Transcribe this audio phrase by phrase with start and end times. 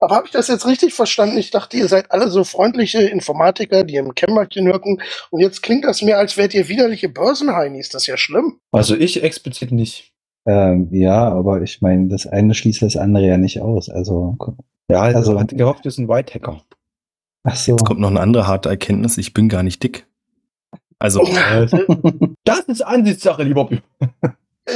[0.00, 1.38] Aber habe ich das jetzt richtig verstanden?
[1.38, 5.00] Ich dachte, ihr seid alle so freundliche Informatiker, die im Kämmerchen wirken.
[5.30, 7.88] Und jetzt klingt das mir, als wärt ihr widerliche Börsenheinis.
[7.88, 8.58] Das ist ja schlimm.
[8.72, 10.12] Also ich explizit nicht.
[10.46, 13.88] Ähm, ja, aber ich meine, das eine schließt das andere ja nicht aus.
[13.90, 14.36] Also,
[14.90, 16.62] Ja, also, Also- hat gehofft, wir sind White Hacker.
[17.44, 17.72] ach so.
[17.72, 19.18] Jetzt kommt noch eine andere harte Erkenntnis.
[19.18, 20.06] Ich bin gar nicht dick.
[21.00, 21.20] Also,
[22.44, 23.82] Das ist Ansichtssache, lieber Björn.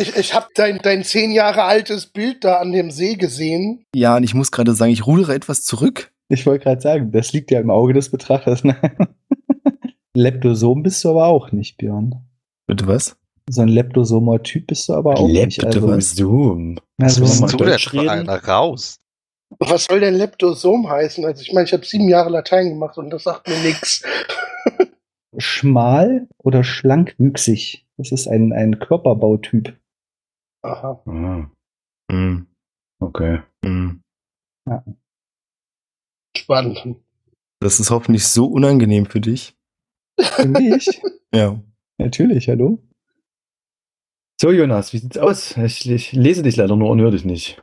[0.00, 3.84] Ich, ich habe dein, dein zehn Jahre altes Bild da an dem See gesehen.
[3.94, 6.12] ja, und ich muss gerade sagen, ich rudere etwas zurück.
[6.28, 8.64] Ich wollte gerade sagen, das liegt ja im Auge des Betrachters.
[8.64, 8.76] Ne?
[10.14, 12.22] Leptosom bist du aber auch nicht, Björn.
[12.66, 13.16] Bitte was?
[13.50, 15.64] So ein leptosomer Typ bist du aber auch nicht.
[15.64, 16.12] Also, was?
[16.12, 16.78] Zoom.
[17.00, 18.98] also, Was bist du denn für einer raus?
[19.58, 21.24] Was soll denn Leptosom heißen?
[21.26, 24.02] Also ich meine, ich habe sieben Jahre Latein gemacht und das sagt mir nichts.
[25.36, 27.84] schmal oder schlankwüchsig.
[27.98, 29.74] Das ist ein, ein Körperbautyp.
[30.62, 31.02] Aha.
[31.06, 31.50] Ah,
[32.10, 32.46] Hm,
[33.00, 33.42] okay.
[33.64, 34.02] hm.
[36.36, 36.96] Spannend.
[37.60, 39.56] Das ist hoffentlich so unangenehm für dich.
[40.18, 41.00] Für mich?
[41.34, 41.58] Ja.
[41.96, 42.78] Natürlich, hallo?
[44.38, 45.56] So, Jonas, wie sieht's aus?
[45.56, 47.62] Ich, ich lese dich leider nur und höre dich nicht.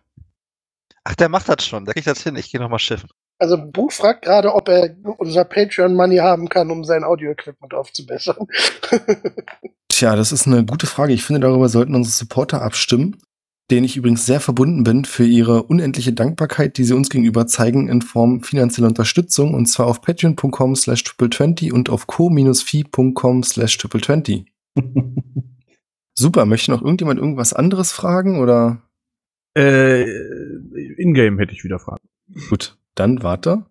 [1.03, 1.85] Ach, der macht das schon.
[1.85, 2.35] Der kriegt das hin.
[2.35, 3.11] Ich gehe nochmal schiffen.
[3.37, 8.47] Also Buch fragt gerade, ob er unser Patreon-Money haben kann, um sein Audio-Equipment aufzubessern.
[9.99, 11.11] Tja, das ist eine gute Frage.
[11.11, 13.17] Ich finde, darüber sollten unsere Supporter abstimmen,
[13.69, 17.89] denen ich übrigens sehr verbunden bin für ihre unendliche Dankbarkeit, die sie uns gegenüber zeigen
[17.89, 24.45] in Form finanzieller Unterstützung und zwar auf patreon.com slash triple und auf co-fi.com slash triple
[26.17, 28.81] Super, möchte noch irgendjemand irgendwas anderes fragen oder?
[29.53, 30.03] Äh,
[30.95, 32.07] in-game hätte ich wieder Fragen.
[32.49, 33.65] Gut, dann warte.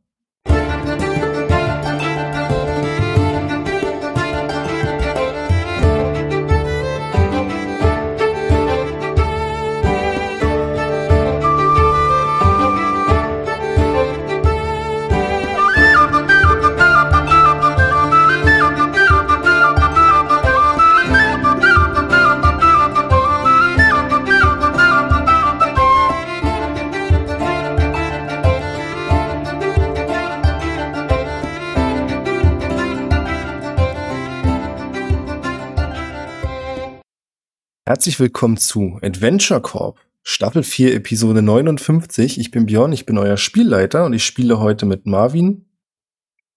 [37.88, 42.38] Herzlich willkommen zu Adventure Corp, Staffel 4, Episode 59.
[42.38, 45.64] Ich bin Björn, ich bin euer Spielleiter und ich spiele heute mit Marvin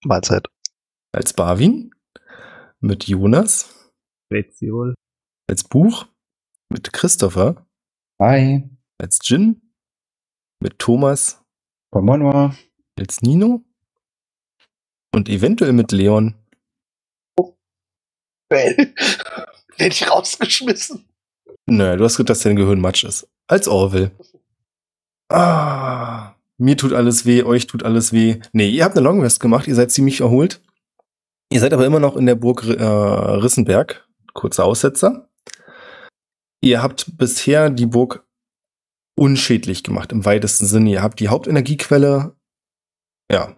[0.04, 0.46] Mahlzeit.
[1.10, 1.94] als Barwin,
[2.80, 3.94] mit Jonas
[4.30, 4.94] Rätsel.
[5.48, 6.06] als Buch,
[6.68, 7.66] mit Christopher
[8.20, 8.68] Hi.
[8.98, 9.72] als Jin,
[10.60, 11.42] mit Thomas
[11.90, 12.54] Komonwa.
[13.00, 13.64] als Nino
[15.14, 16.34] und eventuell mit Leon.
[17.38, 18.94] Well, Werde
[19.78, 21.08] ich rausgeschmissen.
[21.66, 23.28] Naja, du hast gesagt, dass dein Gehirn Matsch ist.
[23.46, 24.10] Als Orwell.
[25.28, 28.40] Ah, mir tut alles weh, euch tut alles weh.
[28.52, 30.60] Nee, ihr habt eine Long Rest gemacht, ihr seid ziemlich erholt.
[31.50, 34.06] Ihr seid aber immer noch in der Burg äh, Rissenberg.
[34.32, 35.28] Kurzer Aussetzer.
[36.60, 38.24] Ihr habt bisher die Burg
[39.16, 40.90] unschädlich gemacht, im weitesten Sinne.
[40.90, 42.34] Ihr habt die Hauptenergiequelle,
[43.30, 43.56] ja,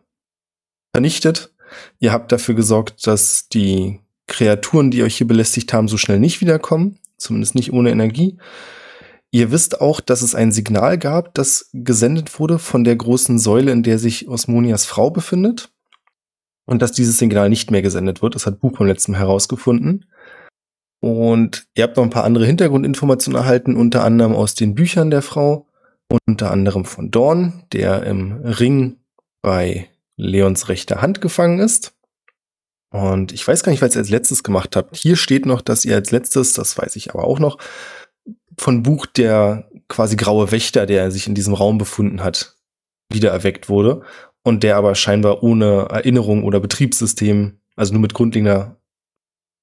[0.94, 1.54] vernichtet.
[1.98, 6.40] Ihr habt dafür gesorgt, dass die Kreaturen, die euch hier belästigt haben, so schnell nicht
[6.40, 6.98] wiederkommen.
[7.18, 8.38] Zumindest nicht ohne Energie.
[9.30, 13.72] Ihr wisst auch, dass es ein Signal gab, das gesendet wurde von der großen Säule,
[13.72, 15.72] in der sich Osmonias Frau befindet.
[16.66, 18.34] Und dass dieses Signal nicht mehr gesendet wird.
[18.34, 20.06] Das hat Buch beim letzten Mal herausgefunden.
[21.00, 25.20] Und ihr habt noch ein paar andere Hintergrundinformationen erhalten, unter anderem aus den Büchern der
[25.20, 25.68] Frau,
[26.26, 29.00] unter anderem von Dorn, der im Ring
[29.42, 31.93] bei Leons rechter Hand gefangen ist.
[32.94, 34.94] Und ich weiß gar nicht, was ihr als letztes gemacht habt.
[34.96, 37.58] Hier steht noch, dass ihr als letztes, das weiß ich aber auch noch,
[38.56, 42.56] von Buch der quasi graue Wächter, der sich in diesem Raum befunden hat,
[43.12, 44.02] wieder erweckt wurde.
[44.44, 48.80] Und der aber scheinbar ohne Erinnerung oder Betriebssystem, also nur mit grundlegender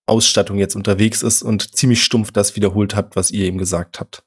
[0.07, 4.25] Ausstattung jetzt unterwegs ist und ziemlich stumpf das wiederholt habt, was ihr ihm gesagt habt.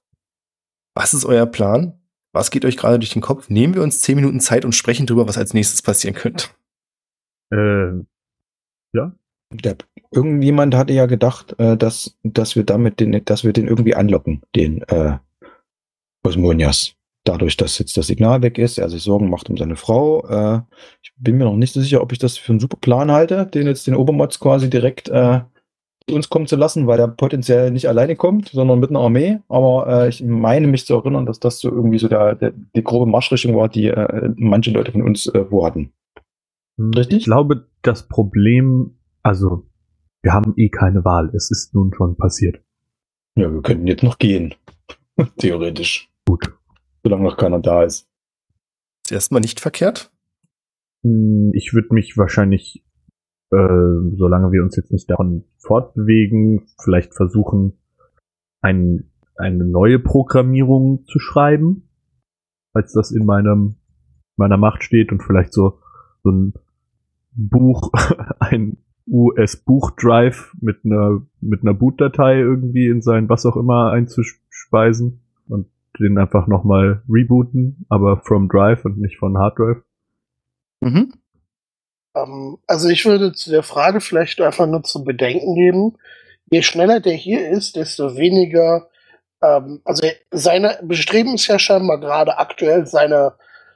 [0.94, 2.00] Was ist euer Plan?
[2.32, 3.50] Was geht euch gerade durch den Kopf?
[3.50, 6.46] Nehmen wir uns zehn Minuten Zeit und sprechen darüber, was als nächstes passieren könnte.
[8.94, 9.10] Äh,
[9.50, 9.76] Der,
[10.10, 14.42] irgendjemand hatte ja gedacht, äh, dass, dass wir damit den, dass wir den irgendwie anlocken,
[14.54, 15.18] den äh,
[16.24, 16.94] Osmonias.
[17.26, 20.26] Dadurch, dass jetzt das Signal weg ist, er sich Sorgen macht um seine Frau.
[20.26, 20.60] Äh,
[21.02, 23.46] ich bin mir noch nicht so sicher, ob ich das für einen super Plan halte,
[23.46, 25.40] den jetzt den Obermods quasi direkt äh,
[26.06, 29.38] zu uns kommen zu lassen, weil der potenziell nicht alleine kommt, sondern mit einer Armee.
[29.48, 32.84] Aber äh, ich meine mich zu erinnern, dass das so irgendwie so der, der, die
[32.84, 35.94] grobe Marschrichtung war, die äh, manche Leute von uns äh, vorhatten.
[36.78, 37.18] Richtig?
[37.20, 39.68] Ich glaube, das Problem, also,
[40.22, 41.30] wir haben eh keine Wahl.
[41.34, 42.62] Es ist nun schon passiert.
[43.36, 44.54] Ja, wir könnten jetzt noch gehen.
[45.38, 46.10] Theoretisch.
[46.26, 46.52] Gut.
[47.02, 48.08] Solange noch keiner da ist.
[49.04, 50.10] Ist erstmal nicht verkehrt.
[51.02, 52.84] Hm, Ich würde mich wahrscheinlich,
[53.50, 57.78] äh, solange wir uns jetzt nicht davon fortbewegen, vielleicht versuchen,
[58.62, 61.90] ein, eine neue Programmierung zu schreiben,
[62.72, 63.76] als das in meinem,
[64.36, 65.80] meiner Macht steht und vielleicht so,
[66.22, 66.54] so ein
[67.34, 67.92] Buch,
[68.40, 75.68] ein US-Buchdrive mit einer, mit einer Bootdatei irgendwie in sein was auch immer einzuspeisen und
[76.00, 79.82] den einfach nochmal rebooten, aber from Drive und nicht von Hard Drive.
[80.80, 81.12] Mhm.
[82.14, 85.96] Ähm, also ich würde zu der Frage vielleicht einfach nur zu bedenken geben,
[86.50, 88.88] je schneller der hier ist, desto weniger,
[89.42, 93.34] ähm, also seine Bestreben ist ja scheinbar gerade aktuell, seine,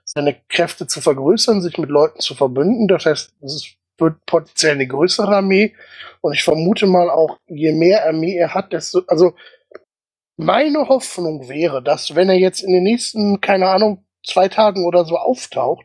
[0.09, 2.89] seine Kräfte zu vergrößern, sich mit Leuten zu verbünden.
[2.89, 5.75] Das heißt, es wird potenziell eine größere Armee.
[6.23, 9.35] Und ich vermute mal auch, je mehr Armee er hat, desto, also
[10.39, 15.05] meine Hoffnung wäre, dass wenn er jetzt in den nächsten, keine Ahnung, zwei Tagen oder
[15.05, 15.85] so auftaucht,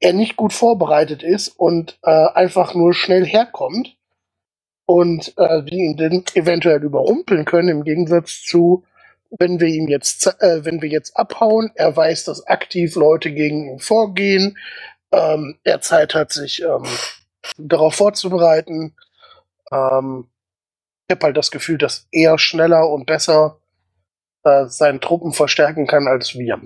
[0.00, 3.96] er nicht gut vorbereitet ist und äh, einfach nur schnell herkommt
[4.86, 8.84] und äh, wir ihn dann eventuell überrumpeln können, im Gegensatz zu,
[9.38, 13.72] wenn wir ihm jetzt, äh, wenn wir jetzt abhauen, er weiß, dass aktiv Leute gegen
[13.72, 14.58] ihn vorgehen,
[15.12, 16.84] ähm, er Zeit hat, sich ähm,
[17.56, 18.94] darauf vorzubereiten.
[19.70, 20.28] Ähm,
[21.08, 23.58] ich habe halt das Gefühl, dass er schneller und besser
[24.44, 26.60] äh, seine Truppen verstärken kann als wir.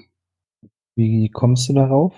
[0.96, 2.12] Wie kommst du darauf?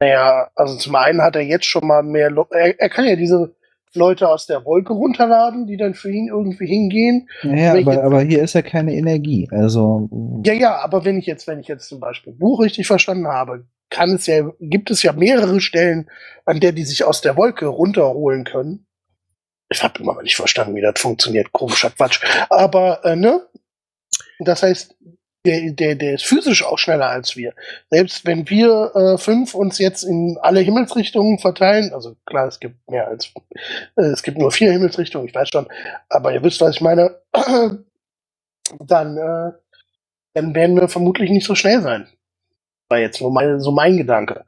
[0.00, 3.16] Naja, also zum einen hat er jetzt schon mal mehr, Le er, er kann ja
[3.16, 3.54] diese
[3.94, 7.28] Leute aus der Wolke runterladen, die dann für ihn irgendwie hingehen.
[7.42, 9.48] Ich aber, jetzt- aber hier ist ja keine Energie.
[9.50, 10.08] Also,
[10.44, 13.66] Ja, ja, aber wenn ich jetzt, wenn ich jetzt zum Beispiel Buch richtig verstanden habe,
[13.90, 16.08] kann es ja, gibt es ja mehrere Stellen,
[16.44, 18.86] an der die sich aus der Wolke runterholen können.
[19.68, 21.52] Ich habe immer noch nicht verstanden, wie das funktioniert.
[21.52, 22.20] Komischer Quatsch.
[22.50, 23.40] Aber, äh, ne?
[24.40, 24.96] Das heißt,
[25.46, 27.54] der, der, der ist physisch auch schneller als wir.
[27.90, 32.76] Selbst wenn wir äh, fünf uns jetzt in alle Himmelsrichtungen verteilen, also klar, es gibt
[32.90, 33.32] mehr als,
[33.96, 35.68] äh, es gibt nur vier Himmelsrichtungen, ich weiß schon,
[36.08, 37.20] aber ihr wisst, was ich meine,
[38.78, 39.52] dann, äh,
[40.34, 42.08] dann werden wir vermutlich nicht so schnell sein.
[42.88, 44.44] War jetzt nur mein, so mein Gedanke.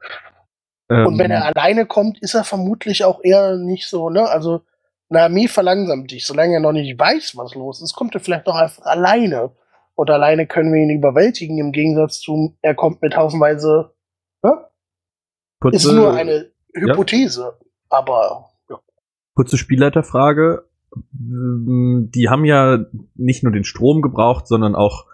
[0.89, 4.29] Und wenn Ähm, er alleine kommt, ist er vermutlich auch eher nicht so, ne?
[4.29, 4.61] Also
[5.09, 6.25] eine Armee verlangsamt dich.
[6.25, 9.51] Solange er noch nicht weiß, was los ist, kommt er vielleicht noch einfach alleine.
[9.95, 13.93] Und alleine können wir ihn überwältigen, im Gegensatz zu, er kommt mit haufenweise.
[14.43, 14.65] Ne?
[15.59, 17.57] kurze, Ist nur eine Hypothese.
[17.89, 18.79] Aber ja.
[19.35, 20.67] kurze Spielleiterfrage.
[21.11, 22.85] Die haben ja
[23.15, 25.05] nicht nur den Strom gebraucht, sondern auch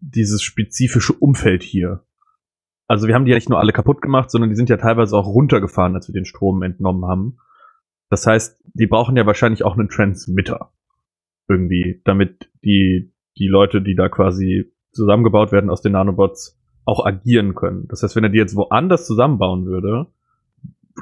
[0.00, 2.04] dieses spezifische Umfeld hier.
[2.86, 5.16] Also wir haben die ja nicht nur alle kaputt gemacht, sondern die sind ja teilweise
[5.16, 7.38] auch runtergefahren, als wir den Strom entnommen haben.
[8.10, 10.72] Das heißt, die brauchen ja wahrscheinlich auch einen Transmitter.
[11.48, 17.54] Irgendwie, damit die, die Leute, die da quasi zusammengebaut werden aus den Nanobots, auch agieren
[17.54, 17.88] können.
[17.88, 20.06] Das heißt, wenn er die jetzt woanders zusammenbauen würde,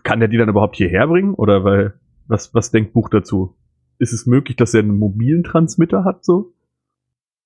[0.04, 1.34] kann der die dann überhaupt hierher bringen?
[1.34, 1.94] Oder weil,
[2.26, 3.56] was, was denkt Buch dazu?
[3.98, 6.54] Ist es möglich, dass er einen mobilen Transmitter hat, so?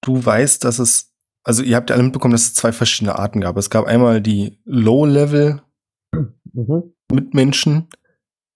[0.02, 3.40] Du weißt, dass es, also ihr habt ja alle mitbekommen, dass es zwei verschiedene Arten
[3.40, 3.56] gab.
[3.56, 5.62] Es gab einmal die Low-Level
[7.12, 7.88] Mitmenschen,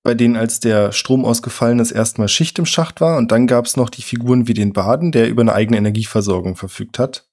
[0.03, 3.19] bei denen als der Strom ausgefallen ist, erstmal Schicht im Schacht war.
[3.19, 6.57] Und dann gab es noch die Figuren wie den Baden, der über eine eigene Energieversorgung
[6.57, 7.29] verfügt hat.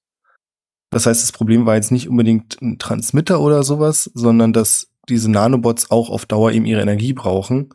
[0.90, 5.30] Das heißt, das Problem war jetzt nicht unbedingt ein Transmitter oder sowas, sondern dass diese
[5.30, 7.70] Nanobots auch auf Dauer eben ihre Energie brauchen.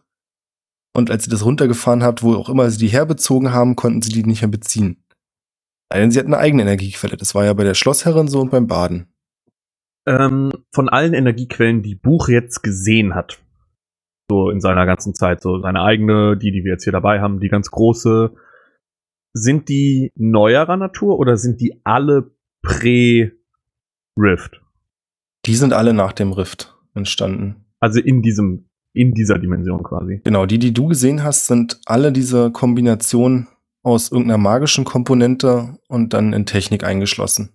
[0.96, 4.12] Und als ihr das runtergefahren habt, wo auch immer sie die herbezogen haben, konnten sie
[4.12, 5.04] die nicht mehr beziehen.
[5.92, 7.18] Denn sie hatten eine eigene Energiequelle.
[7.18, 9.08] Das war ja bei der Schlossherrin so und beim Baden.
[10.08, 13.43] Ähm, von allen Energiequellen, die Buch jetzt gesehen hat,
[14.30, 17.40] so in seiner ganzen Zeit, so seine eigene, die, die wir jetzt hier dabei haben,
[17.40, 18.34] die ganz große,
[19.34, 23.32] sind die neuerer Natur oder sind die alle pre-Rift?
[25.46, 27.66] Die sind alle nach dem Rift entstanden.
[27.80, 30.22] Also in diesem, in dieser Dimension quasi.
[30.24, 33.48] Genau, die, die du gesehen hast, sind alle diese Kombination
[33.82, 37.50] aus irgendeiner magischen Komponente und dann in Technik eingeschlossen.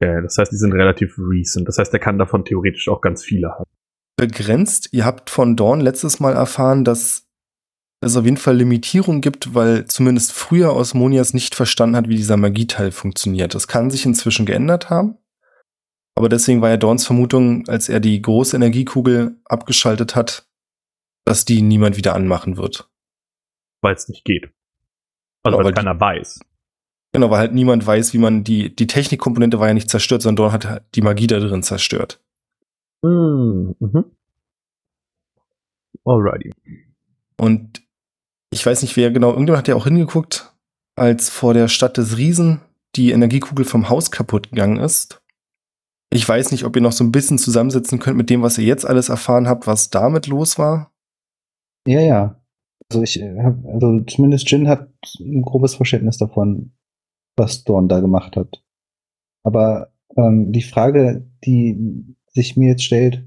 [0.00, 1.66] Okay, das heißt, die sind relativ recent.
[1.66, 3.70] Das heißt, er kann davon theoretisch auch ganz viele haben.
[4.16, 7.26] Begrenzt, ihr habt von Dawn letztes Mal erfahren, dass
[8.00, 12.36] es auf jeden Fall Limitierungen gibt, weil zumindest früher Osmonias nicht verstanden hat, wie dieser
[12.36, 13.54] Magieteil funktioniert.
[13.54, 15.16] Das kann sich inzwischen geändert haben.
[16.16, 20.46] Aber deswegen war ja Dawns Vermutung, als er die große Energiekugel abgeschaltet hat,
[21.24, 22.88] dass die niemand wieder anmachen wird.
[23.82, 24.44] Weil es nicht geht.
[25.42, 26.40] Also Genau, weil weil die- keiner weiß.
[27.12, 30.44] Genau, weil halt niemand weiß, wie man die, die Technikkomponente war ja nicht zerstört, sondern
[30.46, 32.20] Dawn hat halt die Magie da drin zerstört.
[33.04, 33.76] Mhm.
[33.80, 34.04] Mhm.
[36.04, 36.52] Alrighty.
[37.36, 37.82] Und
[38.50, 40.54] ich weiß nicht, wer genau, irgendjemand hat ja auch hingeguckt,
[40.96, 42.60] als vor der Stadt des Riesen
[42.96, 45.20] die Energiekugel vom Haus kaputt gegangen ist.
[46.10, 48.64] Ich weiß nicht, ob ihr noch so ein bisschen zusammensetzen könnt mit dem, was ihr
[48.64, 50.92] jetzt alles erfahren habt, was damit los war.
[51.86, 52.40] Ja, ja.
[52.90, 56.72] Also ich habe, also zumindest Jin hat ein grobes Verständnis davon,
[57.36, 58.62] was Dorn da gemacht hat.
[59.42, 63.24] Aber ähm, die Frage, die sich mir jetzt stellt,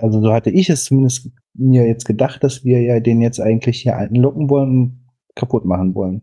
[0.00, 3.80] also so hatte ich es zumindest mir jetzt gedacht, dass wir ja den jetzt eigentlich
[3.82, 6.22] hier einlocken wollen und kaputt machen wollen.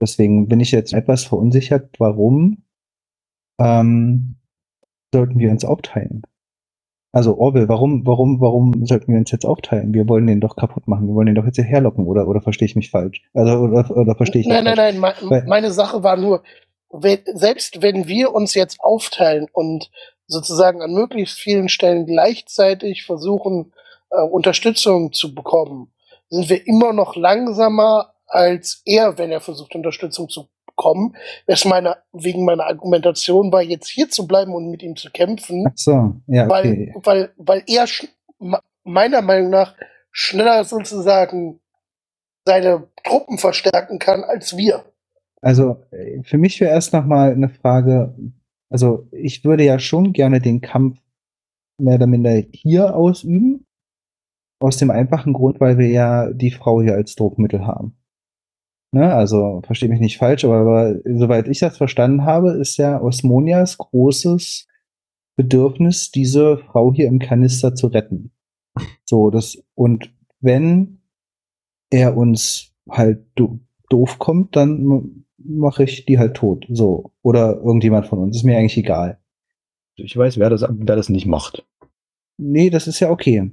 [0.00, 2.62] Deswegen bin ich jetzt etwas verunsichert, warum
[3.60, 4.36] ähm,
[5.12, 6.22] sollten wir uns aufteilen?
[7.10, 9.94] Also Orwell, warum, warum, warum sollten wir uns jetzt aufteilen?
[9.94, 11.08] Wir wollen den doch kaputt machen.
[11.08, 13.22] Wir wollen den doch jetzt hierher locken, oder, oder verstehe ich mich falsch?
[13.34, 15.22] Also, oder, oder verstehe ich Nein, nein, falsch?
[15.22, 15.28] nein.
[15.30, 16.42] Me meine Sache war nur,
[16.90, 19.90] wenn, selbst wenn wir uns jetzt aufteilen und
[20.28, 23.72] sozusagen an möglichst vielen Stellen gleichzeitig versuchen,
[24.10, 25.90] äh, Unterstützung zu bekommen,
[26.30, 31.16] sind wir immer noch langsamer als er, wenn er versucht, Unterstützung zu bekommen.
[31.46, 35.64] Das meine, wegen meiner Argumentation war, jetzt hier zu bleiben und mit ihm zu kämpfen,
[35.66, 36.94] Ach so, ja, weil, okay.
[37.02, 38.08] weil, weil er sch-
[38.38, 39.74] ma- meiner Meinung nach
[40.10, 41.60] schneller sozusagen
[42.44, 44.84] seine Truppen verstärken kann als wir.
[45.40, 48.14] Also äh, für mich wäre erst noch mal eine Frage,
[48.70, 51.00] also ich würde ja schon gerne den Kampf
[51.78, 53.66] mehr oder minder hier ausüben,
[54.60, 57.96] aus dem einfachen Grund, weil wir ja die Frau hier als Druckmittel haben.
[58.90, 63.00] Ne, also verstehe mich nicht falsch, aber, aber soweit ich das verstanden habe, ist ja
[63.00, 64.66] Osmonias großes
[65.36, 68.32] Bedürfnis, diese Frau hier im Kanister zu retten.
[69.04, 71.02] So, das, und wenn
[71.90, 73.60] er uns halt do,
[73.90, 76.66] doof kommt, dann mache ich die halt tot.
[76.68, 77.12] So.
[77.22, 78.36] Oder irgendjemand von uns.
[78.36, 79.18] Ist mir eigentlich egal.
[79.96, 81.66] Ich weiß, wer das, wer das nicht macht.
[82.36, 83.50] Nee, das ist ja okay.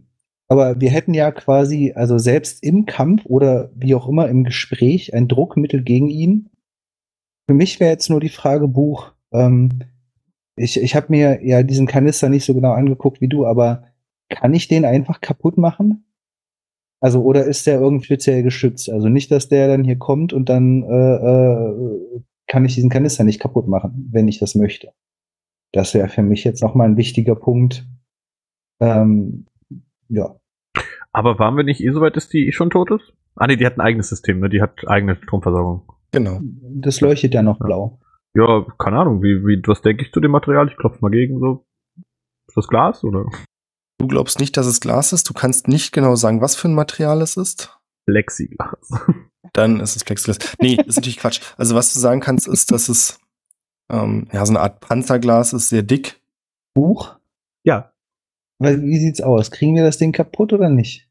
[0.48, 5.13] Aber wir hätten ja quasi, also selbst im Kampf oder wie auch immer im Gespräch,
[5.13, 6.50] ein Druckmittel gegen ihn.
[7.48, 9.80] Für mich wäre jetzt nur die Frage, Buch, ähm,
[10.56, 13.88] ich, ich habe mir ja diesen Kanister nicht so genau angeguckt wie du, aber
[14.30, 16.06] kann ich den einfach kaputt machen?
[17.05, 18.89] Also, oder ist der irgendwie speziell geschützt?
[18.89, 23.24] Also nicht, dass der dann hier kommt und dann äh, äh, kann ich diesen Kanister
[23.24, 24.91] nicht kaputt machen, wenn ich das möchte.
[25.71, 27.85] Das wäre für mich jetzt nochmal ein wichtiger Punkt.
[28.79, 29.45] Ähm,
[30.09, 30.35] ja.
[31.12, 33.13] Aber waren wir nicht eh so weit, dass die schon tot ist?
[33.35, 34.50] Ah nee, die hat ein eigenes System, ne?
[34.50, 35.83] Die hat eigene Stromversorgung.
[36.12, 36.39] Genau.
[36.41, 38.00] Das leuchtet ja noch blau.
[38.33, 40.69] Ja, keine Ahnung, wie, wie, was denke ich zu dem Material?
[40.69, 41.67] Ich klopfe mal gegen, so.
[42.47, 43.27] Ist das Glas, oder?
[43.97, 45.29] Du glaubst nicht, dass es Glas ist.
[45.29, 47.77] Du kannst nicht genau sagen, was für ein Material es ist.
[48.07, 48.89] Plexiglas.
[49.53, 50.37] Dann ist es Plexiglas.
[50.59, 51.41] Nee, ist natürlich Quatsch.
[51.57, 53.19] Also was du sagen kannst, ist, dass es
[53.91, 56.21] ähm, ja so eine Art Panzerglas ist, sehr dick.
[56.75, 57.15] Buch?
[57.63, 57.93] Ja,
[58.59, 59.49] Weil, wie sieht's aus?
[59.49, 61.09] Kriegen wir das Ding kaputt oder nicht?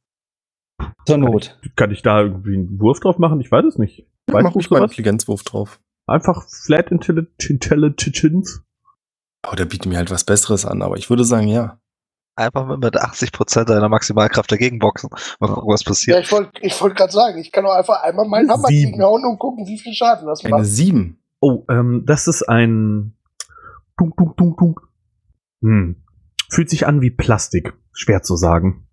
[1.07, 1.59] Zur Not.
[1.77, 3.41] kann ich da irgendwie einen Wurf drauf machen?
[3.41, 4.07] Ich weiß es nicht.
[4.29, 4.85] Ja, mach ruhig mal einen?
[4.87, 5.81] Intelligenzwurf drauf.
[6.07, 8.63] Einfach Flat Intelli- Intelligence.
[9.51, 11.81] Oh, der bietet mir halt was Besseres an, aber ich würde sagen, ja.
[12.37, 15.09] Einfach mit- mit 80% deiner Maximalkraft dagegen boxen.
[15.39, 16.25] Mal gucken, was Ja, passiert.
[16.25, 18.91] ich wollte ich wollt gerade sagen, ich kann auch einfach einmal meinen Hammer Sieben.
[18.93, 20.67] gegenhauen und gucken, wie viel Schaden das Eine macht.
[20.67, 21.19] 7.
[21.41, 23.15] Oh, ähm, das ist ein.
[23.97, 24.81] Dunk, dunk, dunk, dunk.
[25.63, 26.03] Hm.
[26.51, 27.75] Fühlt sich an wie Plastik.
[27.93, 28.89] Schwer zu sagen.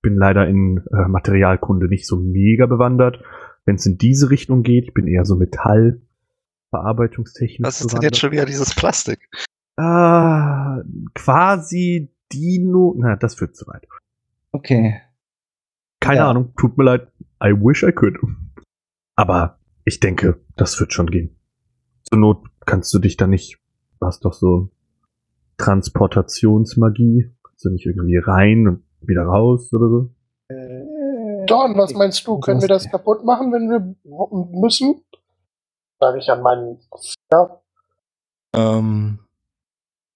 [0.00, 3.20] Bin leider in äh, Materialkunde nicht so mega bewandert.
[3.66, 7.66] Wenn es in diese Richtung geht, ich bin eher so Metallverarbeitungstechnik.
[7.66, 9.28] Was ist denn jetzt schon wieder dieses Plastik?
[9.76, 10.78] Ah,
[11.14, 12.94] quasi Dino.
[12.98, 13.86] Na, das führt zu weit.
[14.52, 15.00] Okay.
[16.00, 16.30] Keine Ja.
[16.30, 17.08] Ahnung, tut mir leid.
[17.42, 18.16] I wish I could.
[19.16, 21.36] Aber ich denke, das wird schon gehen.
[22.04, 23.58] Zur Not kannst du dich da nicht,
[24.00, 24.70] du hast doch so
[25.58, 30.10] Transportationsmagie, kannst du nicht irgendwie rein und wieder raus oder so?
[31.46, 32.38] Dorn, was meinst du?
[32.40, 35.02] Können wir das kaputt machen, wenn wir müssen?
[36.00, 36.78] Sage ich an meinen.
[37.32, 37.60] Ja,
[38.54, 39.18] Ähm,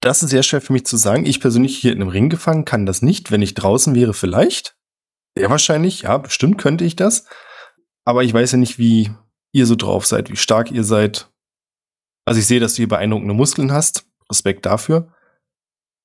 [0.03, 1.25] das ist sehr schwer für mich zu sagen.
[1.25, 3.31] Ich persönlich hier in einem Ring gefangen kann das nicht.
[3.31, 4.77] Wenn ich draußen wäre, vielleicht.
[5.37, 7.27] Sehr wahrscheinlich, ja, bestimmt könnte ich das.
[8.05, 9.11] Aber ich weiß ja nicht, wie
[9.53, 11.31] ihr so drauf seid, wie stark ihr seid.
[12.27, 14.05] Also ich sehe, dass du hier beeindruckende Muskeln hast.
[14.29, 15.13] Respekt dafür.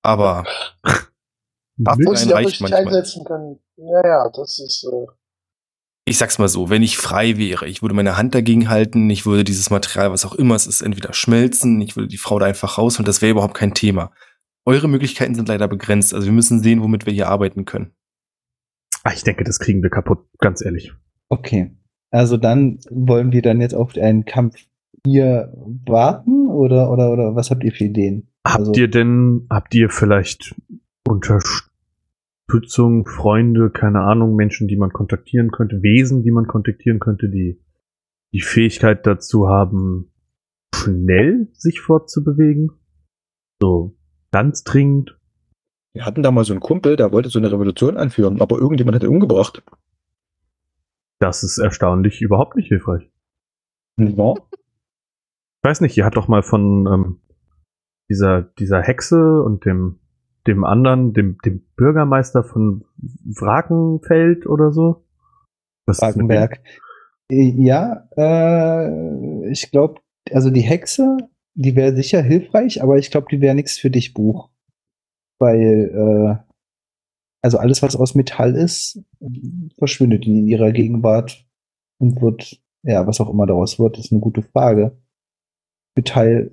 [0.04, 0.46] Aber
[0.86, 2.74] ich auch reicht manchmal.
[2.86, 3.60] einsetzen können.
[3.78, 4.84] Ja, ja, das ist.
[4.84, 5.08] Äh,
[6.08, 9.26] ich sag's mal so, wenn ich frei wäre, ich würde meine Hand dagegen halten, ich
[9.26, 12.46] würde dieses Material, was auch immer es ist, entweder schmelzen, ich würde die Frau da
[12.46, 14.12] einfach raus und das wäre überhaupt kein Thema.
[14.66, 17.92] Eure Möglichkeiten sind leider begrenzt, also wir müssen sehen, womit wir hier arbeiten können.
[19.04, 20.94] Ah, ich denke, das kriegen wir kaputt, ganz ehrlich.
[21.30, 21.76] Okay.
[22.10, 24.56] Also dann wollen wir dann jetzt auf einen Kampf
[25.06, 25.54] hier
[25.86, 28.30] warten oder oder oder was habt ihr für Ideen?
[28.46, 30.56] Habt Also- ihr denn, habt ihr vielleicht
[31.06, 31.68] Unterstützung,
[32.50, 37.62] Freunde, keine Ahnung, Menschen, die man kontaktieren könnte, Wesen, die man kontaktieren könnte, die
[38.34, 40.12] die Fähigkeit dazu haben,
[40.74, 42.72] schnell sich fortzubewegen?
[43.62, 43.98] So
[44.32, 45.18] Ganz dringend.
[45.94, 48.96] Wir hatten da mal so einen Kumpel, der wollte so eine Revolution anführen, aber irgendjemand
[48.96, 49.64] hat ihn umgebracht.
[51.20, 53.10] Das ist erstaunlich überhaupt nicht hilfreich.
[53.98, 54.36] Ja.
[54.36, 57.22] Ich weiß nicht, ihr habt doch mal von ähm,
[58.10, 60.00] dieser, dieser Hexe und dem,
[60.48, 65.06] dem anderen, dem, dem Bürgermeister von Wrakenfeld oder so.
[65.86, 66.02] Was?
[66.02, 66.62] Wagenberg.
[67.32, 70.02] Äh, Ja, äh, ich glaube,
[70.32, 71.18] also die Hexe,
[71.56, 74.50] die wäre sicher hilfreich, aber ich glaube, die wäre nichts für dich, Buch.
[75.40, 76.54] Weil, äh,
[77.44, 79.04] also alles, was aus Metall ist,
[79.78, 81.46] verschwindet in ihrer Gegenwart
[82.00, 84.98] und wird, ja, was auch immer daraus wird, ist eine gute Frage.
[85.96, 86.52] Metall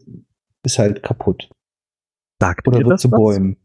[0.64, 1.50] ist halt kaputt.
[2.40, 3.18] Sagt Oder ihr wird das zu was?
[3.18, 3.56] Bäumen.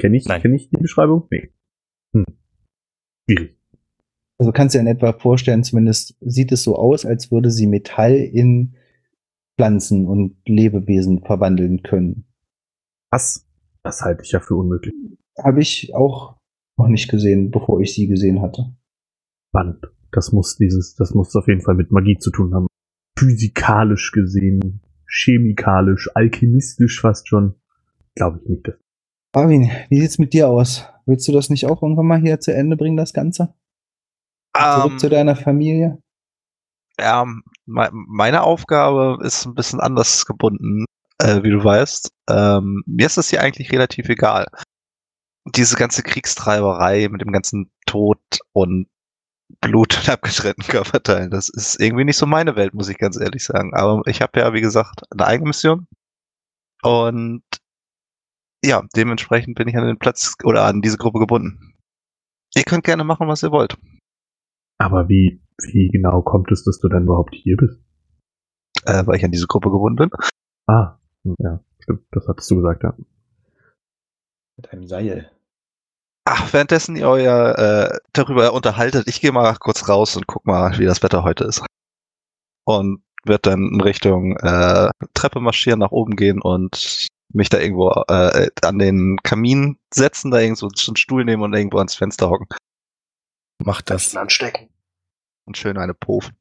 [0.00, 0.40] Kenn ich, Nein.
[0.40, 1.28] kenn ich die Beschreibung?
[1.30, 1.50] Nee.
[2.14, 2.24] Hm.
[3.28, 3.56] Schwierig.
[4.38, 7.66] Also kannst du dir in etwa vorstellen, zumindest sieht es so aus, als würde sie
[7.66, 8.74] Metall in
[9.58, 12.24] Pflanzen und Lebewesen verwandeln können.
[13.12, 13.46] Was?
[13.82, 14.94] Das halte ich ja für unmöglich.
[15.38, 16.38] Habe ich auch
[16.78, 18.74] noch nicht gesehen, bevor ich sie gesehen hatte.
[19.50, 19.86] Spannend.
[20.12, 22.66] Das muss dieses, das muss auf jeden Fall mit Magie zu tun haben.
[23.18, 27.54] Physikalisch gesehen, chemikalisch, alchemistisch fast schon.
[28.16, 28.68] Glaube ich nicht.
[28.68, 28.78] Das
[29.32, 30.86] Arvin, wie sieht's mit dir aus?
[31.06, 33.54] Willst du das nicht auch irgendwann mal hier zu Ende bringen, das Ganze?
[34.68, 36.02] Zurück Ähm, zu deiner Familie?
[36.98, 37.24] ja,
[37.66, 40.84] me meine Aufgabe ist ein bisschen anders gebunden,
[41.18, 42.10] äh, wie du weißt.
[42.28, 44.46] Ähm, mir ist das hier eigentlich relativ egal.
[45.46, 48.20] Diese ganze Kriegstreiberei mit dem ganzen Tod
[48.52, 48.88] und
[49.60, 53.44] Blut und abgetrennten Körperteilen, das ist irgendwie nicht so meine Welt, muss ich ganz ehrlich
[53.44, 53.74] sagen.
[53.74, 55.86] Aber ich habe ja, wie gesagt, eine eigene Mission.
[56.82, 57.42] Und
[58.64, 61.74] ja, dementsprechend bin ich an den Platz oder an diese Gruppe gebunden.
[62.54, 63.76] Ihr könnt gerne machen, was ihr wollt.
[64.78, 67.80] Aber wie, wie genau kommt es, dass du dann überhaupt hier bist?
[68.84, 70.10] Äh, weil ich an diese Gruppe gebunden bin.
[70.66, 70.98] Ah,
[71.38, 72.94] ja, stimmt, das hattest du gesagt, ja.
[74.56, 75.30] Mit einem Seil.
[76.24, 80.78] Ach, währenddessen ihr euer äh, darüber unterhaltet, ich gehe mal kurz raus und guck mal,
[80.78, 81.64] wie das Wetter heute ist.
[82.64, 87.90] Und wird dann in Richtung äh, Treppe marschieren, nach oben gehen und mich da irgendwo
[88.08, 92.48] äh, an den Kamin setzen, da irgendwo einen Stuhl nehmen und irgendwo ans Fenster hocken
[93.62, 94.16] Mach das.
[94.16, 94.68] Anstecken.
[95.46, 96.34] und schön eine Pofen.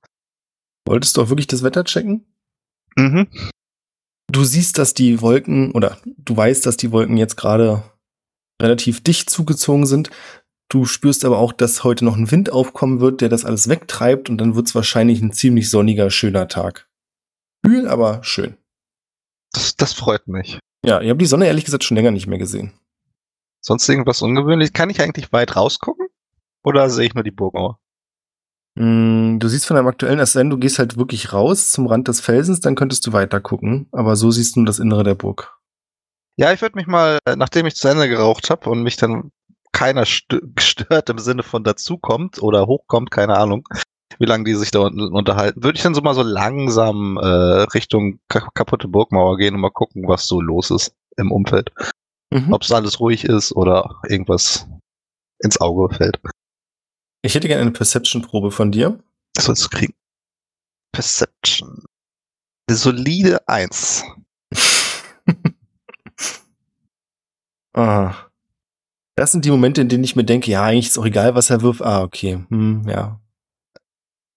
[0.88, 2.26] Wolltest du auch wirklich das Wetter checken?
[2.96, 3.28] Mhm.
[4.32, 7.84] Du siehst, dass die Wolken, oder du weißt, dass die Wolken jetzt gerade
[8.62, 10.10] relativ dicht zugezogen sind.
[10.70, 14.30] Du spürst aber auch, dass heute noch ein Wind aufkommen wird, der das alles wegtreibt
[14.30, 16.88] und dann wird es wahrscheinlich ein ziemlich sonniger, schöner Tag.
[17.66, 18.56] Kühl, aber schön.
[19.52, 20.60] Das, das freut mich.
[20.86, 22.74] Ja, ich habe die Sonne ehrlich gesagt schon länger nicht mehr gesehen.
[23.62, 24.74] Sonst irgendwas ungewöhnlich?
[24.74, 26.08] Kann ich eigentlich weit rausgucken?
[26.64, 27.80] Oder sehe ich nur die Burgmauer?
[28.76, 32.22] Mm, Du siehst von deinem aktuellen, denn, du gehst halt wirklich raus zum Rand des
[32.22, 33.88] Felsens, dann könntest du weiter gucken.
[33.92, 35.58] Aber so siehst du nur das Innere der Burg.
[36.38, 39.32] Ja, ich würde mich mal, äh, nachdem ich zu Ende geraucht habe und mich dann
[39.74, 43.68] keiner st stört im Sinne von dazukommt oder hochkommt, keine Ahnung,
[44.18, 47.26] wie lange die sich da unten unterhalten, würde ich dann so mal so langsam äh,
[47.74, 51.72] Richtung ka kaputte Burgmauer gehen und mal gucken, was so los ist im Umfeld.
[52.32, 52.52] Mhm.
[52.54, 54.68] Ob es alles ruhig ist oder irgendwas
[55.40, 56.20] ins Auge fällt.
[57.22, 59.00] Ich hätte gerne eine Perception-Probe von dir.
[59.34, 59.94] Das sollst du kriegen.
[60.92, 61.84] Perception.
[62.68, 64.04] Eine solide Eins.
[67.74, 68.14] ah.
[69.16, 71.50] Das sind die Momente, in denen ich mir denke, ja, eigentlich ist auch egal, was
[71.50, 71.82] er wirft.
[71.82, 72.46] Ah, okay.
[72.50, 73.20] Hm, ja.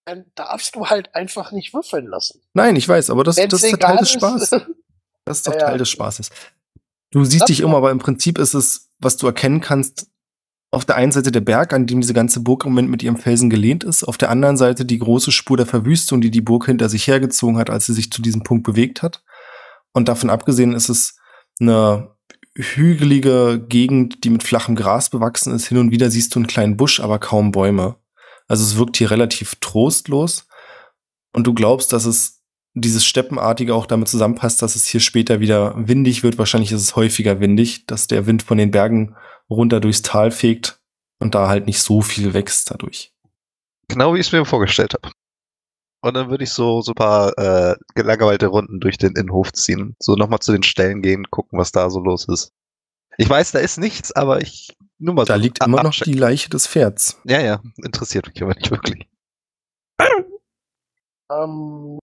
[0.05, 2.41] Dann darfst du halt einfach nicht würfeln lassen.
[2.53, 4.11] Nein, ich weiß, aber das, Wenn's das ist der Teil des.
[4.11, 4.51] Spaßes.
[5.25, 5.65] Das ist doch Ja, ja.
[5.67, 6.29] Teil des Spaßes.
[7.11, 10.07] Du siehst Das dich um, aber im Prinzip ist es, was du erkennen kannst,
[10.69, 13.15] auf der einen Seite der Berg, an dem diese ganze Burg im Moment mit ihrem
[13.15, 16.65] Felsen gelehnt ist, auf der anderen Seite die große Spur der Verwüstung, die die Burg
[16.65, 19.23] hinter sich hergezogen hat, als sie sich zu diesem Punkt bewegt hat.
[19.93, 21.15] Und davon abgesehen ist es
[21.61, 22.15] eine
[22.55, 25.67] hügelige Gegend, die mit flachem Gras bewachsen ist.
[25.67, 27.95] Hin und wieder siehst du einen kleinen Busch, aber kaum Bäume.
[28.53, 30.47] Also es wirkt hier relativ trostlos.
[31.35, 32.43] Und du glaubst, dass es
[32.75, 36.37] dieses Steppenartige auch damit zusammenpasst, dass es hier später wieder windig wird.
[36.37, 39.15] Wahrscheinlich ist es häufiger windig, dass der Wind von den Bergen
[39.49, 40.79] runter durchs Tal fegt
[41.17, 43.11] und da halt nicht so viel wächst dadurch.
[43.87, 45.11] Genau wie ich es mir vorgestellt habe.
[46.01, 49.95] Und dann würde ich so so ein paar äh, gelangweilte Runden durch den Innenhof ziehen.
[49.97, 52.51] So nochmal zu den Stellen gehen, gucken, was da so los ist.
[53.17, 55.89] Ich weiß, da ist nichts, aber ich nur mal Da so liegt ab- immer noch
[55.89, 56.13] abchecken.
[56.13, 57.19] die Leiche des Pferds.
[57.25, 59.07] Ja, ja, interessiert mich aber nicht wirklich.
[61.31, 61.99] Ähm,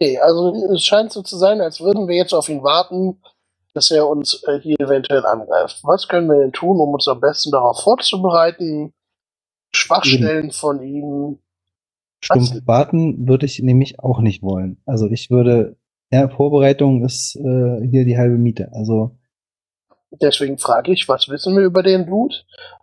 [0.00, 3.20] okay, also es scheint so zu sein, als würden wir jetzt auf ihn warten,
[3.74, 5.80] dass er uns äh, hier eventuell angreift.
[5.84, 8.92] Was können wir denn tun, um uns am besten darauf vorzubereiten?
[9.74, 11.38] Schwachstellen von ihm.
[12.22, 12.66] Stumpf Was?
[12.66, 14.82] warten würde ich nämlich auch nicht wollen.
[14.86, 15.76] Also ich würde,
[16.10, 18.70] ja, Vorbereitung ist äh, hier die halbe Miete.
[18.72, 19.16] Also
[20.10, 22.34] deswegen frage ich, was wissen wir über den Dude?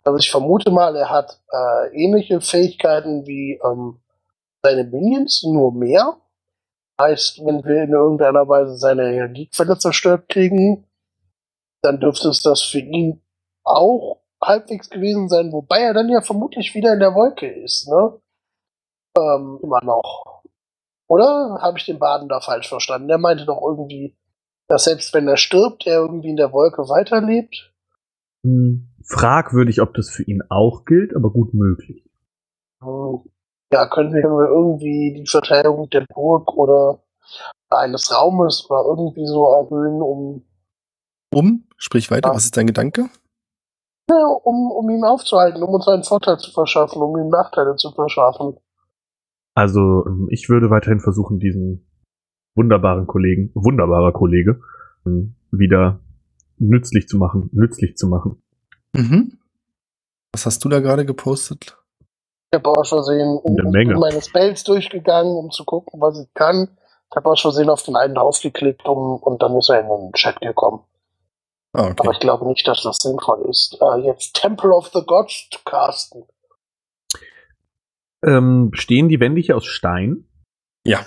[0.04, 4.00] Also ich vermute mal, er hat äh, ähnliche Fähigkeiten wie ähm,
[4.62, 6.16] seine Minions, nur mehr.
[7.00, 10.84] Heißt, wenn wir in irgendeiner Weise seine Energiequelle zerstört kriegen,
[11.82, 13.22] dann dürfte es das für ihn
[13.62, 18.20] auch halbwegs gewesen sein, wobei er dann ja vermutlich wieder in der Wolke ist, ne?
[19.16, 20.42] Ähm, immer noch.
[21.08, 23.08] Oder habe ich den Baden da falsch verstanden?
[23.08, 24.16] Der meinte doch irgendwie,
[24.68, 27.72] dass selbst wenn er stirbt, er irgendwie in der Wolke weiterlebt.
[28.44, 32.04] Hm, fragwürdig, ob das für ihn auch gilt, aber gut möglich.
[32.82, 33.22] Hm,
[33.72, 37.02] Ja, können wir irgendwie die Verteidigung der Burg oder
[37.68, 40.44] eines Raumes oder irgendwie so erhöhen, um,
[41.34, 42.34] Um, sprich weiter, Ja.
[42.34, 43.10] was ist dein Gedanke?
[44.10, 47.90] ja, um, um ihn aufzuhalten, um uns einen Vorteil zu verschaffen, um ihm Nachteile zu
[47.92, 48.56] verschaffen.
[49.54, 51.86] Also ähm, ich würde weiterhin versuchen, diesen
[52.58, 54.60] wunderbaren Kollegen, wunderbarer Kollege,
[55.06, 56.00] ähm, wieder
[56.58, 58.42] nützlich zu machen, nützlich zu machen.
[58.92, 59.38] Mhm.
[60.32, 61.78] Was hast du da gerade gepostet?
[62.50, 63.94] Ich habe aus Versehen Eine Menge.
[63.98, 66.68] meine Spells durchgegangen, um zu gucken, was ich kann.
[67.10, 70.12] Ich habe aus Versehen auf den einen draufgeklickt um, und dann ist er in den
[70.12, 70.80] Chat gekommen.
[71.72, 72.10] Ah, Aber okay.
[72.12, 76.24] ich glaube nicht, dass das sinnvoll ist, äh, jetzt Temple of the Gods zu casten.
[78.24, 80.24] Ähm, stehen die Wände hier aus Stein?
[80.84, 81.00] Ja.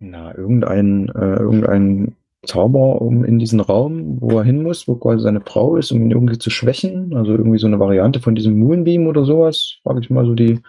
[0.00, 5.22] Na, irgendein, äh, irgendein Zauber um in diesen Raum, wo er hin muss, wo quasi
[5.22, 7.14] seine Frau ist, um ihn irgendwie zu schwächen.
[7.14, 9.80] Also irgendwie so eine Variante von diesem Moonbeam oder sowas.
[9.82, 10.60] Frage ich mal so die,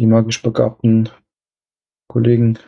[0.00, 1.10] die magisch begabten
[2.08, 2.58] Kollegen.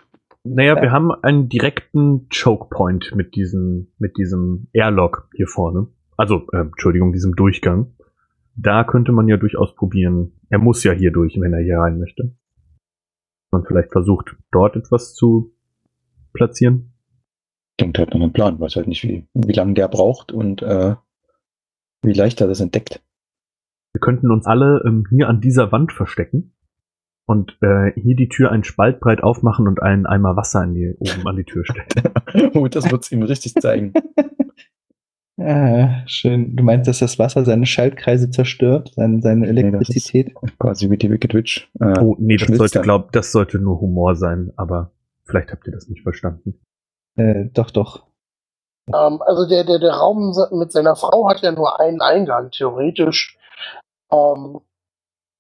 [0.44, 5.88] Naja, wir haben einen direkten Choke Point mit diesem, mit diesem Airlock hier vorne.
[6.18, 7.94] Also, äh, Entschuldigung, diesem Durchgang.
[8.55, 10.33] Da könnte man ja durchaus probieren.
[10.50, 12.37] Er muss ja hier durch, wenn er hier rein möchte.
[13.50, 15.53] Man vielleicht versucht, dort etwas zu
[16.34, 16.92] platzieren.
[17.78, 20.94] Klingt halt nach einem Plan, weiß halt nicht, wie, wie lange der braucht und äh,
[22.02, 23.02] wie leicht er das entdeckt.
[23.92, 26.52] Wir könnten uns alle ähm, hier an dieser Wand verstecken
[27.26, 30.94] und äh, hier die Tür einen Spalt breit aufmachen und einen Eimer Wasser in die,
[30.98, 32.50] oben an die Tür stellen.
[32.54, 33.92] oh, das wird's ihm richtig zeigen.
[35.36, 36.54] Ah, schön.
[36.54, 40.32] Du meinst, dass das Wasser seine Schaltkreise zerstört, seine, seine Nee, Elektrizität?
[40.60, 41.68] quasi wie die Wicked Witch.
[41.80, 44.92] Äh, Oh, nee, das sollte, glaub, das sollte nur Humor sein, aber
[45.24, 46.60] vielleicht habt ihr das nicht verstanden.
[47.16, 48.06] Äh, doch, doch.
[48.88, 53.38] Ähm, also der, der, der Raum mit seiner Frau hat ja nur einen Eingang, theoretisch.
[54.10, 54.60] Ähm,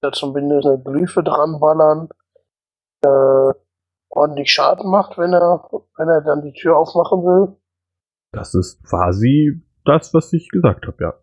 [0.00, 2.08] da zumindest eine Glyphe dran ballern.
[3.02, 3.54] Äh,
[4.10, 7.56] ordentlich Schaden macht, wenn er, wenn er dann die Tür aufmachen will.
[8.32, 11.14] Das ist quasi das, was ich gesagt habe, ja.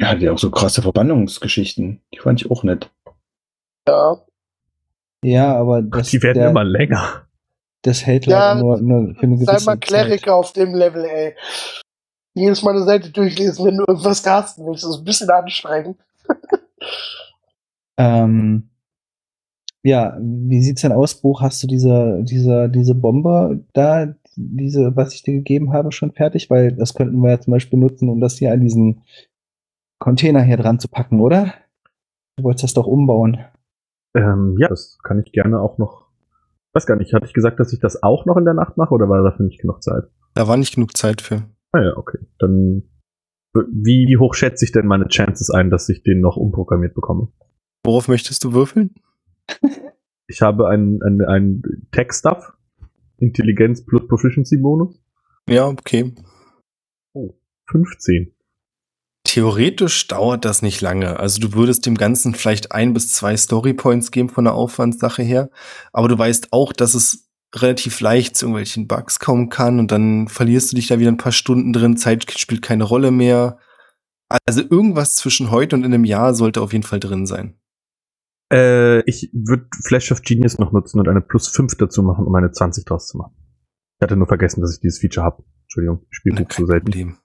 [0.00, 2.02] Ja, hat ja auch so krasse Verbannungsgeschichten.
[2.12, 2.90] Die fand ich auch nett.
[3.86, 4.16] Ja,
[5.22, 7.26] Ja, aber das, Die werden der, immer länger.
[7.82, 9.80] Das hält Ja, leider nur, nur für eine gewisse sei mal Zeit.
[9.82, 11.34] Kleriker auf dem Level, ey.
[12.34, 14.84] Jedes Mal eine Seite durchlesen, wenn du irgendwas casten willst.
[14.84, 15.98] Das ist ein bisschen anstrengend.
[17.98, 18.70] Ähm,
[19.84, 21.40] ja, wie sieht's denn aus, Buch?
[21.42, 26.50] Hast du diese, diese, diese Bombe da, diese, was ich dir gegeben habe, schon fertig?
[26.50, 29.02] Weil das könnten wir ja zum Beispiel nutzen, um das hier an diesen
[29.98, 31.54] Container hier dran zu packen, oder?
[32.36, 33.44] Du wolltest das doch umbauen.
[34.16, 36.01] Ähm, ja, das kann ich gerne auch noch.
[36.74, 38.94] Weiß gar nicht, hatte ich gesagt, dass ich das auch noch in der Nacht mache
[38.94, 40.04] oder war dafür nicht genug Zeit?
[40.34, 41.42] Da war nicht genug Zeit für.
[41.72, 42.18] Ah ja, okay.
[42.38, 42.84] Dann
[43.54, 47.28] wie hoch schätze ich denn meine Chances ein, dass ich den noch umprogrammiert bekomme?
[47.84, 48.94] Worauf möchtest du würfeln?
[50.28, 52.54] Ich habe einen ein, ein Tech-Stuff,
[53.18, 54.98] Intelligenz plus Proficiency-Bonus.
[55.46, 56.14] Ja, okay.
[57.66, 58.32] 15.
[59.32, 61.18] Theoretisch dauert das nicht lange.
[61.18, 65.48] Also du würdest dem Ganzen vielleicht ein bis zwei Storypoints geben von der Aufwandssache her.
[65.90, 70.28] Aber du weißt auch, dass es relativ leicht zu irgendwelchen Bugs kommen kann und dann
[70.28, 71.96] verlierst du dich da wieder ein paar Stunden drin.
[71.96, 73.56] Zeit spielt keine Rolle mehr.
[74.44, 77.58] Also irgendwas zwischen heute und in einem Jahr sollte auf jeden Fall drin sein.
[78.52, 82.34] Äh, ich würde Flash of Genius noch nutzen und eine plus 5 dazu machen, um
[82.34, 83.34] eine 20 draus zu machen.
[83.98, 85.42] Ich hatte nur vergessen, dass ich dieses Feature habe.
[85.62, 86.84] Entschuldigung, ich spiele Na, Buch so selten.
[86.84, 87.16] Problem.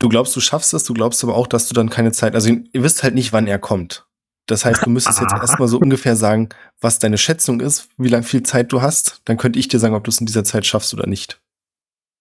[0.00, 2.50] Du glaubst, du schaffst es, du glaubst aber auch, dass du dann keine Zeit, also
[2.50, 4.06] ihr wisst halt nicht, wann er kommt.
[4.46, 6.48] Das heißt, du müsstest jetzt erstmal so ungefähr sagen,
[6.80, 9.20] was deine Schätzung ist, wie lang viel Zeit du hast.
[9.26, 11.40] Dann könnte ich dir sagen, ob du es in dieser Zeit schaffst oder nicht.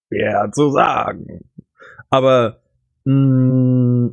[0.10, 1.50] Schwer zu sagen.
[2.10, 2.62] Aber
[3.06, 4.12] mh,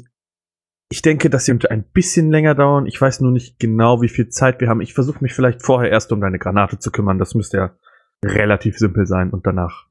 [0.89, 2.87] ich denke, das könnte ein bisschen länger dauern.
[2.87, 4.81] Ich weiß nur nicht genau, wie viel Zeit wir haben.
[4.81, 7.19] Ich versuche mich vielleicht vorher erst um deine Granate zu kümmern.
[7.19, 7.77] Das müsste ja
[8.25, 9.31] relativ simpel sein.
[9.31, 9.87] Und danach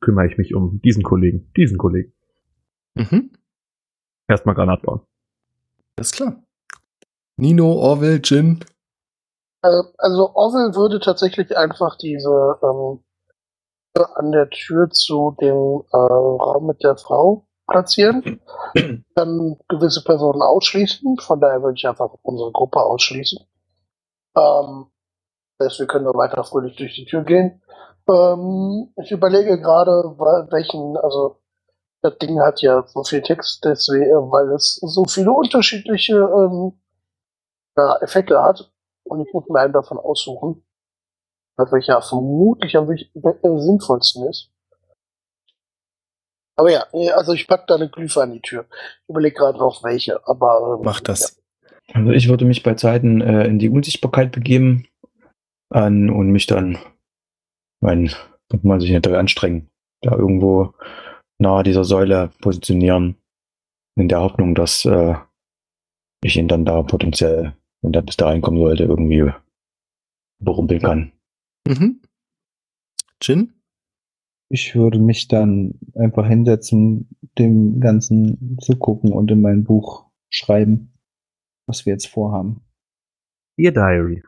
[0.00, 1.50] kümmere ich mich um diesen Kollegen.
[1.56, 2.12] Diesen Kollegen.
[2.94, 3.32] Mhm.
[4.28, 5.00] Erstmal Granat bauen.
[5.96, 6.42] Alles klar.
[7.36, 8.64] Nino, Orwell, Jin.
[9.62, 13.02] Also, also Orwell würde tatsächlich einfach diese ähm,
[13.94, 18.40] Tür an der Tür zu dem äh, Raum mit der Frau platzieren,
[19.14, 21.18] dann gewisse Personen ausschließen.
[21.18, 23.38] Von daher würde ich einfach unsere Gruppe ausschließen.
[24.36, 24.86] Ähm,
[25.58, 27.62] das heißt, wir können da weiter fröhlich durch die Tür gehen.
[28.08, 29.90] Ähm, ich überlege gerade,
[30.50, 31.41] welchen, also
[32.02, 36.72] das Ding hat ja so viel Text, deswegen, weil es so viele unterschiedliche ähm,
[37.76, 38.70] ja, Effekte hat.
[39.04, 40.64] Und ich muss mir einen davon aussuchen,
[41.56, 44.50] welcher vermutlich am äh, sinnvollsten ist.
[46.56, 48.66] Aber ja, äh, also ich pack da eine Glyphe an die Tür.
[49.02, 51.40] Ich überlege gerade noch welche, aber ähm, Mach das.
[51.92, 54.88] Also ich würde mich bei Zeiten äh, in die Unsichtbarkeit begeben
[55.70, 56.78] an, und mich dann,
[57.80, 58.12] mein,
[58.50, 60.74] muss man sich nicht anstrengen, da irgendwo
[61.42, 63.16] nahe dieser Säule positionieren,
[63.96, 65.14] in der Hoffnung, dass äh,
[66.22, 69.30] ich ihn dann da potenziell, wenn der bis da reinkommen sollte, irgendwie
[70.38, 71.12] berumpeln kann.
[71.68, 72.00] Mhm.
[73.20, 73.52] Jin?
[74.48, 80.92] Ich würde mich dann einfach hinsetzen, dem Ganzen zugucken und in mein Buch schreiben,
[81.66, 82.60] was wir jetzt vorhaben.
[83.58, 84.22] Dear Diary.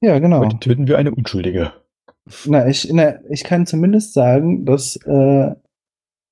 [0.00, 0.40] Ja, genau.
[0.40, 1.72] Heute töten wir eine Unschuldige.
[2.46, 5.54] Na, ich, na, ich kann zumindest sagen, dass äh,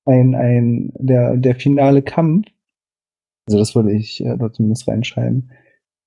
[0.05, 2.47] ein, ein, der, der finale Kampf,
[3.47, 5.51] also das würde ich äh, dort zumindest reinschreiben,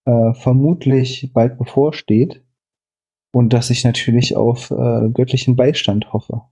[0.06, 2.42] äh, vermutlich bald bevorsteht
[3.34, 6.42] und dass ich natürlich auf äh, göttlichen Beistand hoffe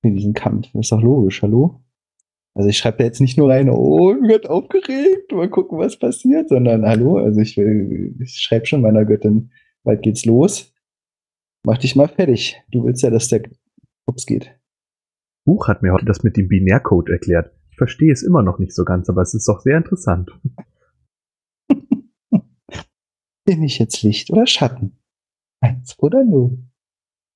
[0.00, 0.68] für diesen Kampf.
[0.72, 1.80] Das ist doch logisch, hallo?
[2.54, 5.98] Also ich schreibe da jetzt nicht nur rein, oh, ich werd aufgeregt, mal gucken, was
[5.98, 9.50] passiert, sondern hallo, also ich will, ich schreibe schon meiner Göttin,
[9.84, 10.71] bald geht's los.
[11.64, 12.60] Mach dich mal fertig.
[12.70, 13.42] Du willst ja, dass der
[14.06, 14.58] Ups geht.
[15.44, 17.52] Buch hat mir heute das mit dem Binärcode erklärt.
[17.70, 20.30] Ich verstehe es immer noch nicht so ganz, aber es ist doch sehr interessant.
[23.44, 24.98] Bin ich jetzt Licht oder Schatten?
[25.60, 26.58] Eins oder null?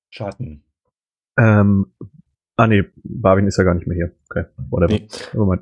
[0.09, 0.63] Schatten.
[1.37, 1.93] Ähm,
[2.55, 4.15] ah nee, Barwin ist ja gar nicht mehr hier.
[4.29, 4.93] Okay, whatever.
[4.93, 5.07] Nee.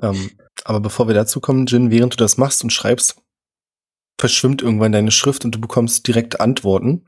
[0.02, 0.30] Ähm,
[0.64, 3.22] aber bevor wir dazu kommen, Jin, während du das machst und schreibst,
[4.20, 7.04] verschwimmt irgendwann deine Schrift und du bekommst direkt Antworten,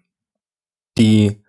[0.98, 1.42] die,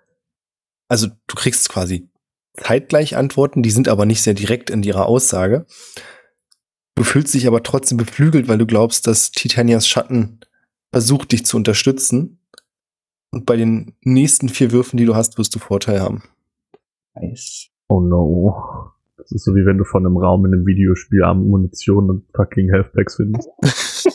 [0.90, 2.10] also du kriegst quasi
[2.56, 5.66] zeitgleich Antworten, die sind aber nicht sehr direkt in ihrer Aussage.
[6.96, 10.42] Du fühlst dich aber trotzdem beflügelt, weil du glaubst, dass Titanias Schatten
[10.92, 12.40] versucht, dich zu unterstützen.
[13.32, 16.24] Und bei den nächsten vier Würfen, die du hast, wirst du Vorteil haben.
[17.16, 17.70] Nice.
[17.88, 18.92] Oh no.
[19.18, 22.70] Das ist so wie wenn du von einem Raum in einem Videospiel Munition und fucking
[22.70, 23.50] Healthpacks findest.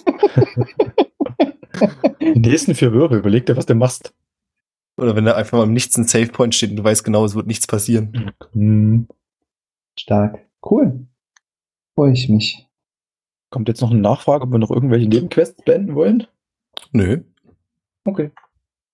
[2.21, 4.13] Die nächsten vier Würfe, überleg dir, was du machst.
[4.97, 7.25] Oder wenn da einfach mal im Nichts ein Save Point steht und du weißt genau,
[7.25, 8.33] es wird nichts passieren.
[8.53, 9.09] Hm.
[9.99, 10.39] Stark.
[10.65, 11.07] Cool.
[11.95, 12.67] Freue ich mich.
[13.51, 16.27] Kommt jetzt noch eine Nachfrage, ob wir noch irgendwelche Nebenquests beenden wollen?
[16.93, 17.23] Nö.
[18.05, 18.31] Okay.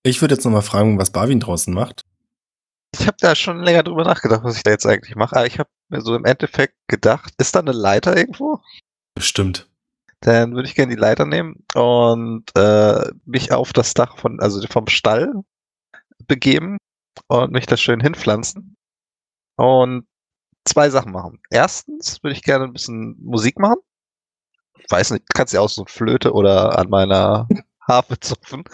[0.03, 2.05] Ich würde jetzt noch mal fragen, was Barwin draußen macht.
[2.99, 5.37] Ich habe da schon länger drüber nachgedacht, was ich da jetzt eigentlich mache.
[5.37, 8.61] Aber ich habe mir so im Endeffekt gedacht, ist da eine Leiter irgendwo?
[9.15, 9.69] Bestimmt.
[10.21, 14.67] Dann würde ich gerne die Leiter nehmen und äh, mich auf das Dach von, also
[14.67, 15.33] vom Stall
[16.31, 16.79] begeben
[17.27, 18.77] und mich da schön hinpflanzen.
[19.57, 20.07] Und
[20.65, 21.41] zwei Sachen machen.
[21.51, 23.81] Erstens würde ich gerne ein bisschen Musik machen.
[24.79, 27.49] Ich weiß nicht, kannst ja auch so Flöte oder an meiner
[27.83, 28.65] Harfe zupfen.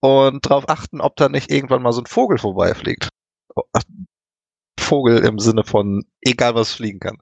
[0.00, 3.08] Und darauf achten, ob da nicht irgendwann mal so ein Vogel vorbeifliegt.
[4.78, 7.18] Vogel im Sinne von egal was fliegen kann.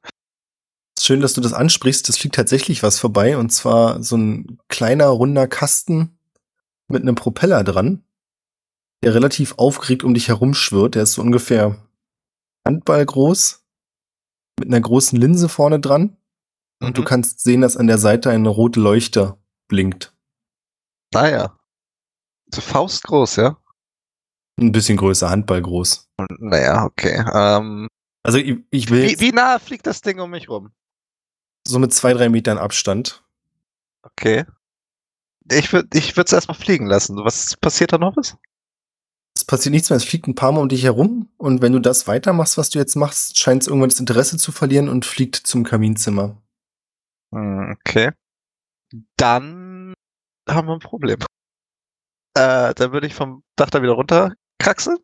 [1.00, 2.08] Schön, dass du das ansprichst.
[2.10, 6.18] Es fliegt tatsächlich was vorbei und zwar so ein kleiner runder Kasten
[6.88, 8.05] mit einem Propeller dran,
[9.04, 10.94] der relativ aufgeregt um dich herumschwirrt.
[10.94, 11.76] Der ist so ungefähr
[12.66, 13.64] Handball groß
[14.58, 16.16] mit einer großen Linse vorne dran
[16.80, 17.06] und du Mhm.
[17.06, 20.14] kannst sehen, dass an der Seite eine rote Leuchte blinkt.
[21.12, 21.58] Naja.
[22.54, 23.56] So faustgroß, ja?
[24.58, 26.08] Ein bisschen größer, Handball groß.
[26.38, 27.22] Naja, okay.
[27.34, 27.88] Ähm,
[28.22, 30.72] Also ich, ich will wie, wie nah fliegt das Ding um mich rum?
[31.68, 33.24] so mit zwei, drei Metern Abstand.
[34.02, 34.44] Okay.
[35.50, 37.16] Ich würde ich würde es erstmal fliegen lassen.
[37.18, 38.36] Was passiert da noch was?
[39.46, 42.08] Passiert nichts mehr, es fliegt ein paar Mal um dich herum und wenn du das
[42.08, 45.62] weitermachst, was du jetzt machst, scheint es irgendwann das Interesse zu verlieren und fliegt zum
[45.62, 46.42] Kaminzimmer.
[47.32, 48.12] Hm, Okay.
[49.16, 49.94] Dann
[50.48, 51.18] haben wir ein Problem.
[52.34, 54.98] Äh, dann würde ich vom Dach da wieder runterkraxeln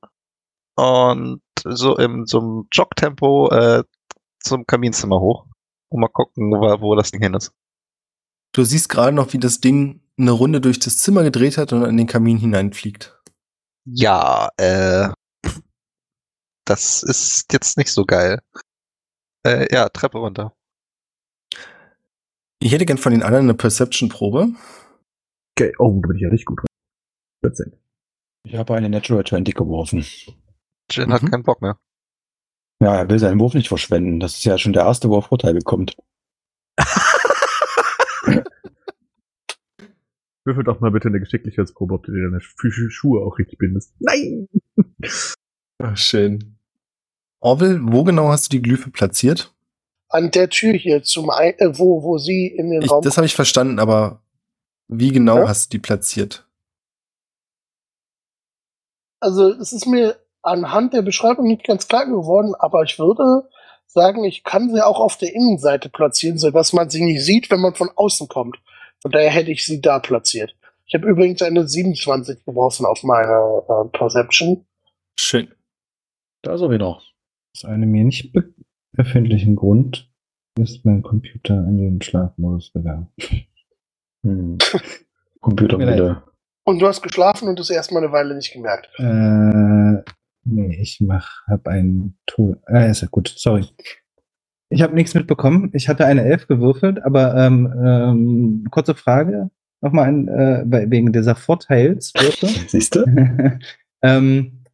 [0.77, 3.85] und so im so einem Jogtempo äh,
[4.41, 5.47] zum Kaminzimmer hoch
[5.89, 7.53] und mal gucken, wo, wo das Ding hin ist.
[8.53, 11.85] Du siehst gerade noch, wie das Ding eine Runde durch das Zimmer gedreht hat und
[11.85, 13.22] in den Kamin hineinfliegt.
[13.85, 15.09] Ja, äh,
[16.65, 18.41] das ist jetzt nicht so geil.
[19.47, 20.55] Äh, ja, Treppe runter.
[22.61, 24.53] Ich hätte gern von den anderen eine Perception-Probe.
[25.59, 26.67] Okay, oh, da bin ich ja richtig gut drin.
[27.45, 27.77] 14.
[28.47, 30.07] Ich habe eine Natural 20 geworfen.
[30.91, 31.31] Jin hat Mhm.
[31.31, 31.79] keinen Bock mehr.
[32.81, 34.21] Ja, er will seinen Wurf nicht verschwenden.
[34.21, 35.97] Das ist ja schon der erste, wo er Vorteil bekommt.
[40.45, 43.95] Würfel doch mal bitte eine Geschicklichkeitsprobe, ob du dir deine Schu- Schuhe auch richtig bindest.
[44.01, 44.49] Nein!
[45.79, 46.57] Ah, schön.
[47.41, 49.53] Orwell, wo genau hast du die Glyphe platziert?
[50.09, 53.03] An der Tür hier, zum Ein äh, wo, wo sie in den Ich, Raum.
[53.03, 54.23] das habe ich verstanden, aber
[54.89, 55.49] wie genau Ja?
[55.49, 56.47] hast du die platziert?
[59.21, 63.49] Also es ist mir anhand der Beschreibung nicht ganz klar geworden, aber ich würde
[63.87, 67.61] sagen, ich kann sie auch auf der Innenseite platzieren, sodass man sie nicht sieht, wenn
[67.61, 68.59] man von außen kommt.
[69.03, 70.57] Von daher hätte ich sie da platziert.
[70.87, 74.65] Ich habe übrigens eine 27 geworfen auf meine äh, Perception.
[75.19, 75.49] Schön.
[76.43, 77.01] Da ist er wieder.
[77.55, 78.55] Aus einem mir nicht be
[78.95, 80.11] befindlichen Grund
[80.61, 83.09] ist mein Computer in den Schlafmodus gegangen.
[84.23, 84.59] Hm.
[85.41, 86.25] Computer wieder.
[86.65, 88.89] Und du hast geschlafen und es erstmal eine Weile nicht gemerkt.
[88.99, 90.13] Äh,
[90.45, 92.61] nee, ich mach, hab ein Tool.
[92.67, 93.65] Ah, ist ja gut, sorry.
[94.73, 95.71] Ich habe nichts mitbekommen.
[95.75, 99.51] Ich hatte eine Elf gewürfelt, aber ähm, ähm, kurze Frage
[99.83, 102.47] nochmal an, äh, wegen dieser Vorteilswürfe.
[102.69, 103.05] Siehst du?
[104.03, 104.65] ähm,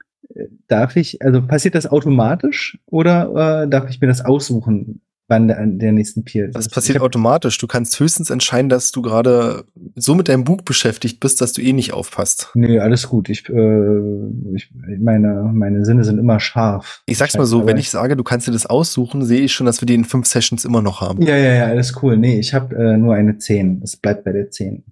[0.68, 5.64] darf ich, also passiert das automatisch oder äh, darf ich mir das aussuchen, wann der,
[5.66, 6.56] der nächsten Peer ist?
[6.56, 7.58] Das passiert hab- automatisch.
[7.58, 9.64] Du kannst höchstens entscheiden, dass du gerade
[9.94, 12.50] so mit deinem Buch beschäftigt bist, dass du eh nicht aufpasst.
[12.54, 13.28] Nee, alles gut.
[13.28, 17.02] Ich, äh, ich meine, meine Sinne sind immer scharf.
[17.06, 19.66] Ich sag's mal so, wenn ich sage, du kannst dir das aussuchen, sehe ich schon,
[19.66, 21.22] dass wir die in fünf Sessions immer noch haben.
[21.22, 22.16] Ja, ja, ja, alles cool.
[22.16, 23.82] Nee, ich habe äh, nur eine 10.
[23.84, 24.84] Es bleibt bei der 10.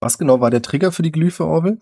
[0.00, 1.78] Was genau war der Trigger für die Glyphe, Orwell?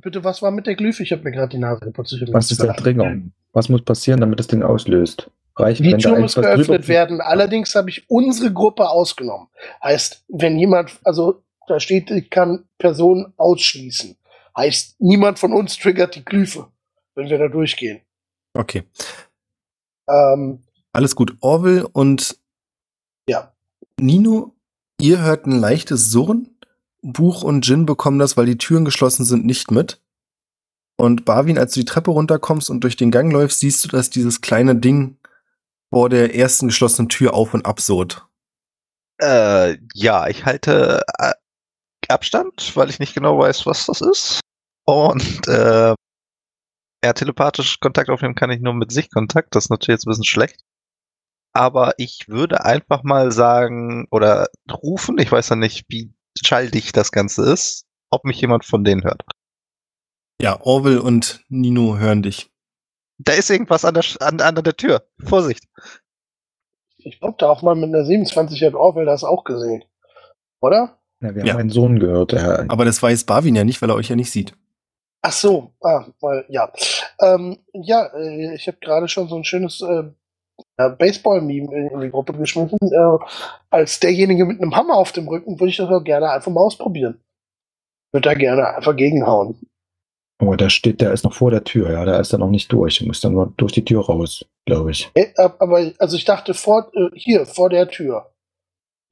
[0.00, 1.02] Bitte, was war mit der Glyphe?
[1.02, 2.14] Ich habe mir gerade die Nase geputzt.
[2.32, 2.74] Was ist der.
[2.74, 3.16] Trigger?
[3.52, 5.30] Was muss passieren, damit das Ding auslöst?
[5.56, 7.20] Reicht, Die wenn Tür muss geöffnet werden.
[7.20, 9.48] Allerdings habe ich unsere Gruppe ausgenommen.
[9.82, 14.16] Heißt, wenn jemand, also da steht, ich kann Personen ausschließen.
[14.56, 16.68] Heißt, niemand von uns triggert die Glyphe,
[17.14, 18.00] wenn wir da durchgehen.
[18.54, 18.84] Okay.
[20.08, 20.62] Ähm,
[20.92, 21.36] Alles gut.
[21.40, 22.38] Orwell und
[23.28, 23.52] ja.
[23.98, 24.54] Nino,
[25.00, 26.48] ihr hört ein leichtes Surren.
[27.02, 30.00] Buch und Jin bekommen das, weil die Türen geschlossen sind, nicht mit.
[30.96, 34.10] Und Barwin, als du die Treppe runterkommst und durch den Gang läufst, siehst du, dass
[34.10, 35.16] dieses kleine Ding
[35.92, 38.26] vor der ersten geschlossenen Tür auf und ab surrt.
[39.20, 41.32] Äh, ja, ich halte äh,
[42.08, 44.40] Abstand, weil ich nicht genau weiß, was das ist.
[44.86, 45.94] Und äh,
[47.04, 49.54] ja, telepathisch Kontakt aufnehmen kann ich nur mit Sichtkontakt.
[49.54, 50.60] Das ist natürlich jetzt ein bisschen schlecht.
[51.52, 57.12] Aber ich würde einfach mal sagen oder rufen, ich weiß ja nicht, wie schalldicht das
[57.12, 59.22] Ganze ist, ob mich jemand von denen hört.
[60.40, 62.51] Ja, Orwell und Nino hören dich.
[63.24, 65.02] Da ist irgendwas an der, an, an der Tür.
[65.24, 65.64] Vorsicht.
[66.98, 69.84] Ich glaube, da auch mal mit einer 27 hat Orwell das auch gesehen.
[70.60, 70.98] Oder?
[71.20, 71.52] Ja, wir Ja.
[71.54, 72.32] haben einen Sohn gehört.
[72.32, 74.54] Der, Aber das weiß Barwin ja nicht, weil er euch ja nicht sieht.
[75.22, 76.72] Ach so, ah, weil, ja.
[77.20, 80.02] Ähm, ja, äh, ich habe gerade schon so ein schönes äh,
[80.78, 82.78] äh, Baseball-Meme in, in die Gruppe geschmissen.
[82.80, 83.18] Äh,
[83.70, 86.62] als derjenige mit einem Hammer auf dem Rücken würde ich das auch gerne einfach mal
[86.62, 87.20] ausprobieren.
[88.12, 89.58] Würde da gerne einfach gegenhauen.
[90.42, 92.72] Oh, der steht, der ist noch vor der Tür, ja, der ist da noch nicht
[92.72, 92.98] durch.
[92.98, 95.10] Der muss dann nur durch die Tür raus, glaube ich.
[95.14, 98.32] Äh, aber, also ich dachte vor, äh, hier, vor der Tür.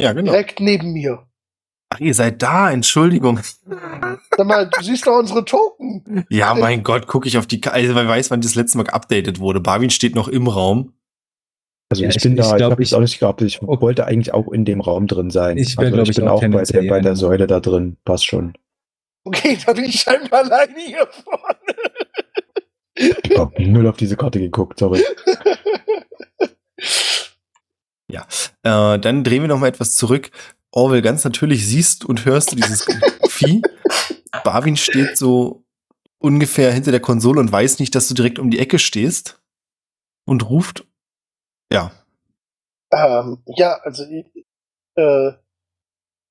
[0.01, 0.33] Ja, genau.
[0.33, 1.27] Direkt neben mir.
[1.93, 3.41] Ach, ihr seid da, Entschuldigung.
[4.37, 6.25] Sag mal, du siehst doch unsere Token.
[6.31, 8.85] Ja, mein Gott, gucke ich auf die Karte, also, wer weiß, wann das letzte Mal
[8.85, 9.61] geupdatet wurde.
[9.61, 10.93] Barwin steht noch im Raum.
[11.91, 13.43] Also Ja, ich ich- bin ich da, ich, glaub, habe ich- ich auch nicht gehabt.
[13.43, 13.83] Ich Okay.
[13.83, 15.59] wollte eigentlich auch in dem Raum drin sein.
[15.59, 17.97] Ich wär, also ich ich, bin auch auch bei der, bei der Säule da drin.
[18.05, 18.55] Passt schon.
[19.25, 21.57] Okay, da bin ich scheinbar alleine hier vorne.
[22.95, 25.03] Ich habe null auf diese Karte geguckt, sorry.
[28.63, 30.31] Äh, dann drehen wir noch mal etwas zurück.
[30.71, 32.87] Orwell, ganz natürlich siehst und hörst du dieses
[33.29, 33.63] Vieh.
[34.45, 35.65] Barwin steht so
[36.19, 39.41] ungefähr hinter der Konsole und weiß nicht, dass du direkt um die Ecke stehst
[40.27, 40.87] und ruft.
[41.73, 41.93] Ja,
[42.93, 44.27] Ähm, ja, also ich,
[44.97, 45.33] äh,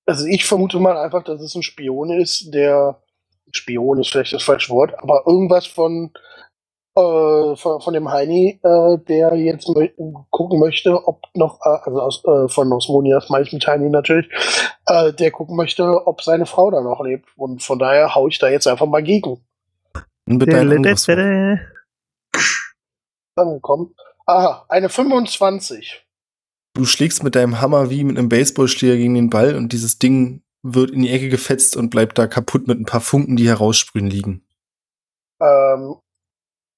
[0.10, 3.02] also ich vermute mal einfach, dass es ein Spion ist, der
[3.52, 6.12] Spion ist vielleicht das falsche Wort, aber irgendwas von
[6.95, 9.71] äh, von, von dem Heini, äh, der jetzt
[10.31, 14.27] gucken möchte, ob noch, äh, also aus, äh, von Osmonias meine ich mit Heini natürlich,
[14.88, 17.29] äh, der gucken möchte, ob seine Frau da noch lebt.
[17.38, 19.46] Und von daher hau ich da jetzt einfach mal gegen.
[20.25, 21.60] mit deinem Angriffswurf.
[23.36, 23.96] Angekommen.
[24.25, 26.08] Aha, eine 25.
[26.80, 30.44] Du schlägst mit deinem Hammer wie mit einem Baseballschläger gegen den Ball und dieses Ding
[30.63, 34.08] wird in die Ecke gefetzt und bleibt da kaputt mit ein paar Funken, die heraussprühen
[34.08, 34.46] liegen.
[35.42, 35.96] Ähm,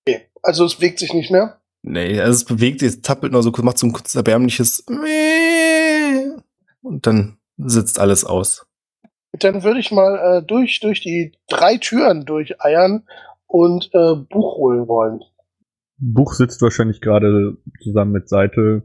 [0.01, 0.27] okay.
[0.41, 1.61] Also es bewegt sich nicht mehr.
[1.83, 4.83] Nee, also es bewegt sich, es zappelt noch so, macht so ein kurzes erbärmliches
[6.81, 8.65] und dann sitzt alles aus.
[9.33, 13.07] Dann würde ich mal äh, durch, durch die drei Türen durcheiern
[13.45, 15.21] und äh, Buch holen wollen.
[15.99, 18.81] Buch sitzt wahrscheinlich gerade zusammen mit Seite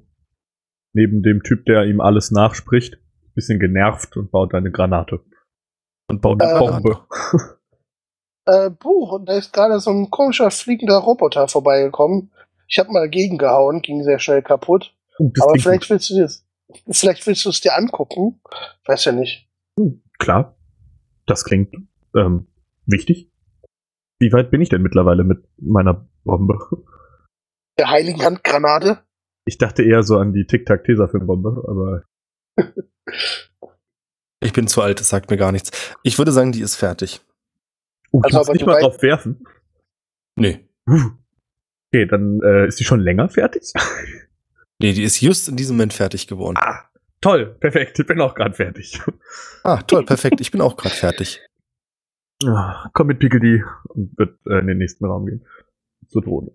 [0.97, 2.99] neben dem Typ, der ihm alles nachspricht.
[3.35, 5.21] Bisschen genervt und baut eine Granate.
[6.09, 7.07] Und baut eine Äh, Bombe.
[8.49, 12.31] Äh, Buch, und da ist gerade so ein komischer fliegender Roboter vorbeigekommen.
[12.69, 14.95] Ich habe mal gegengehauen, ging sehr schnell kaputt.
[15.19, 16.47] Uh, Aber vielleicht willst du das,
[16.89, 18.41] vielleicht willst du es dir angucken.
[18.85, 19.51] Weiß ja nicht.
[19.75, 20.01] gut.
[20.21, 20.57] Klar.
[21.27, 21.75] Das klingt
[22.15, 22.47] ähm,
[22.87, 23.33] wichtig.
[24.21, 26.57] Wie weit bin ich denn mittlerweile mit meiner Bombe?
[27.81, 28.99] Der heiligen Handgranate.
[29.47, 32.03] Ich dachte eher so an die Tic-Tac-Tesafilm-Bombe, aber
[34.41, 35.71] Ich bin zu alt, das sagt mir gar nichts.
[36.03, 37.21] Ich würde sagen, die ist fertig.
[38.13, 39.45] uh, Also, aber nicht mal drauf werfen.
[40.37, 40.69] Nee.
[40.87, 43.73] Okay, dann äh, ist die schon länger fertig?
[44.79, 46.59] Nee, die ist just in diesem Moment fertig geworden.
[46.59, 46.83] ah,
[47.23, 47.99] toll, perfekt.
[47.99, 49.01] Ich bin auch gerade fertig.
[49.65, 50.39] Ah, toll, perfekt.
[50.43, 51.41] Ich bin auch gerade fertig.
[52.45, 55.47] Ah, komm mit Pickledy und wird äh, in den nächsten Raum gehen.
[56.09, 56.51] Zur Drohne.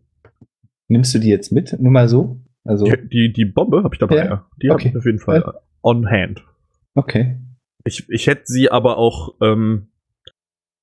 [0.88, 1.74] Nimmst du die jetzt mit?
[1.80, 2.40] Nur mal so?
[2.64, 4.26] Also, Die, die, die Bombe habe ich dabei, Ja.
[4.26, 4.50] ja.
[4.62, 4.90] Die habe Okay.
[4.90, 5.54] ich auf jeden Fall Ja.
[5.82, 6.44] on hand.
[6.96, 7.40] okay.
[7.84, 9.88] Ich, ich hätte sie aber auch, ähm,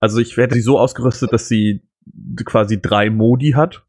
[0.01, 1.83] also ich hätte sie so ausgerüstet, dass sie
[2.45, 3.85] quasi drei Modi hat.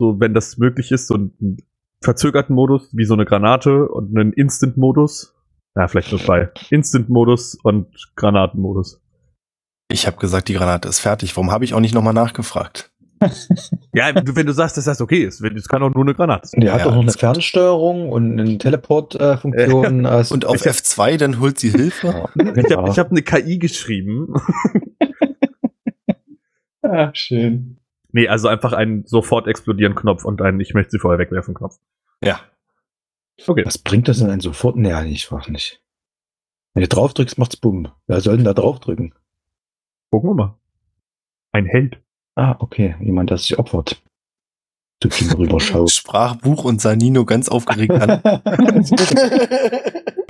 [0.00, 1.58] So, wenn das möglich ist, so einen
[2.02, 5.34] verzögerten Modus, wie so eine Granate und einen Instant-Modus.
[5.76, 6.50] Ja, vielleicht nur zwei.
[6.70, 9.02] Instant-Modus und Granatenmodus.
[9.90, 11.36] Ich habe gesagt, die Granate ist fertig.
[11.36, 12.90] Warum habe ich auch nicht nochmal nachgefragt?
[13.94, 16.60] Ja, wenn du sagst, dass das okay ist, es kann auch nur eine Granate sein.
[16.60, 17.12] Die hat Ja, doch noch eine.
[17.12, 20.06] Fernsteuerung und eine Teleport-Funktion.
[20.06, 22.28] als- Und auf Ich hab- F2, dann holt sie Hilfe.
[22.34, 24.34] Ja, Ich habe hab eine KI geschrieben.
[26.82, 27.78] Ah, schön.
[28.12, 31.78] nee, also einfach einen sofort explodieren Knopf und einen Ich möchte sie vorher wegwerfen Knopf.
[32.22, 32.40] Ja.
[33.46, 33.64] Okay.
[33.64, 34.76] Was bringt das denn einen sofort?
[34.76, 35.80] Nee, ich weiß nicht.
[36.74, 37.88] Wenn du drauf drückst, macht's bumm.
[38.06, 39.14] Wer soll denn da drauf drücken?
[40.10, 40.58] Gucken wir mal.
[41.52, 42.00] Ein Held.
[42.36, 42.96] Ah, okay.
[43.00, 44.02] Jemand, der sich opfert.
[45.02, 45.90] Zu Kim rüberschaut.
[45.90, 48.20] Sprachbuch und sah Nino ganz aufgeregt an.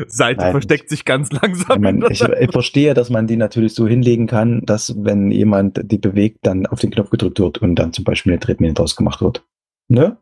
[0.06, 0.50] Seite Nein.
[0.52, 1.80] versteckt sich ganz Ich, langsam.
[1.80, 5.98] mein, ich, ich verstehe, dass man die natürlich so hinlegen kann, dass wenn jemand die
[5.98, 9.20] bewegt, dann auf den Knopf gedrückt wird und dann zum Beispiel eine Tretmine draus gemacht
[9.20, 9.44] wird.
[9.88, 10.18] Ne?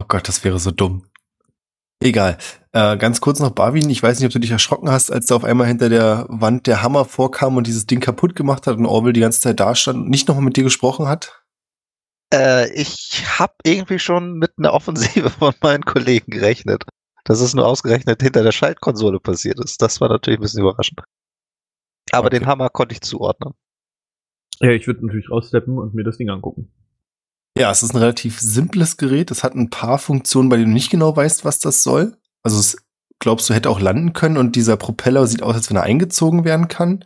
[0.00, 1.04] Oh Gott, das wäre so dumm.
[2.04, 2.38] Egal.
[2.72, 5.36] Äh, ganz kurz noch, Barwin, ich weiß nicht, ob du dich erschrocken hast, als da
[5.36, 8.86] auf einmal hinter der Wand der Hammer vorkam und dieses Ding kaputt gemacht hat und
[8.86, 11.42] Orwell die ganze Zeit da stand und nicht nochmal mit dir gesprochen hat.
[12.32, 16.84] Äh, ich habe irgendwie schon mit einer Offensive von meinen Kollegen gerechnet.
[17.24, 19.80] Dass es nur ausgerechnet hinter der Schaltkonsole passiert ist.
[19.80, 21.02] Das war natürlich ein bisschen überraschend.
[22.10, 22.40] Aber Okay.
[22.40, 23.54] den Hammer konnte ich zuordnen.
[24.58, 26.72] Ja, ich würde natürlich raussteppen und mir das Ding angucken.
[27.58, 29.30] Ja, es ist ein relativ simples Gerät.
[29.30, 32.16] Es hat ein paar Funktionen, bei denen du nicht genau weißt, was das soll.
[32.42, 32.76] Also es
[33.18, 36.44] glaubst du hätte auch landen können und dieser Propeller sieht aus, als wenn er eingezogen
[36.44, 37.04] werden kann.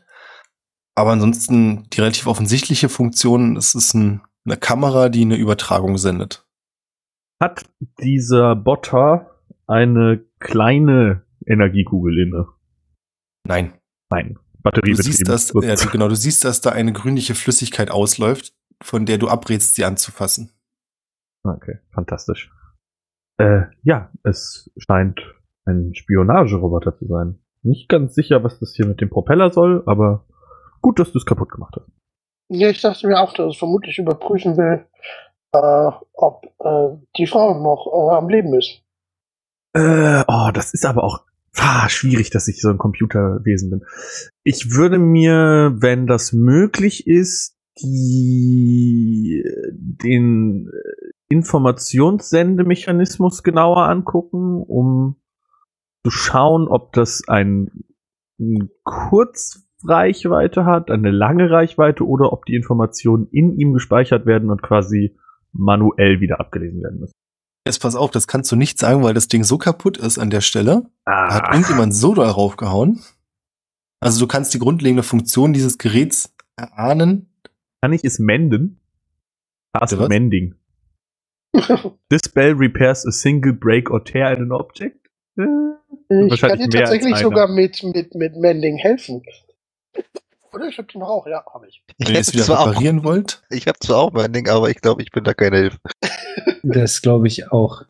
[0.95, 6.47] Aber ansonsten die relativ offensichtliche Funktion, es ist ein, eine Kamera, die eine Übertragung sendet.
[7.41, 7.65] Hat
[8.01, 9.31] dieser Botter
[9.67, 12.47] eine kleine Energiekugel inne?
[13.47, 13.75] Nein.
[14.11, 14.39] Nein.
[14.63, 19.07] Batterie Du siehst, dass, ja, genau, du siehst, dass da eine grünliche Flüssigkeit ausläuft, von
[19.07, 20.51] der du abrätst, sie anzufassen.
[21.45, 22.51] Okay, fantastisch.
[23.39, 25.21] Äh, ja, es scheint
[25.65, 27.39] ein Spionageroboter zu sein.
[27.63, 30.27] Nicht ganz sicher, was das hier mit dem Propeller soll, aber
[30.81, 31.91] gut, dass du es kaputt gemacht hast.
[32.49, 34.87] ja, ich dachte mir auch, dass es vermutlich überprüfen will,
[35.53, 38.83] äh, ob äh, die Frau noch äh, am Leben ist.
[39.75, 41.25] Äh, oh, das ist aber auch
[41.59, 43.85] ah, schwierig, dass ich so ein Computerwesen bin.
[44.45, 50.73] Ich würde mir, wenn das möglich ist, die den äh,
[51.29, 55.17] Informationssенdemechanismus genauer angucken, um
[56.05, 57.71] zu schauen, ob das ein,
[58.39, 64.63] ein Kurzreichweite hat, eine lange Reichweite oder ob die Informationen in ihm gespeichert werden und
[64.63, 65.17] quasi
[65.53, 67.15] manuell wieder abgelesen werden müssen.
[67.67, 70.31] Jetzt pass auf, das kannst du nicht sagen, weil das Ding so kaputt ist an
[70.31, 70.87] der Stelle.
[71.05, 73.01] Da hat Ah, irgendjemand so doll raufgehauen.
[73.99, 77.33] Also du kannst die grundlegende Funktion dieses Geräts erahnen.
[77.83, 78.81] Kann ich es menden?
[79.73, 80.09] Task was?
[80.09, 80.55] Mending.
[82.11, 85.09] This bell repairs a single break or tear in an object?
[85.39, 85.45] Äh,
[86.29, 89.23] Ich kann dir tatsächlich sogar mit, mit, mit Mending helfen.
[90.53, 91.83] Oder ich hab die noch auch, ja, habe ich.
[91.99, 93.43] Wenn ihr es wieder auch, reparieren wollt.
[93.51, 95.79] ich habe zwar auch mein Ding, aber ich glaube, ich bin da keine Hilfe.
[96.63, 97.83] Das glaube ich auch.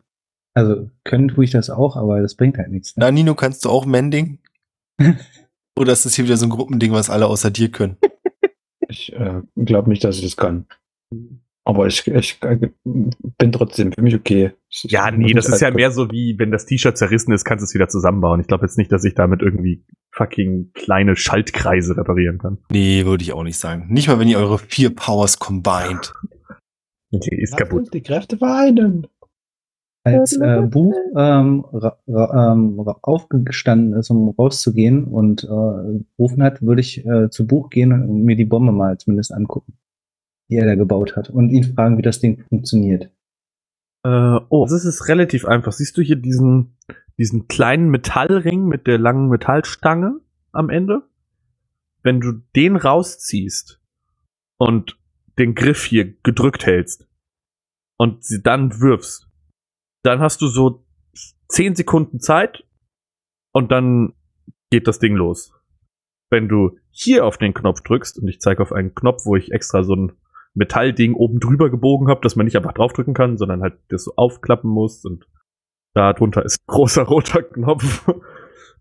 [0.53, 2.95] Also, können tue ich das auch, aber das bringt halt nichts.
[2.95, 3.05] Ne?
[3.05, 4.39] Na, Nino, kannst du auch Mending?
[5.77, 7.97] Oder ist das hier wieder so ein Gruppending, was alle außer dir können?
[8.99, 10.65] Ich äh, glaube nicht, dass ich das kann.
[11.63, 14.51] Aber ich, ich äh, bin trotzdem für mich okay.
[14.69, 17.61] Ich- ja, nee, das ist ja mehr so wie, wenn das T-Shirt zerrissen ist, kannst
[17.61, 18.39] du es wieder zusammenbauen.
[18.39, 19.83] Ich glaube jetzt nicht, dass ich damit irgendwie
[20.15, 22.57] fucking kleine Schaltkreise reparieren kann.
[22.71, 23.87] Nee, würde ich auch nicht sagen.
[23.89, 26.13] Nicht mal, wenn ihr eure vier Powers combined.
[27.09, 27.79] Okay, ist Lasst kaputt.
[27.79, 29.07] uns die Kräfte vereinen.
[30.07, 36.43] Als äh, Buch ähm, ra ra ähm, ra- aufgestanden ist, um rauszugehen und äh, gerufen
[36.43, 39.73] hat, würde ich äh, zu Buch gehen und mir die Bombe mal zumindest angucken,
[40.49, 43.11] die er da gebaut hat und ihn fragen, wie das Ding funktioniert.
[44.03, 45.73] Äh, oh, das ist relativ einfach.
[45.73, 46.77] Siehst du hier diesen,
[47.17, 50.19] diesen kleinen Metallring mit der langen Metallstange
[50.51, 51.03] am Ende?
[52.03, 53.81] Wenn du den rausziehst
[54.57, 54.97] und
[55.37, 57.07] den Griff hier gedrückt hältst
[57.97, 59.26] und sie dann wirfst,
[60.07, 60.85] dann hast du so
[61.49, 62.63] 10 Sekunden Zeit
[63.53, 64.13] und dann
[64.71, 65.53] geht das Ding los.
[66.29, 69.51] Wenn du hier auf den Knopf drückst, und ich zeige auf einen Knopf, wo ich
[69.51, 70.13] extra so ein
[70.53, 74.13] Metallding oben drüber gebogen habe, dass man nicht einfach draufdrücken kann, sondern halt das so
[74.15, 75.27] aufklappen muss und
[75.93, 78.09] da drunter ist ein großer roter Knopf.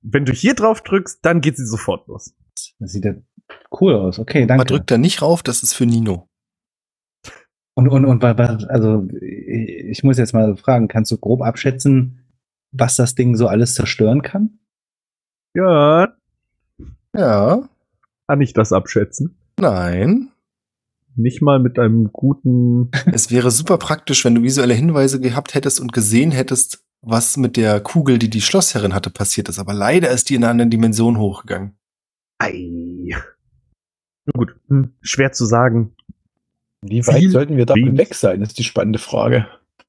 [0.02, 2.34] Wenn du hier drauf drückst, dann geht sie sofort los.
[2.78, 3.14] Das sieht ja
[3.80, 4.18] cool aus.
[4.18, 4.66] Okay, Man danke.
[4.66, 6.28] drückt da nicht rauf, das ist für Nino.
[7.76, 12.24] Und, und, und also ich ich muss jetzt mal fragen, kannst du grob abschätzen,
[12.72, 14.58] was das Ding so alles zerstören kann?
[15.54, 16.14] Ja,
[17.14, 17.68] Ja,
[18.26, 19.36] kann ich das abschätzen.
[19.58, 20.30] nein.
[21.18, 22.90] Nicht mal mit einem guten.
[23.12, 27.56] Es wäre super praktisch, wenn du visuelle Hinweise gehabt hättest und gesehen hättest, was mit
[27.56, 29.58] der Kugel, die die Schlossherrin hatte, passiert ist.
[29.58, 31.78] Aber leider ist die in einer anderen Dimension hochgegangen.
[32.38, 33.14] Ei.
[34.26, 35.95] Na gut, hm, schwer zu sagen.
[36.82, 37.98] Wie weit sollten wir davon Wind.
[37.98, 39.46] weg sein, ist die spannende Frage.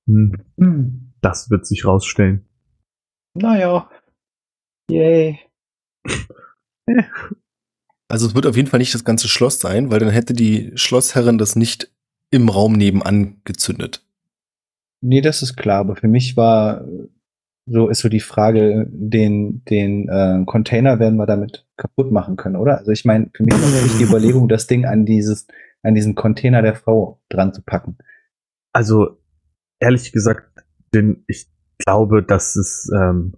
[0.08, 1.12] Hm, Hm.
[1.22, 2.46] das wird sich rausstellen.
[3.36, 3.90] Naja.
[4.90, 5.40] Yay.
[8.10, 10.72] Also es wird auf jeden Fall nicht das ganze Schloss sein, weil dann hätte die
[10.76, 11.92] Schlossherrin das nicht
[12.32, 14.02] im Raum nebenan gezündet.
[15.02, 16.86] Nee, das ist klar, aber für mich war
[17.70, 22.56] so ist so die Frage, den, den äh, Container werden wir damit kaputt machen können,
[22.56, 22.78] oder?
[22.78, 25.48] Also ich meine, für mich war wirklich die Überlegung, das Ding an dieses,
[25.84, 27.98] an diesen Container der Frau dran zu packen.
[28.74, 29.18] Also,
[29.80, 31.48] ehrlich gesagt, denn ich
[31.78, 33.34] glaube, das ist ähm,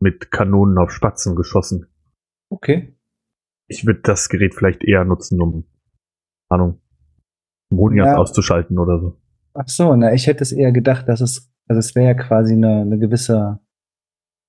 [0.00, 1.86] mit Kanonen auf Spatzen geschossen.
[2.50, 2.94] Okay.
[3.68, 5.64] Ich würde das Gerät vielleicht eher nutzen, um,
[6.48, 6.80] Ahnung,
[7.70, 8.16] Monias Ja.
[8.16, 9.16] auszuschalten oder so.
[9.54, 12.54] Ach so, na, ich hätte es eher gedacht, dass es, also es wäre ja quasi
[12.54, 13.60] eine, eine gewisse,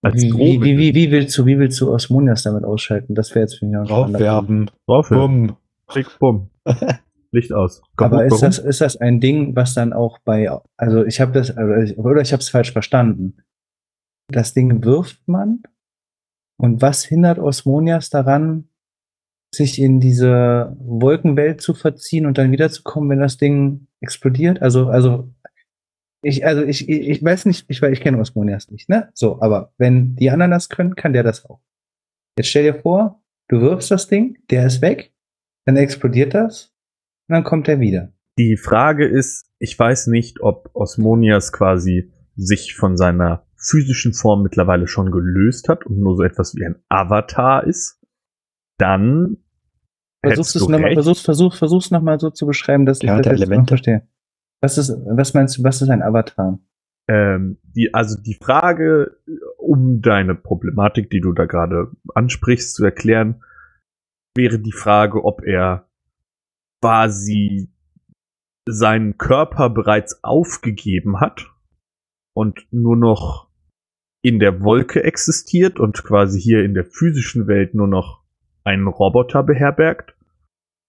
[0.01, 3.15] Als wie, wie, wie, wie, wie willst du, wie willst du Osmonias damit ausschalten?
[3.15, 4.19] Das wäre jetzt für mich noch spannender.
[4.19, 4.71] Draufwerfen.
[4.87, 5.55] Drauf, Bumm.
[5.87, 6.49] Klick, bumm.
[7.31, 7.81] Licht aus.
[7.97, 8.41] Aber Kaputt, ist warum?
[8.41, 12.21] das, ist das ein Ding, was dann auch bei, also ich habe das, also oder
[12.21, 13.37] ich habe es falsch verstanden.
[14.27, 15.63] Das Ding wirft man
[16.57, 18.69] und was hindert Osmonias daran,
[19.53, 24.61] sich in diese Wolkenwelt zu verziehen und dann wiederzukommen, wenn das Ding explodiert?
[24.61, 25.31] Also, also
[26.23, 29.09] ich, also ich, ich, ich weiß nicht, ich, weil ich kenne Osmonias nicht, ne?
[29.13, 31.59] So, aber wenn die anderen das können, kann der das auch.
[32.37, 35.12] Jetzt stell dir vor, du wirfst das Ding, der ist weg,
[35.65, 36.73] dann explodiert das
[37.27, 38.11] und dann kommt er wieder.
[38.37, 44.87] Die Frage ist, ich weiß nicht, ob Osmonias quasi sich von seiner physischen Form mittlerweile
[44.87, 47.99] schon gelöst hat und nur so etwas wie ein Avatar ist.
[48.77, 49.37] Dann
[50.25, 53.23] Versuchst es du nochmal, versuch's, versuch, versuch's noch mal so zu beschreiben, dass Ja, ich
[53.23, 53.71] das Elemente.
[53.71, 54.07] verstehe.
[54.61, 56.59] Was ist, was meinst du, was ist ein Avatar?
[57.09, 59.17] Ähm, die, also die Frage,
[59.57, 63.43] um deine Problematik, die du da gerade ansprichst, zu erklären,
[64.35, 65.89] wäre die Frage, ob er
[66.81, 67.69] quasi
[68.67, 71.51] seinen Körper bereits aufgegeben hat
[72.35, 73.49] und nur noch
[74.23, 78.23] in der Wolke existiert und quasi hier in der physischen Welt nur noch
[78.63, 80.15] einen Roboter beherbergt,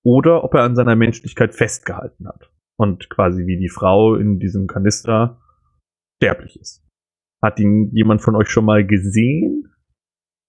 [0.05, 4.67] oder ob er an seiner Menschlichkeit festgehalten hat und quasi wie die Frau in diesem
[4.67, 5.41] Kanister
[6.17, 6.87] sterblich ist.
[7.43, 9.74] Hat ihn jemand von euch schon mal gesehen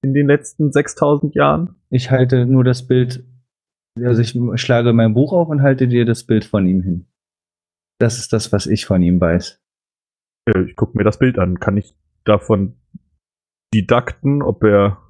[0.05, 1.75] in den letzten 6000 Jahren?
[1.89, 3.25] Ich halte nur das Bild,
[3.99, 7.07] also ich schlage mein Buch auf und halte dir das Bild von ihm hin.
[7.99, 9.61] Das ist das, was ich von ihm weiß.
[10.47, 11.59] Äh, Ich gucke mir das Bild an.
[11.59, 12.75] Kann ich davon
[13.73, 15.01] didakten, ob er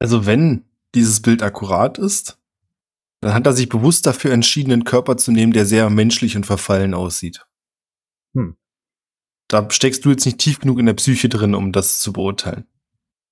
[0.00, 2.40] Also wenn dieses Bild akkurat ist,
[3.22, 6.46] dann hat er sich bewusst dafür entschieden, einen Körper zu nehmen, der sehr menschlich und
[6.46, 7.46] verfallen aussieht.
[8.36, 8.56] Hm.
[9.48, 12.66] Da steckst du jetzt nicht tief genug in der Psyche drin, um das zu beurteilen.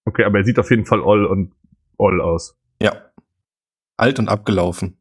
[0.07, 1.53] Okay, aber er sieht auf jeden Fall all und
[1.99, 2.59] all aus.
[2.81, 3.11] Ja.
[3.97, 4.99] Alt und abgelaufen.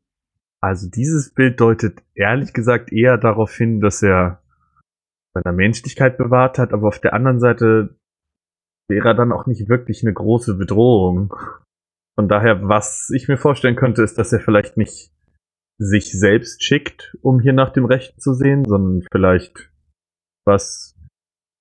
[0.61, 4.41] Also dieses Bild deutet ehrlich gesagt eher darauf hin, dass er
[5.33, 7.97] seine Menschlichkeit bewahrt hat, aber auf der anderen Seite
[8.87, 11.33] wäre er dann auch nicht wirklich eine große Bedrohung.
[12.15, 15.11] Von daher, was ich mir vorstellen könnte, ist, dass er vielleicht nicht
[15.79, 19.71] sich selbst schickt, um hier nach dem Rechten zu sehen, sondern vielleicht
[20.45, 20.95] was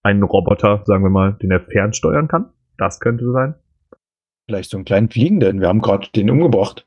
[0.04, 2.52] einen Roboter, sagen wir mal, den er fernsteuern kann.
[2.76, 3.54] Das könnte sein.
[4.48, 5.60] Vielleicht so einen kleinen Fliegenden.
[5.60, 6.86] Wir haben gerade den umgebracht.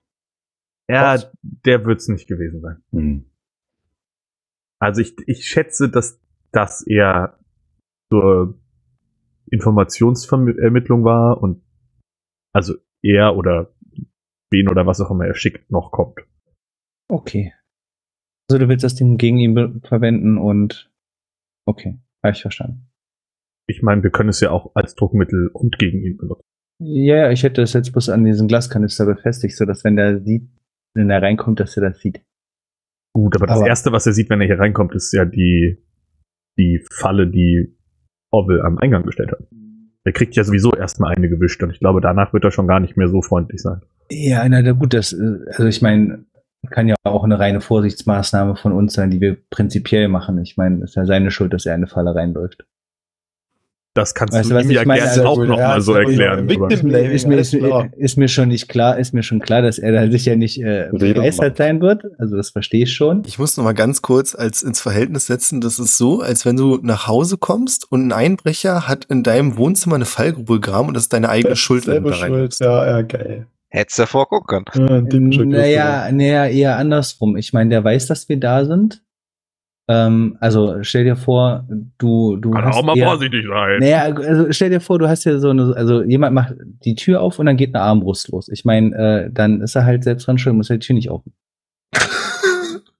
[0.90, 1.32] Ja, Was?
[1.42, 2.84] der wird's nicht gewesen sein.
[2.92, 3.32] Hm.
[4.80, 6.22] Also ich, ich schätze, dass
[6.52, 7.40] das eher
[8.12, 8.60] zur
[9.50, 11.64] Informationsvermittlung war und
[12.54, 13.74] also er oder
[14.52, 16.20] wen oder was auch immer er schickt noch kommt.
[17.10, 17.54] Okay.
[18.50, 20.92] Also du willst das Ding gegen ihn verwenden und
[21.66, 22.85] okay, habe ich verstanden.
[23.68, 26.44] Ich meine, wir können es ja auch als Druckmittel und gegen ihn benutzen.
[26.80, 30.22] Ja, ja, ich hätte das jetzt bloß an diesen Glaskanister befestigt, so dass wenn der
[30.22, 30.50] sieht,
[30.94, 32.22] wenn er reinkommt, dass er das sieht.
[33.14, 35.84] Gut, aber das Aber- Erste, was er sieht, wenn er hier reinkommt, ist ja die,
[36.58, 37.78] die Falle, die
[38.32, 39.48] Orwell am Eingang gestellt hat.
[40.04, 42.80] Er kriegt ja sowieso erstmal eine gewischt und ich glaube, danach wird er schon gar
[42.80, 43.82] nicht mehr so freundlich sein.
[44.12, 45.16] Ja, na, gut, das,
[45.48, 46.26] also ich meine,
[46.70, 50.38] kann ja auch eine reine Vorsichtsmaßnahme von uns sein, die wir prinzipiell machen.
[50.40, 52.66] Ich meine, es ist ja seine Schuld, dass er in eine Falle reinläuft.
[53.96, 55.00] Das kannst Weißt du du, was ihm ich ja meine?
[55.00, 56.50] gerne Also, auch ja, nochmal so ja erklären.
[56.50, 57.54] Victim- Blaming, ist, mir, ist,
[57.98, 60.90] ist mir schon nicht klar, ist mir schon klar, dass er da sicher nicht äh,
[60.92, 62.04] begeistert sein wird.
[62.20, 63.24] Also das verstehe ich schon.
[63.26, 65.62] Ich muss noch mal ganz kurz als ins Verhältnis setzen.
[65.62, 69.56] Das ist so, als wenn du nach Hause kommst und ein Einbrecher hat in deinem
[69.56, 73.02] Wohnzimmer eine Fallgrube gegraben und das ist deine eigene Schuld, du Selber schuld, ja, ja,
[73.02, 73.48] geil.
[73.70, 75.08] Hättest ja vorgucken können.
[75.22, 77.38] Ja, Naja, naja, eher andersrum.
[77.38, 79.02] Ich meine, der weiß, dass wir da sind.
[79.88, 81.68] Ähm, also stell dir vor,
[82.00, 83.80] du, du Kann hast auch mal eher, vorsichtig sein.
[83.80, 87.22] Naja, also stell dir vor, du hast ja so eine, also jemand macht die Tür
[87.22, 88.50] auf und dann geht eine Armbrust los.
[88.50, 91.10] Ich meine, äh, dann ist er halt selbst dran schuld, muss er die Tür nicht
[91.12, 91.22] auf.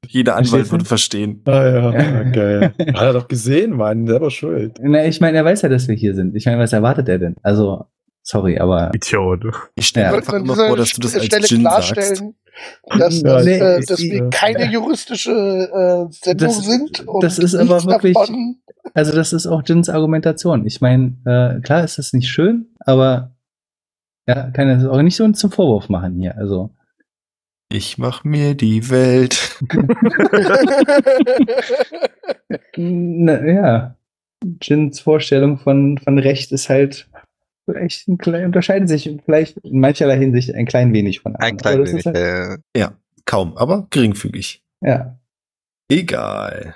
[0.08, 1.42] Jeder Anwalt würde verstehen.
[1.46, 2.74] Ah ja, ja, geil.
[2.80, 4.78] Hat er doch gesehen, Mann, selber schuld.
[4.82, 6.36] Na, ich meine, er weiß ja, dass wir hier sind.
[6.36, 7.36] Ich meine, was erwartet er denn?
[7.42, 7.86] Also,
[8.22, 8.92] sorry, aber.
[8.94, 9.44] Idiot.
[9.76, 10.12] Ich stelle Ja.
[10.12, 12.24] mir einfach immer vor, dass du das als Stelle Gin sagst.
[12.98, 14.28] Dass, Ja, dass, nee, äh, ich- dass wir ja.
[14.30, 17.08] keine juristische äh, Sendung Das- sind.
[17.08, 18.58] Und das ist aber wirklich- davon-
[18.94, 20.66] Also, das ist auch Jins Argumentation.
[20.66, 23.32] Ich meine, äh, klar ist das nicht schön, aber
[24.28, 26.38] ja, kann er das auch nicht so zum Vorwurf machen hier.
[26.38, 26.70] Also.
[27.72, 29.58] Ich mach mir die Welt.
[32.78, 33.96] Na, ja.
[34.62, 37.08] Jins Vorstellung von, von Recht ist halt
[37.66, 41.58] vielleicht ein klein, unterscheiden sich vielleicht in mancherlei Hinsicht ein klein wenig von Ein anderen.
[41.58, 42.06] klein Aber das wenig.
[42.06, 42.94] Halt, Äh, Ja,
[43.26, 44.62] kaum, aber geringfügig.
[44.82, 45.18] ja.
[45.90, 46.74] Egal.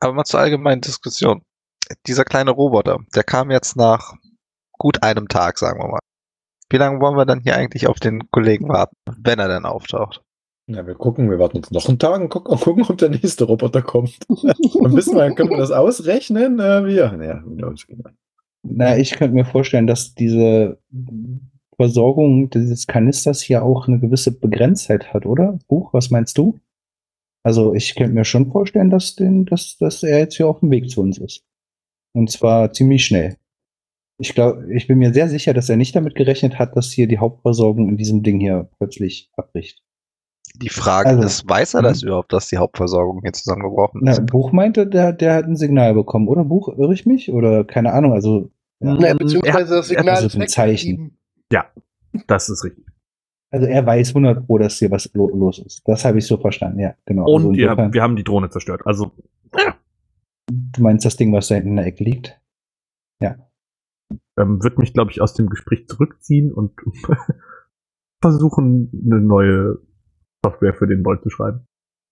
[0.00, 1.42] aber mal zur allgemeinen Diskussion.
[2.06, 4.12] Dieser kleine Roboter, der kam jetzt nach
[4.78, 5.98] gut einem Tag, sagen wir mal.
[6.70, 10.22] Wie lange wollen wir dann hier eigentlich auf den Kollegen warten, wenn er dann auftaucht?
[10.66, 13.44] Ja, wir gucken, wir warten jetzt noch einen Tag und gucken, gucken ob der nächste
[13.44, 14.18] Roboter kommt.
[14.28, 16.60] Dann wissen wir, können wir das ausrechnen?
[16.60, 16.96] Äh, wie?
[16.96, 17.42] Ja,
[18.62, 20.80] Na, ich könnte mir vorstellen, dass diese
[21.76, 25.58] Versorgung dieses Kanisters hier auch eine gewisse Begrenztheit hat, oder?
[25.68, 26.58] Buch, was meinst du?
[27.44, 30.70] Also ich könnte mir schon vorstellen, dass, den, dass, dass er jetzt hier auf dem
[30.70, 31.44] Weg zu uns ist.
[32.12, 33.36] Und zwar ziemlich schnell.
[34.20, 37.06] Ich glaube, ich bin mir sehr sicher, dass er nicht damit gerechnet hat, dass hier
[37.06, 39.84] die Hauptversorgung in diesem Ding hier plötzlich abbricht.
[40.60, 44.26] Die Frage Also, ist, weiß er das überhaupt, dass die Hauptversorgung hier zusammengebrochen Na, ist?
[44.26, 46.44] Buch meinte, der, der hat ein Signal bekommen, oder?
[46.44, 47.30] Buch, irre ich mich?
[47.32, 48.50] Oder keine Ahnung, also.
[48.80, 48.96] Ja.
[48.98, 50.90] Er beziehungsweise das Signal also ist ein Zeichen.
[50.90, 51.18] weggeblieben.
[52.26, 52.84] Das ist richtig.
[53.50, 55.82] Also er weiß 100 Pro, dass hier was lo los ist.
[55.86, 57.24] Das habe ich so verstanden, ja, genau.
[57.32, 58.82] also Und ja, insofern- wir haben die Drohne zerstört.
[58.84, 59.12] Also,
[60.50, 62.40] du meinst das Ding, was da hinten in der Ecke liegt?
[64.38, 66.72] ähm, wird mich, glaube ich, aus dem Gespräch zurückziehen und
[68.22, 69.78] versuchen, eine neue
[70.44, 71.66] Software für den Bolt zu schreiben.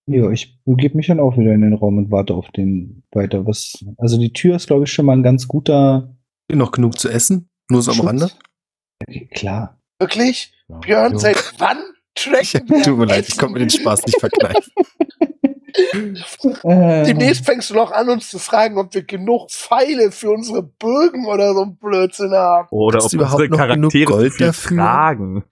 [0.09, 3.45] Ja, ich begebe mich dann auch wieder in den Raum und warte auf den weiter.
[3.45, 6.15] Was, also die Tür ist, glaube ich, schon mal ein ganz guter
[6.51, 7.49] Noch genug zu essen?
[7.69, 8.07] Nur so am Schutz.
[8.07, 8.31] Rande?
[9.31, 9.81] Klar.
[9.99, 10.53] Wirklich?
[10.69, 10.77] Ja.
[10.79, 11.17] Björn, Jo.
[11.19, 11.77] seit wann
[12.15, 14.71] tracken wir Tut mir leid, ich konnte mir den Spaß nicht verkneifen.
[16.63, 20.63] Äh, Demnächst fängst du noch an, uns zu fragen, ob wir genug Pfeile für unsere
[20.63, 22.67] Bögen oder so ein Blödsinn haben.
[22.71, 24.77] Oder Hast ob du überhaupt unsere noch genug Charaktere Gold dafür?
[24.77, 25.43] tragen.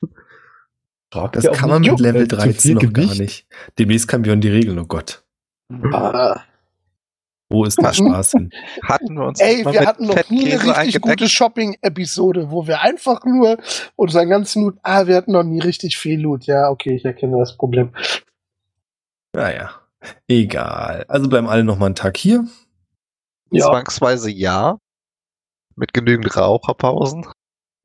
[1.15, 3.19] Fragt Das kann man mit Level äh, zu 13 viel noch gar Gewicht.
[3.21, 3.47] nicht.
[3.79, 5.23] Demnächst kann Björn die Regeln, oh Gott.
[5.93, 6.41] Ah.
[7.49, 8.49] Wo ist der Spaß hin?
[8.83, 11.05] Hatten wir uns Ey, wir mit hatten noch nie eine richtig eingedeckt?
[11.05, 13.57] gute Shopping-Episode, wo wir einfach nur
[13.95, 16.45] unseren ganzen Loot, ah, wir hatten noch nie richtig viel Loot.
[16.47, 17.93] Ja, okay, ich erkenne das Problem.
[19.33, 19.71] Naja,
[20.27, 21.05] egal.
[21.07, 22.45] Also bleiben alle noch mal einen Tag hier.
[23.51, 24.79] Ja, Zwangsweise ja.
[25.75, 27.25] Mit genügend Raucherpausen.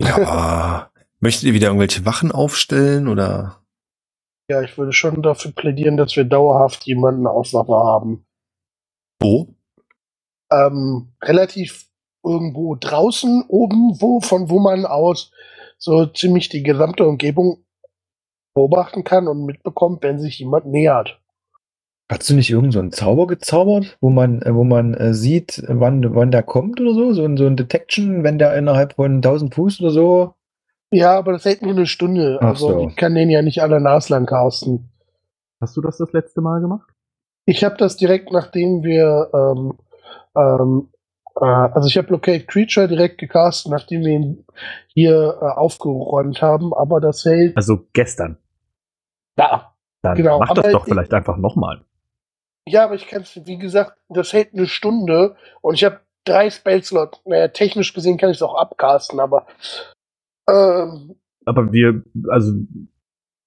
[0.01, 0.90] Ja.
[1.21, 3.57] Möchtet ihr wieder irgendwelche Wachen aufstellen oder?
[4.49, 8.27] ja, ich würde schon dafür plädieren, dass wir dauerhaft jemanden auf Waffe haben.
[9.21, 9.55] Wo?
[10.51, 11.87] ähm, relativ
[12.25, 15.31] irgendwo draußen, oben, wo, von wo man aus
[15.79, 17.65] so ziemlich die gesamte Umgebung
[18.55, 21.21] beobachten kann und mitbekommt, wenn sich jemand nähert.
[22.11, 25.63] Hast du nicht irgend so einen Zauber gezaubert, wo man, äh, wo man äh, sieht,
[25.69, 27.13] wann, wann der kommt oder so?
[27.13, 30.35] So ein, so ein Detection, wenn der innerhalb von 1000 Fuß oder so?
[30.93, 32.39] Ja, aber das hält nur eine Stunde.
[32.41, 32.89] Ach Also so.
[32.89, 34.91] ich kann den ja nicht alle naslang casten.
[35.61, 36.89] Hast du das das letzte Mal gemacht?
[37.47, 39.79] Ich habe das direkt nachdem wir, ähm,
[40.37, 40.89] ähm,
[41.41, 44.47] äh, also ich habe Locate Creature direkt gecastet, nachdem wir ihn
[44.89, 47.57] hier äh, aufgeräumt haben, aber das hält.
[47.57, 48.39] Also gestern.
[49.39, 49.75] Ja.
[50.03, 51.85] Dann Genau, mach das aber doch ich- vielleicht einfach nochmal.
[52.69, 56.51] Ja, aber ich kann es, wie gesagt, das hält eine Stunde und ich habe drei
[56.51, 57.21] Spellslots.
[57.25, 59.47] Naja, technisch gesehen kann ich es auch abcasten, aber
[60.51, 62.53] ähm, Aber wir, also,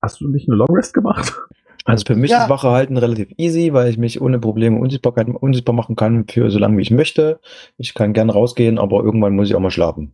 [0.01, 1.33] hast du nicht eine Long Rest gemacht?
[1.85, 2.43] Also für mich Ja.
[2.43, 6.49] ist Wache halten relativ easy, weil ich mich ohne Probleme Unsichtbarkeit, unsichtbar machen kann für
[6.49, 7.41] so lange wie ich möchte.
[7.75, 10.13] Ich kann gern rausgehen, aber irgendwann muss ich auch mal schlafen.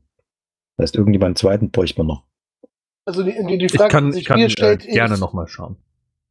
[0.78, 2.24] Das heißt, irgendjemanden zweiten bräuchte man noch.
[3.06, 5.48] also die, die, die Ich Frage, kann, die sich kann mir äh, stellt, gerne nochmal
[5.48, 5.78] schauen.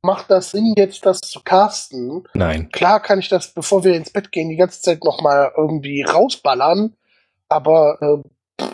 [0.03, 2.27] macht das Sinn, jetzt das zu casten?
[2.35, 2.71] Nein.
[2.73, 6.97] Klar kann ich das, bevor wir ins Bett gehen, die ganze Zeit nochmal irgendwie rausballern,
[7.49, 8.23] aber
[8.61, 8.65] äh,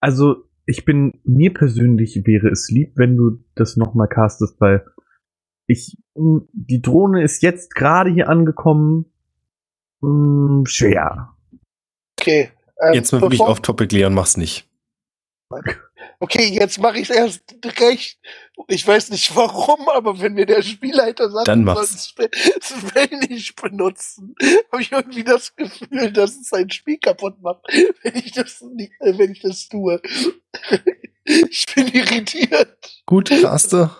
[0.00, 4.86] Also, ich bin, mir persönlich wäre es lieb, wenn du das nochmal castest, weil
[5.66, 9.06] ich, mh, die Drohne ist jetzt gerade hier angekommen.
[10.00, 11.36] Mh, schwer.
[12.18, 12.50] okay.
[12.80, 14.70] Ähm, Jetzt mal wirklich auf Topic, Leon, mach's nicht.
[15.50, 15.74] Okay,
[16.28, 17.42] jetzt mache ich erst
[17.80, 18.18] recht.
[18.68, 22.14] Ich weiß nicht warum, aber wenn mir der Spielleiter sagt, Dann ich mach's.
[22.14, 24.34] soll das Spell nicht benutzen,
[24.70, 27.62] habe ich irgendwie das Gefühl, dass es sein Spiel kaputt macht,
[28.02, 30.00] wenn ich das, nicht, äh, wenn ich das tue.
[31.24, 33.02] Ich bin irritiert.
[33.06, 33.90] Gut, caste.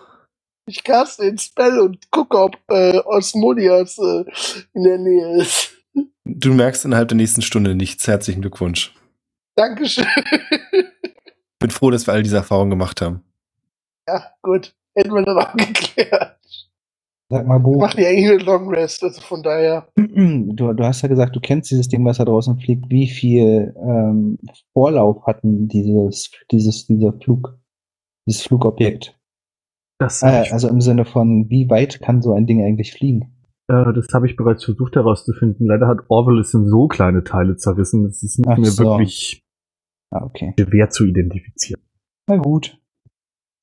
[0.65, 4.25] Ich caste den Spell und gucke, ob äh, Osmodias äh,
[4.73, 5.71] in der Nähe ist.
[6.25, 8.07] Du merkst innerhalb der nächsten Stunde nichts.
[8.07, 8.93] Herzlichen Glückwunsch.
[9.55, 10.07] Dankeschön.
[11.61, 13.21] Bin froh, dass wir all diese Erfahrungen gemacht haben.
[14.07, 14.75] ja, gut.
[14.93, 16.37] Hätten wir dann auch geklärt.
[17.29, 19.87] Sag mal, Bo, machen ja eh eine Long Rest, also von daher.
[19.95, 22.89] du, du hast ja gesagt, du kennst dieses Ding, was da draußen fliegt.
[22.89, 24.37] Wie viel ähm,
[24.73, 27.57] Vorlauf hatten dieses, dieses, dieser Flug,
[28.27, 29.17] dieses Flugobjekt?
[29.97, 33.31] Das habe ich, also im Sinne von, wie weit kann so ein Ding eigentlich fliegen?
[33.71, 35.67] äh, das hab ich bereits versucht herauszufinden.
[35.67, 38.05] Leider hat Orwell es in so kleine Teile zerrissen.
[38.05, 38.83] Es ist nicht Ach mehr so.
[38.83, 39.43] wirklich
[40.11, 40.53] Ah, okay.
[40.59, 41.81] schwer zu identifizieren.
[42.27, 42.77] Na gut.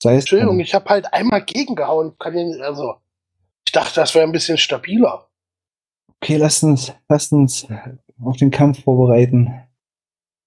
[0.03, 2.16] Sei es Entschuldigung, ich habe halt einmal gegengehauen.
[2.18, 2.94] Kann ja nicht, also,
[3.66, 5.28] ich dachte, das wäre ein bisschen stabiler.
[6.16, 7.66] Okay, lasst uns, lasst uns
[8.20, 9.62] auf den Kampf vorbereiten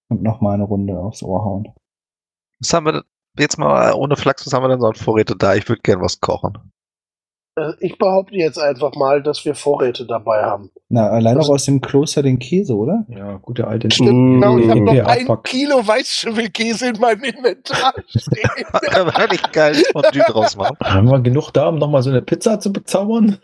[0.09, 1.73] und nochmal eine Runde aufs Ohr hauen.
[2.59, 3.03] Was haben wir denn,
[3.37, 5.55] jetzt mal ohne Flachs, was haben wir denn so an Vorräte da?
[5.55, 6.70] Ich würde gern was kochen.
[7.55, 10.71] Äh, Ich behaupte jetzt einfach mal, dass wir Vorräte dabei haben.
[10.89, 13.05] Na, allein noch Also- aus dem Kloster den Käse, oder?
[13.09, 14.57] Ja, gute alte Stimmt, genau.
[14.57, 15.43] Ich habe noch ja, ein fuck.
[15.43, 18.49] Kilo Weißschimmelkäse in meinem Inventar stehen.
[18.93, 20.77] Da werde ich geil Fondue draus machen.
[20.83, 23.37] Haben wir genug da, um nochmal so eine Pizza zu bezaubern?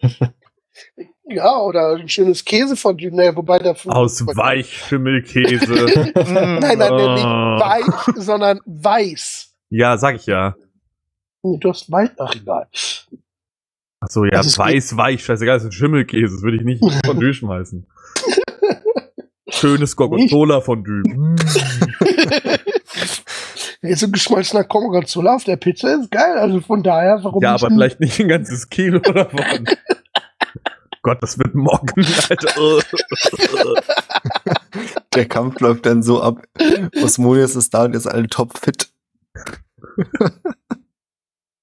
[1.25, 3.11] ja, oder ein schönes Käsefondue.
[3.13, 3.93] Naja, wobei dafür.
[3.95, 6.13] Aus Weichschimmelkäse.
[6.31, 9.53] Nein, nein, nein, nicht weich, sondern weiß.
[9.69, 10.55] ja, sag ich ja.
[11.43, 12.11] Du hast weiß.
[12.19, 12.67] Ach, egal.
[14.07, 16.81] Ach so, ja, ist weiß, weich, scheißegal, das ist ein Schimmelkäse, das würde ich nicht
[16.81, 17.85] in Fondue schmeißen.
[19.49, 21.03] Schönes Gorgonzola-Fondue.
[23.79, 23.87] Mm.
[23.87, 26.37] Jetzt so geschmolzener Gorgonzola auf der Pizza ist geil.
[26.37, 29.65] Also von daher, warum Ja, nicht aber vielleicht nicht ein ganzes Kilo davon.
[31.03, 32.81] Gott, das wird morgen, Alter.
[35.13, 36.43] Der Kampf läuft dann so ab.
[37.01, 38.89] Osmodius ist da und ist alle topfit.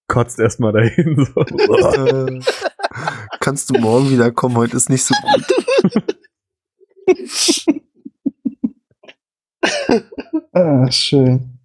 [0.09, 1.24] Kotzt erstmal dahin.
[1.24, 1.40] So.
[1.40, 2.40] Äh,
[3.40, 4.57] kannst du morgen wieder kommen?
[4.57, 5.44] Heute ist nicht so gut.
[10.52, 11.59] Ah, schön.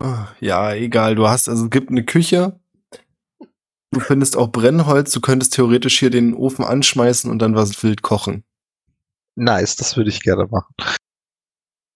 [0.00, 1.14] Ah, Ja, egal.
[1.14, 2.58] Du hast, also es gibt eine Küche.
[3.90, 5.12] Du findest auch Brennholz.
[5.12, 8.44] Du könntest theoretisch hier den Ofen anschmeißen und dann was wild kochen.
[9.34, 10.74] Nice, das würde ich gerne machen.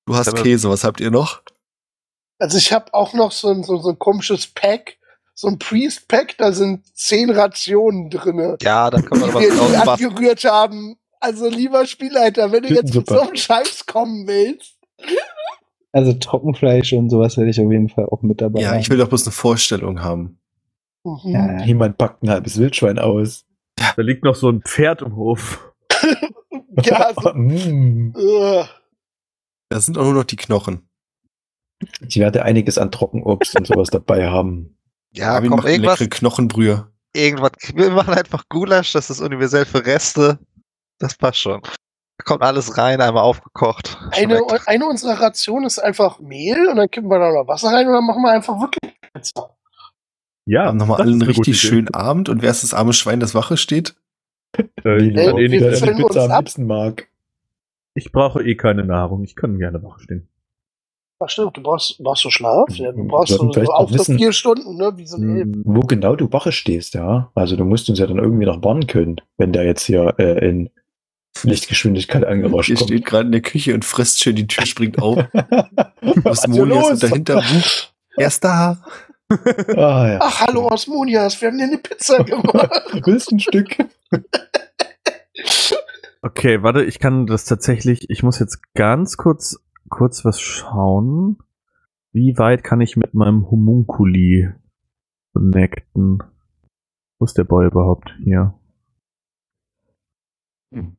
[0.07, 0.69] Du hast Käse.
[0.69, 1.43] Was habt ihr noch?
[2.39, 4.99] Also ich habe auch noch so ein, so, so ein komisches Pack,
[5.35, 9.69] so ein Priest-Pack, da sind zehn Rationen drinne, Ja, da kann man die was wir
[9.69, 10.97] nie angerührt haben.
[11.21, 13.15] Also lieber Spielleiter, wenn du jetzt mit Super.
[13.15, 14.75] so einem Scheiß kommen willst.
[15.93, 18.81] Also Trockenfleisch und sowas werde ich auf jeden Fall auch mit dabei Ja, haben.
[18.81, 20.39] ich will doch bloß eine Vorstellung haben.
[21.05, 21.19] Mhm.
[21.33, 23.45] Ja, Jemand packt ein halbes Wildschwein aus.
[23.77, 25.73] Da liegt noch so ein Pferd im Hof.
[26.85, 28.15] Ja, so, Mm.
[29.69, 30.89] Da sind auch nur noch die Knochen.
[32.09, 34.79] Ich werde einiges an Trockenobst und sowas dabei haben.
[35.15, 36.89] Ja, Armin komm, macht irgendwas, leckere Knochenbrühe.
[37.15, 37.53] irgendwas.
[37.75, 40.39] Wir machen einfach Gulasch, das ist universell für Reste.
[40.99, 41.61] Das passt schon.
[41.63, 43.99] Da kommt alles rein, einmal aufgekocht.
[44.13, 47.87] eine, eine unserer Rationen ist einfach Mehl und dann kippen wir da noch Wasser rein
[47.87, 49.57] und dann machen wir einfach wirklich Pizza.
[50.47, 51.69] Ja, haben nochmal das alle ist einen richtig Idee.
[51.69, 52.29] schönen Abend.
[52.29, 53.95] Und wer ist das arme Schwein, das Wache steht?
[54.57, 56.41] Wie ich, eh der die uns Pizza am ab.
[56.41, 57.09] liebsten mag.
[57.95, 59.23] ich brauche eh keine Nahrung.
[59.25, 60.29] Ich kann gerne wach stehen.
[61.25, 62.69] Ach stimmt, du brauchst, brauchst du Schlaf?
[62.71, 64.93] Ja, du brauchst so, vielleicht auch so wissen- vier Stunden, ne?
[64.97, 65.49] Wie so ein Elf.
[65.65, 67.31] Wo genau du Wache stehst, ja.
[67.35, 70.49] Also du musst uns ja dann irgendwie noch warnen können, wenn der jetzt hier äh,
[70.49, 70.71] in
[71.45, 72.91] Lichtgeschwindigkeit angerascht Ihr kommt.
[72.91, 75.19] steht gerade in der Küche und frisst schön, die Tür springt auf.
[76.25, 77.89] Osmonias und dahinter Buch.
[78.17, 78.79] Er ist da.
[79.31, 80.19] Ah, ja.
[80.21, 82.71] Ach, hallo Osmonias, wir haben dir eine Pizza gemacht.
[83.05, 83.77] Willst ein Stück?
[86.25, 89.59] Okay, warte, ich kann das tatsächlich, ich muss jetzt ganz kurz,
[89.89, 91.39] kurz was schauen.
[92.13, 94.51] Wie weit kann ich mit meinem Homunculi
[95.33, 96.23] connecten?
[97.19, 98.15] Wo ist der Boy überhaupt?
[98.23, 98.59] Hier.
[100.75, 100.97] Hm.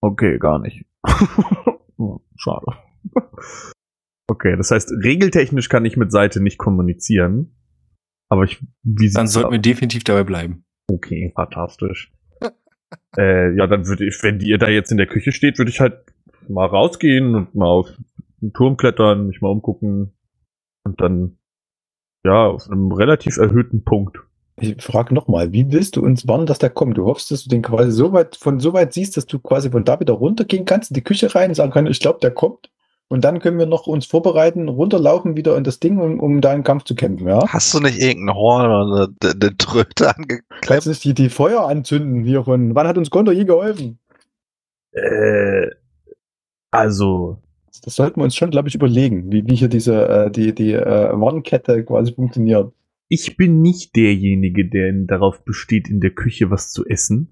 [0.00, 0.84] Okay, gar nicht.
[1.98, 2.66] Oh, Schade.
[4.28, 7.56] Okay, das heißt, regeltechnisch kann ich mit Seite nicht kommunizieren.
[8.28, 10.66] Aber ich, wie Dann sollten wir definitiv dabei bleiben.
[10.90, 12.12] Okay, fantastisch.
[13.16, 15.80] äh, ja, dann würde ich, wenn ihr da jetzt in der Küche steht, würde ich
[15.80, 16.04] halt
[16.48, 17.88] mal rausgehen und mal auf
[18.40, 20.12] den Turm klettern, mich mal umgucken
[20.84, 21.38] und dann
[22.24, 24.18] ja auf einem relativ erhöhten Punkt.
[24.58, 26.96] Ich frage nochmal, wie willst du uns warnen, dass der kommt?
[26.96, 29.70] Du hoffst, dass du den quasi so weit, von so weit siehst, dass du quasi
[29.70, 32.30] von da wieder runtergehen kannst, in die Küche rein und sagen kannst, ich glaube, der
[32.30, 32.70] kommt.
[33.08, 36.50] Und dann können wir noch uns vorbereiten, runterlaufen wieder in das Ding, um, um da
[36.50, 37.46] einen Kampf zu kämpfen, ja?
[37.46, 40.62] Hast du nicht irgendein Horn oder eine, eine Tröte angeklemmt?
[40.62, 44.00] Kannst du nicht die, die Feuer anzünden hier von, wann hat uns Gondor je geholfen?
[44.92, 45.68] Äh,
[46.70, 47.38] also,
[47.84, 50.72] Das sollten wir uns schon, glaube ich, überlegen, wie, wie hier diese, äh, die, die
[50.72, 52.72] äh, Warnkette quasi funktioniert.
[53.08, 57.30] ich bin nicht derjenige, der darauf besteht, in der Küche was zu essen.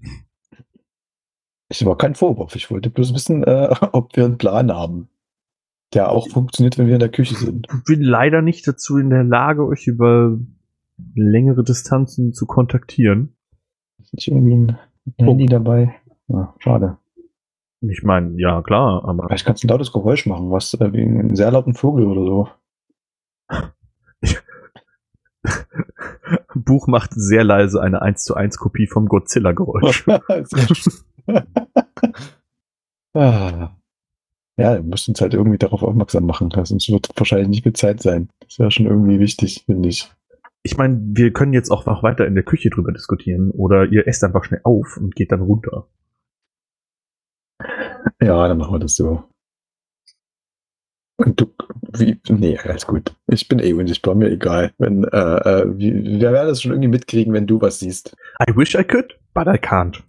[1.67, 5.09] Es war kein Vorwurf, ich wollte bloß wissen, äh, ob wir einen Plan haben,
[5.93, 7.67] der auch funktioniert, wenn wir in der Küche sind.
[7.73, 10.37] Ich bin leider nicht dazu in der Lage, euch über
[11.15, 13.35] längere Distanzen zu kontaktieren.
[14.01, 14.77] Ist nicht irgendwie ein
[15.17, 15.95] Handy dabei?
[16.27, 16.97] Ja, schade.
[17.89, 21.01] Ich meine, ja, klar, aber Vielleicht kannst du ein lautes Geräusch machen, was äh, wie
[21.01, 22.49] einen sehr lauten Vogel oder so.
[26.55, 30.05] Buch macht sehr leise eine 1 zu 1 Kopie vom Godzilla-Geräusch.
[33.15, 33.73] Ah.
[34.57, 38.01] Ja, du musst uns halt irgendwie darauf aufmerksam machen, sonst wird wahrscheinlich nicht viel Zeit
[38.01, 38.29] sein.
[38.39, 40.11] Das wäre schon irgendwie wichtig, finde ich.
[40.63, 44.07] Ich meine, wir können jetzt auch noch weiter in der Küche drüber diskutieren oder ihr
[44.07, 45.87] esst einfach schnell auf und geht dann runter.
[48.21, 49.23] Ja, dann machen wir das so.
[51.17, 51.45] Und du,
[51.97, 53.15] wie, nee, alles gut.
[53.27, 54.73] Ich bin eh unsichtbar, mir egal.
[54.77, 58.15] Wenn, äh, äh, wie, wir werden das schon irgendwie mitkriegen, wenn du was siehst.
[58.41, 60.03] I wish I could, but I can't.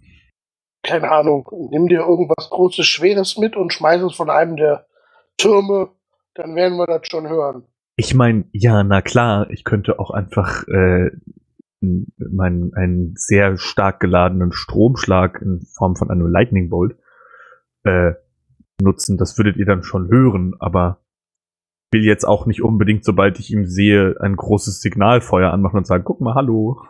[0.83, 1.47] Keine Ahnung.
[1.71, 4.85] Nimm dir irgendwas Großes, Schweres mit und schmeiß es von einem der
[5.37, 5.89] Türme.
[6.35, 7.63] Dann werden wir das schon hören.
[7.95, 11.09] Ich meine, ja, na klar, ich könnte auch einfach äh,
[11.79, 16.97] meinen einen sehr stark geladenen Stromschlag in Form von einem Lightning Bolt
[17.83, 18.13] äh,
[18.81, 19.17] nutzen.
[19.17, 21.01] Das würdet ihr dann schon hören, aber
[21.91, 26.03] will jetzt auch nicht unbedingt, sobald ich ihn sehe, ein großes Signalfeuer anmachen und sagen,
[26.03, 26.81] guck mal, hallo.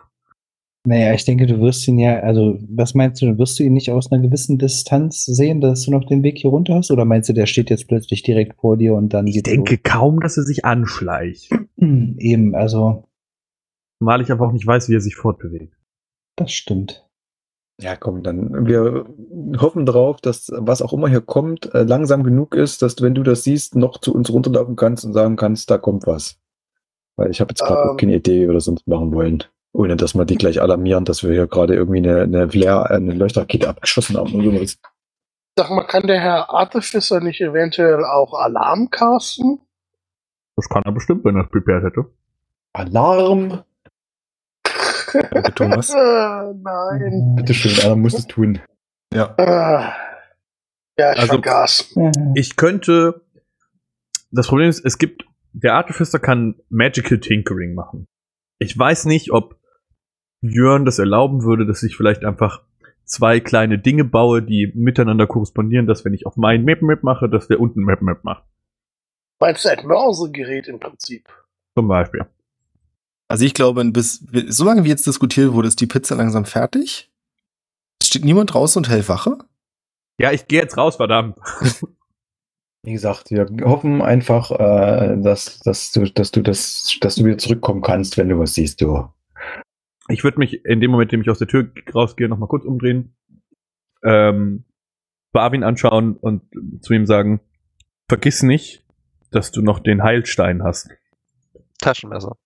[0.86, 3.90] Naja, ich denke, du wirst ihn ja, also was meinst du, wirst du ihn nicht
[3.90, 6.90] aus einer gewissen Distanz sehen, dass du noch den Weg hier runter hast?
[6.90, 10.20] Oder meinst du, der steht jetzt plötzlich direkt vor dir und dann Ich denke kaum,
[10.20, 11.50] dass er sich anschleicht.
[11.50, 11.60] los?
[12.18, 13.04] Eben, also
[14.00, 15.76] Zumal ich aber auch nicht weiß, wie er sich fortbewegt.
[16.36, 17.07] das stimmt.
[17.80, 18.66] Ja, komm, dann.
[18.66, 19.06] Wir
[19.58, 23.14] hoffen darauf, dass was auch immer hier kommt, äh, langsam genug ist, dass du, wenn
[23.14, 26.38] du das siehst, noch zu uns runterlaufen kannst und sagen kannst, da kommt was.
[27.16, 27.90] Weil ich habe jetzt gerade Ähm.
[27.90, 29.44] auch keine Idee, wie wir das sonst machen wollen.
[29.72, 33.14] Ohne dass wir die gleich alarmieren, dass wir hier gerade irgendwie eine, eine Flair, eine
[33.14, 34.78] Leuchtrakete abgeschossen haben oder sowas.
[35.56, 39.60] Sag mal, kann der Herr Artificer nicht eventuell auch Alarm casten?
[40.56, 42.06] Das kann er bestimmt, wenn er es prepared hätte.
[42.72, 43.62] Alarm!
[45.12, 45.90] Danke, Thomas.
[45.90, 45.94] Äh,
[46.62, 47.34] Nein.
[47.36, 48.60] Bitteschön, einer muss es tun.
[49.12, 49.34] Ja.
[49.38, 49.94] Ah.
[50.98, 51.92] Ja, ich Also- vergaß.
[51.96, 52.10] Ja.
[52.34, 53.22] Ich könnte.
[54.30, 55.24] Das Problem ist, es gibt.
[55.52, 58.06] Der Artificer kann Magical Tinkering machen.
[58.58, 59.56] Ich weiß nicht, ob
[60.42, 62.62] Björn das erlauben würde, dass ich vielleicht einfach
[63.04, 67.28] zwei kleine Dinge baue, die miteinander korrespondieren, dass wenn ich auf mein Map Map mache,
[67.28, 68.44] dass der unten Map Map macht.
[69.40, 71.26] Meinst du ein Mörsegerät im Prinzip?
[71.76, 72.26] Zum Beispiel.
[73.28, 77.10] Also ich glaube, bis, solange wie jetzt diskutiert wurde, ist die Pizza langsam fertig.
[78.00, 79.38] Es steht niemand draußen und hält Wache.
[80.18, 81.36] Ja, ich gehe jetzt raus, verdammt.
[82.82, 87.38] Wie gesagt, wir hoffen einfach, äh, dass, dass, du, dass, du das, dass du wieder
[87.38, 89.08] zurückkommen kannst, wenn du was siehst, du.
[90.08, 92.64] Ich würde mich in dem Moment, in dem ich aus der Tür rausgehe, nochmal kurz
[92.64, 93.14] umdrehen,
[94.02, 94.64] ähm,
[95.32, 96.42] Barwin anschauen und
[96.80, 97.40] zu ihm sagen,
[98.08, 98.84] vergiss nicht,
[99.30, 100.88] dass du noch den Heilstein hast.
[101.80, 102.36] Taschenmesser.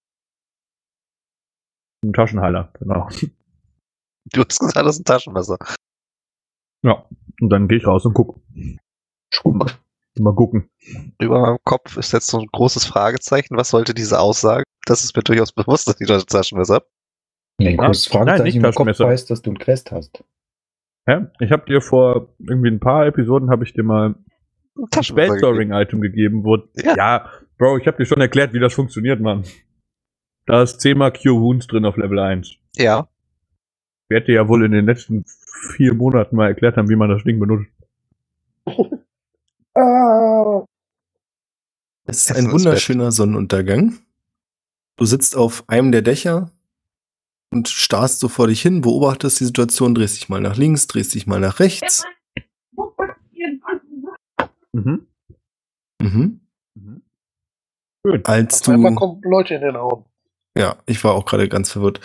[2.05, 3.09] Ein Taschenheiler, genau.
[4.33, 5.59] Du hast gesagt, das ist ein Taschenmesser.
[6.83, 7.05] Ja,
[7.41, 8.41] und dann gehe ich raus und gucke.
[9.33, 9.79] Schmuck.
[10.19, 10.69] Mal gucken.
[11.21, 13.57] Über meinem Kopf ist jetzt so ein großes Fragezeichen.
[13.57, 14.65] Was sollte diese Aussage?
[14.85, 16.87] Das ist mir durchaus bewusst, dass ich da Taschenmesser habe.
[17.61, 20.25] Ein großes nein, Fragezeichen nicht im Kopf weiß, dass du ein Quest hast.
[21.07, 21.27] Hä?
[21.41, 24.15] Ich habe dir vor irgendwie ein paar Episoden habe ich dir mal
[24.77, 25.35] ein Taschenmesser.
[25.35, 25.41] gegeben.
[25.41, 26.97] Spellstoring-Item gegeben, wo Ja.
[26.97, 27.31] ja.
[27.59, 29.45] Bro, ich habe dir schon erklärt, wie das funktioniert, Mann.
[30.47, 32.57] Da ist 10 mal Cure Wounds drin auf Level 1.
[32.77, 33.09] Ja.
[34.05, 35.25] Ich werde dir ja wohl in den letzten
[35.77, 37.69] vier Monaten mal erklärt haben, wie man das Ding benutzt.
[39.75, 40.67] Ah,
[42.05, 44.01] Es ist ein wunderschöner Sonnenuntergang.
[44.99, 46.51] Du sitzt auf einem der Dächer
[47.55, 51.15] und starrst so vor dich hin, beobachtest die Situation, drehst dich mal nach links, drehst
[51.15, 52.05] dich mal nach rechts.
[54.75, 55.07] Mhm.
[56.03, 56.41] Mhm.
[56.75, 57.03] Mhm.
[58.25, 60.05] Als auf einmal du, kommen Leute in den Raum.
[60.57, 62.01] Ja, ich war auch gerade ganz verwirrt,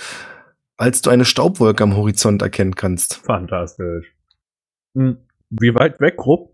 [0.77, 3.15] als du eine Staubwolke am Horizont erkennen kannst.
[3.15, 4.13] Fantastisch.
[4.95, 5.17] Hm,
[5.49, 6.53] Wie weit weg, grob?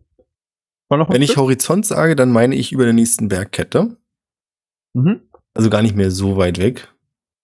[0.89, 1.37] Wenn ich?
[1.37, 3.97] Horizont sage, dann meine ich über der nächsten Bergkette.
[4.93, 5.21] mhm.
[5.55, 6.87] Also gar nicht mehr so weit weg.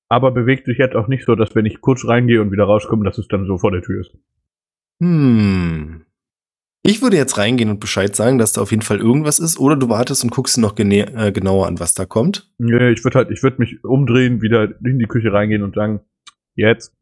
[0.08, 3.06] Aber bewegt sich jetzt auch nicht so, dass wenn ich kurz reingehe und wieder rauskomme,
[3.06, 4.18] dass es dann so vor der Tür ist.
[5.00, 6.06] Hm.
[6.82, 9.76] Ich würde jetzt reingehen und Bescheid sagen, dass da auf jeden Fall irgendwas ist, oder
[9.76, 12.50] du wartest und guckst noch äh, genauer an, was da kommt.
[12.58, 16.00] Nee, ich würde halt, ich würde mich umdrehen, wieder in die Küche reingehen und sagen,
[16.56, 16.94] jetzt.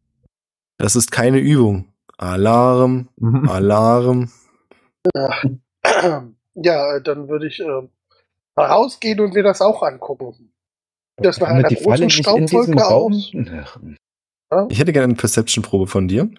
[0.77, 1.93] Das ist keine Übung.
[2.17, 3.47] Alarm, Mhm.
[3.49, 4.31] Alarm.
[6.59, 7.81] Ja, dann würde ich äh,
[8.59, 10.51] rausgehen und mir das auch angucken.
[11.17, 13.31] Das nach einer großen Staubwolke aus.
[14.69, 16.29] Ich hätte gerne eine Perception-Probe von dir.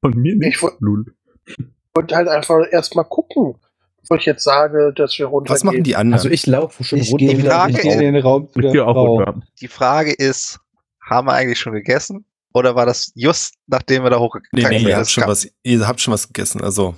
[0.00, 0.62] Von mir nicht.
[0.62, 1.56] Ich
[1.94, 2.02] woll- Lul.
[2.02, 3.54] Und halt einfach erstmal gucken,
[4.00, 5.54] bevor ich jetzt sage, dass wir runtergehen.
[5.54, 6.14] Was machen die anderen?
[6.14, 8.48] Also ich laufe schon Ich runter wieder Frage ich in den Raum.
[8.52, 9.16] zu der Frau.
[9.16, 9.40] runter.
[9.60, 10.60] Die Frage ist,
[11.00, 12.24] haben wir eigentlich schon gegessen?
[12.52, 14.88] Oder war das just nachdem wir da nee, hochgegangen nee, sind?
[14.88, 16.62] ihr habt, schon kam- was, ihr habt schon was gegessen.
[16.62, 16.94] Also,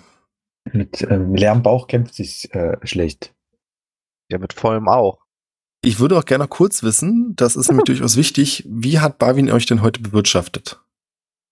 [0.73, 3.35] Mit ähm, leerem Bauch kämpft sich äh, schlecht.
[4.31, 5.21] Ja, mit vollem auch.
[5.83, 9.65] ich würde auch gerne kurz wissen, das ist nämlich durchaus wichtig, wie hat Barwin euch
[9.67, 10.81] denn heute bewirtschaftet?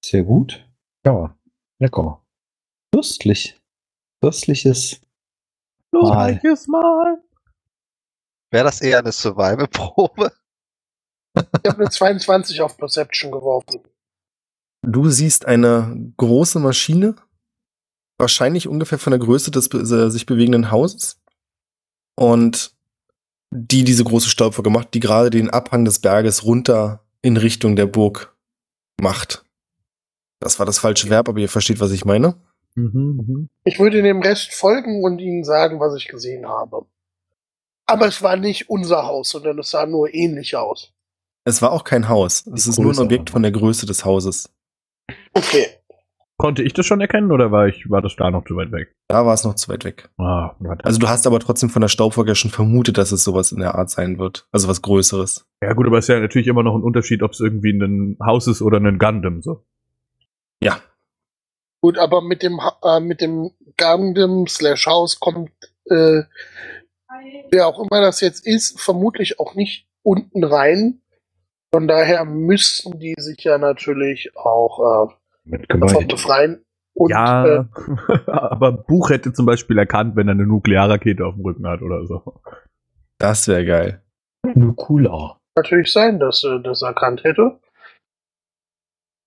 [0.05, 0.69] Sehr gut.
[1.07, 1.35] Ja,
[1.79, 2.21] lecker.
[2.95, 3.61] Fürstlich.
[4.23, 5.01] Fürstliches.
[5.91, 7.21] Losreiches Mal.
[8.53, 10.33] Wäre das eher eine Survival-Probe?
[11.37, 13.81] Ich habe eine 22 auf Perception geworfen.
[14.83, 17.17] Du siehst eine große Maschine,
[18.17, 21.21] wahrscheinlich ungefähr von der Größe des äh, sich bewegenden Hauses.
[22.15, 22.77] Und
[23.51, 27.87] die diese große Staubwolke macht, die gerade den Abhang des Berges runter in Richtung der
[27.87, 28.37] Burg
[29.01, 29.45] macht.
[30.39, 32.41] Das war das falsche Verb, aber ihr versteht, was ich meine.
[32.75, 33.49] Mhm, mhm.
[33.65, 36.87] Ich würde dem Rest folgen und ihnen sagen, was ich gesehen habe.
[37.87, 40.93] Aber es war nicht unser Haus, sondern es sah nur ähnlich aus.
[41.45, 42.47] Es war auch kein Haus.
[42.47, 44.51] Es Die ist nur ein Objekt von der Größe des Hauses.
[45.35, 45.67] Okay.
[46.37, 48.93] Konnte ich das schon erkennen oder war ich, war das da noch zu weit weg?
[49.07, 50.11] Da war es noch zu weit weg.
[50.19, 50.57] Ah.
[50.83, 53.77] Also du hast aber trotzdem von der Staubwolke schon vermutet, dass es sowas in der
[53.77, 54.49] Art sein wird.
[54.51, 55.47] Also was Größeres.
[55.63, 58.17] ja gut, aber es ist ja natürlich immer noch ein Unterschied, ob es irgendwie ein
[58.25, 59.65] Haus ist oder ein Gundam, so.
[60.61, 60.81] Ja.
[61.85, 65.51] Gut, aber mit dem äh, mit dem Gundam slash Haus kommt
[65.85, 66.23] äh,
[67.51, 71.03] wer auch immer das jetzt ist, vermutlich auch nicht unten rein.
[71.75, 75.11] Von daher müssten die sich ja natürlich auch
[75.45, 76.07] Mit äh, davon Gebäude.
[76.07, 76.65] befreien.
[76.95, 77.69] Und äh, ja,
[78.29, 82.07] aber Buch hätte zum Beispiel erkannt, wenn er eine Nuklearrakete auf dem Rücken hat oder
[82.07, 82.41] so.
[83.19, 84.03] Das wäre geil.
[84.55, 85.39] Nur cooler.
[85.55, 87.59] natürlich sein, dass er das erkannt hätte.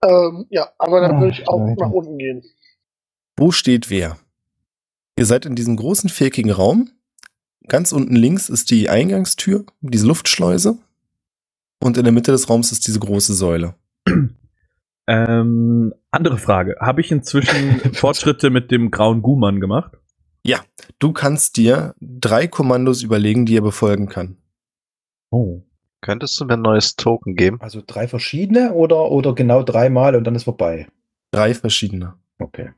[0.04, 1.82] Ähm, ja, aber dann Ach, würde ich auch Leute.
[1.82, 2.44] nach unten gehen.
[3.36, 4.18] Wo steht wer?
[5.18, 6.92] Ihr seid in diesem großen, viereckigen Raum.
[7.68, 10.78] Ganz unten links ist die Eingangstür, diese Luftschleuse.
[11.84, 13.76] Und in der Mitte des Raums ist diese große Säule.
[15.10, 16.76] Ähm, andere Frage.
[16.82, 19.94] Habe ich inzwischen Fortschritte mit dem grauen Guman gemacht?
[21.00, 24.38] Du kannst dir drei Kommandos überlegen, die er befolgen kann.
[25.30, 25.62] Oh.
[26.02, 27.60] Könntest du mir ein neues Token geben?
[27.62, 30.88] Also drei verschiedene oder, oder genau dreimal und dann ist vorbei.
[31.32, 32.14] Drei verschiedene.
[32.40, 32.72] Okay.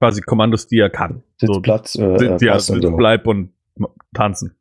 [0.00, 1.22] Quasi Kommandos, die er kann.
[1.40, 2.96] Sitzplatz, äh, Sitz, ja, Sitz, so.
[2.96, 3.52] bleib und
[4.14, 4.56] tanzen.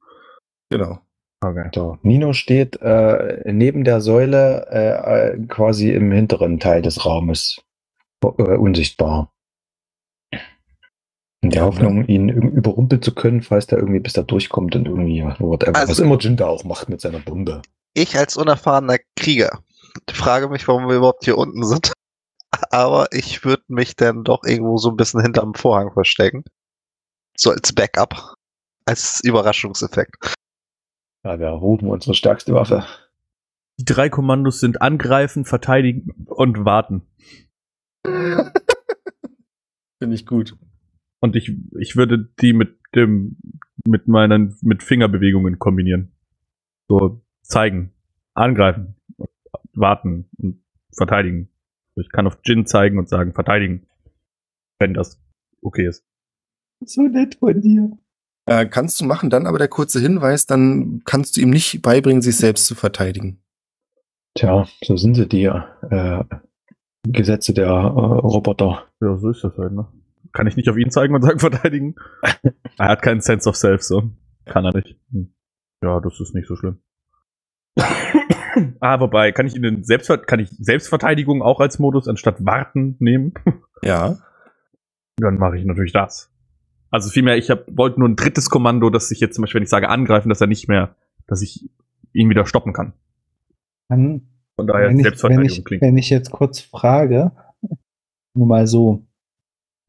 [0.69, 0.99] Genau.
[1.41, 1.69] Okay.
[1.73, 7.61] So, Nino steht äh, neben der Säule äh, äh, quasi im hinteren Teil des Raumes
[8.23, 9.33] äh, unsichtbar.
[11.41, 15.23] In der Hoffnung, ihn überrumpeln zu können, falls der irgendwie bis da durchkommt und irgendwie
[15.39, 15.75] whatever.
[15.75, 17.61] Also- was immer Jinda auch macht mit seiner Bombe.
[17.95, 19.63] Ich als unerfahrener Krieger
[20.11, 21.93] frage mich, warum wir überhaupt hier unten sind.
[22.71, 26.43] Aber ich würde mich dann doch irgendwo so ein bisschen hinterm Vorhang verstecken.
[27.37, 28.35] So als Backup.
[28.85, 30.35] Als Überraschungseffekt.
[31.23, 32.85] Ja, wir rufen unsere stärkste Waffe.
[33.79, 37.07] Die drei Kommandos sind angreifen, verteidigen und warten.
[38.05, 40.55] Finde ich gut.
[41.19, 43.37] Und ich, ich würde die mit dem,
[43.87, 46.15] mit meinen, mit Fingerbewegungen kombinieren.
[46.87, 47.93] So zeigen,
[48.33, 48.95] angreifen,
[49.73, 50.63] warten und
[50.95, 51.49] verteidigen.
[51.95, 53.87] Ich kann auf Jin zeigen und sagen, verteidigen.
[54.79, 55.21] Wenn das
[55.61, 56.05] okay ist.
[56.83, 57.97] So nett von dir.
[58.47, 62.21] Äh, kannst du machen, dann aber der kurze Hinweis, dann kannst du ihm nicht beibringen,
[62.21, 63.41] sich selbst zu verteidigen.
[64.35, 66.23] Tja, so sind sie die äh,
[67.03, 68.85] Gesetze der äh, Roboter.
[69.01, 69.87] Ja, so ist das halt, ne?
[70.33, 71.95] Kann ich nicht auf ihn zeigen und sagen, verteidigen?
[72.77, 74.11] er hat keinen Sense of Self, so.
[74.45, 74.95] Kann er nicht.
[75.11, 75.33] Hm.
[75.81, 76.79] Ja, das ist nicht so schlimm.
[78.79, 82.95] Ah, wobei, kann ich ihn in Selbstver kann ich Selbstverteidigung auch als Modus anstatt warten
[82.99, 83.33] nehmen?
[83.83, 84.17] Ja.
[85.17, 86.31] Dann mache ich natürlich das.
[86.89, 89.63] Also vielmehr, ich hab, wollte nur ein drittes Kommando, dass ich jetzt zum Beispiel, wenn
[89.63, 90.95] ich sage angreifen, dass er nicht mehr,
[91.27, 91.69] dass ich
[92.13, 92.93] ihn wieder stoppen kann.
[93.89, 95.81] Dann, Von daher wenn, ich, wenn, Selbstverteidigung ich, klingt.
[95.81, 97.31] wenn ich jetzt kurz frage,
[98.33, 99.05] nur mal so,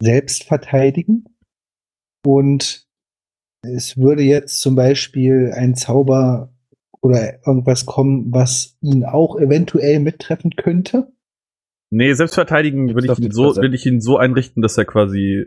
[0.01, 1.25] selbst verteidigen
[2.25, 2.87] und
[3.63, 6.53] es würde jetzt zum Beispiel ein Zauber
[7.01, 11.13] oder irgendwas kommen, was ihn auch eventuell mittreffen könnte.
[11.91, 15.47] Nee, Selbstverteidigen will ich, ihn so, will ich ihn so einrichten, dass er quasi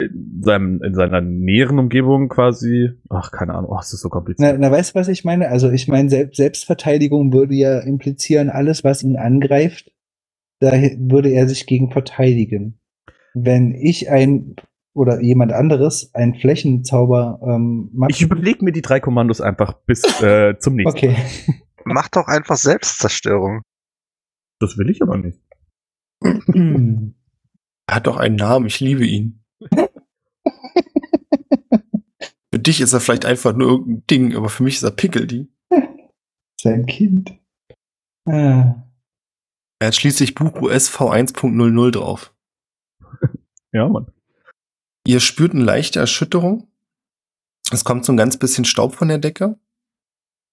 [0.00, 4.12] in, seinem, in seiner näheren Umgebung quasi, ach, keine Ahnung, oh, es ist so Na,
[4.12, 4.58] kompliziert.
[4.58, 5.48] na, weißt du, was ich meine?
[5.48, 9.92] Also ich meine, Selbst Selbstverteidigung würde ja implizieren, alles, was ihn angreift,
[10.60, 12.78] da würde er sich gegen verteidigen.
[13.34, 14.56] Wenn ich ein
[14.96, 18.12] oder jemand anderes einen Flächenzauber ähm, macht.
[18.12, 20.96] Ich überlege mir die drei Kommandos einfach bis äh, zum nächsten.
[20.96, 21.16] Okay.
[21.84, 23.60] Mach doch einfach Selbstzerstörung.
[24.58, 25.38] Das will ich aber nicht.
[26.22, 27.12] Er
[27.90, 29.44] hat doch einen Namen, ich liebe ihn.
[32.50, 35.48] für dich ist er vielleicht einfach nur irgendein Ding, aber für mich ist er Pickeldi.
[36.58, 37.38] Sein Kind.
[38.26, 38.82] Ah.
[39.78, 42.34] Er hat schließlich Buch USV 1.00 drauf.
[43.72, 44.06] Ja, Mann.
[45.06, 46.68] Ihr spürt eine leichte Erschütterung.
[47.70, 49.56] Es kommt so ein ganz bisschen Staub von der Decke.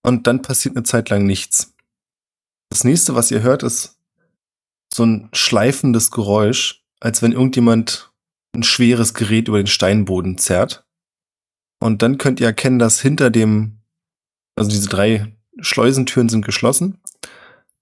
[0.04, 1.74] Und dann passiert eine Zeit lang nichts.
[2.70, 3.97] Das nächste, was ihr hört, ist
[4.93, 8.12] so ein schleifendes Geräusch, als wenn irgendjemand
[8.56, 10.86] ein schweres Gerät über den Steinboden zerrt.
[11.80, 13.80] Und dann könnt ihr erkennen, dass hinter dem,
[14.56, 17.01] also diese drei Schleusentüren sind geschlossen,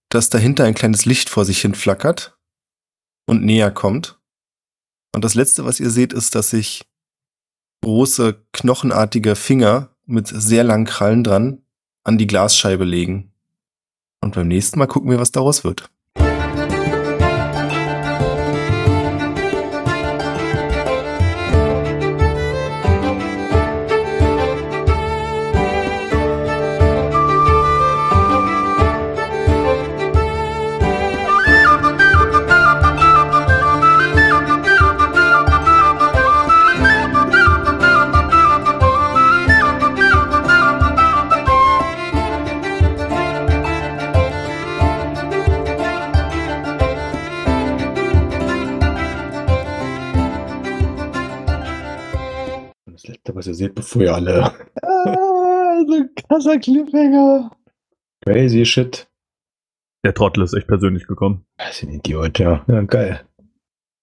[0.07, 2.37] dass dahinter ein kleines Licht vor sich hin flackert
[3.25, 4.20] und näher kommt.
[5.13, 6.85] Und das letzte, was ihr seht, ist, dass sich
[7.81, 11.61] große, knochenartige Finger mit sehr langen Krallen dran
[12.03, 13.31] an die Glasscheibe legen.
[14.21, 15.89] Und beim nächsten Mal gucken wir, was daraus wird.
[53.99, 57.51] Ihr alle Ah, so ein krasser Cliffhanger.
[58.23, 59.07] crazy shit.
[60.05, 61.45] Der Trottel ist echt persönlich gekommen.
[61.57, 62.63] Das ist ein Idiot, ja.
[62.67, 63.21] Ja, geil.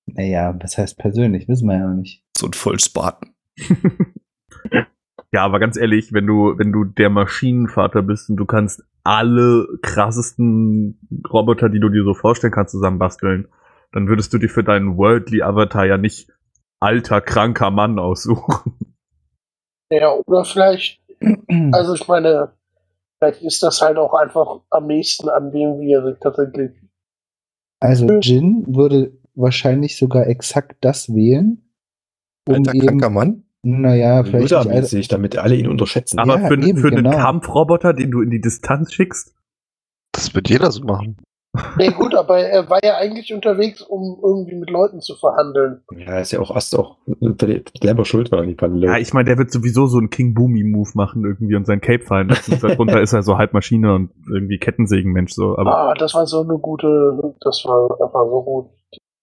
[0.06, 1.48] Naja, was heißt persönlich?
[1.48, 2.24] Wissen wir ja noch nicht.
[2.36, 3.34] So ein Vollspaten.
[5.30, 9.66] Ja, aber ganz ehrlich, wenn du, wenn du der Maschinenvater bist und du kannst alle
[9.82, 10.98] krassesten
[11.30, 13.46] Roboter, die du dir so vorstellen kannst, zusammenbasteln,
[13.92, 16.30] dann würdest du dir für deinen Worldly Avatar ja nicht
[16.80, 18.72] alter, kranker Mann aussuchen.
[19.90, 21.00] Ja, oder vielleicht,
[21.72, 22.52] also ich meine,
[23.18, 26.72] vielleicht ist das halt auch einfach am nächsten an dem, wie er sich tatsächlich.
[27.80, 31.70] Also Jin würde wahrscheinlich sogar exakt das wählen,
[32.46, 33.44] um Alter, eben, kranker Mann.
[33.62, 36.18] naja, vielleicht Muttermäßig, damit alle ihn unterschätzen.
[36.18, 37.16] Aber Ja, für, eben, für einen genau.
[37.16, 39.34] Kampfroboter, den du in die Distanz schickst,
[40.12, 41.16] Das wird jeder so machen.
[41.76, 45.82] Nee, gut, aber er war ja eigentlich unterwegs, um irgendwie mit Leuten zu verhandeln.
[45.96, 46.98] Ja, ist ja auch Ast auch
[47.82, 50.34] selber schuld, er in die Panne ja, ich meine, der wird sowieso so einen King
[50.34, 52.58] Boomy Move machen irgendwie und sein Cape fallen lassen.
[52.62, 55.56] Darunter ist er so halb Maschine und irgendwie Kettensägenmensch so.
[55.56, 58.70] Aber Ah, das war so eine gute, das war einfach so gut.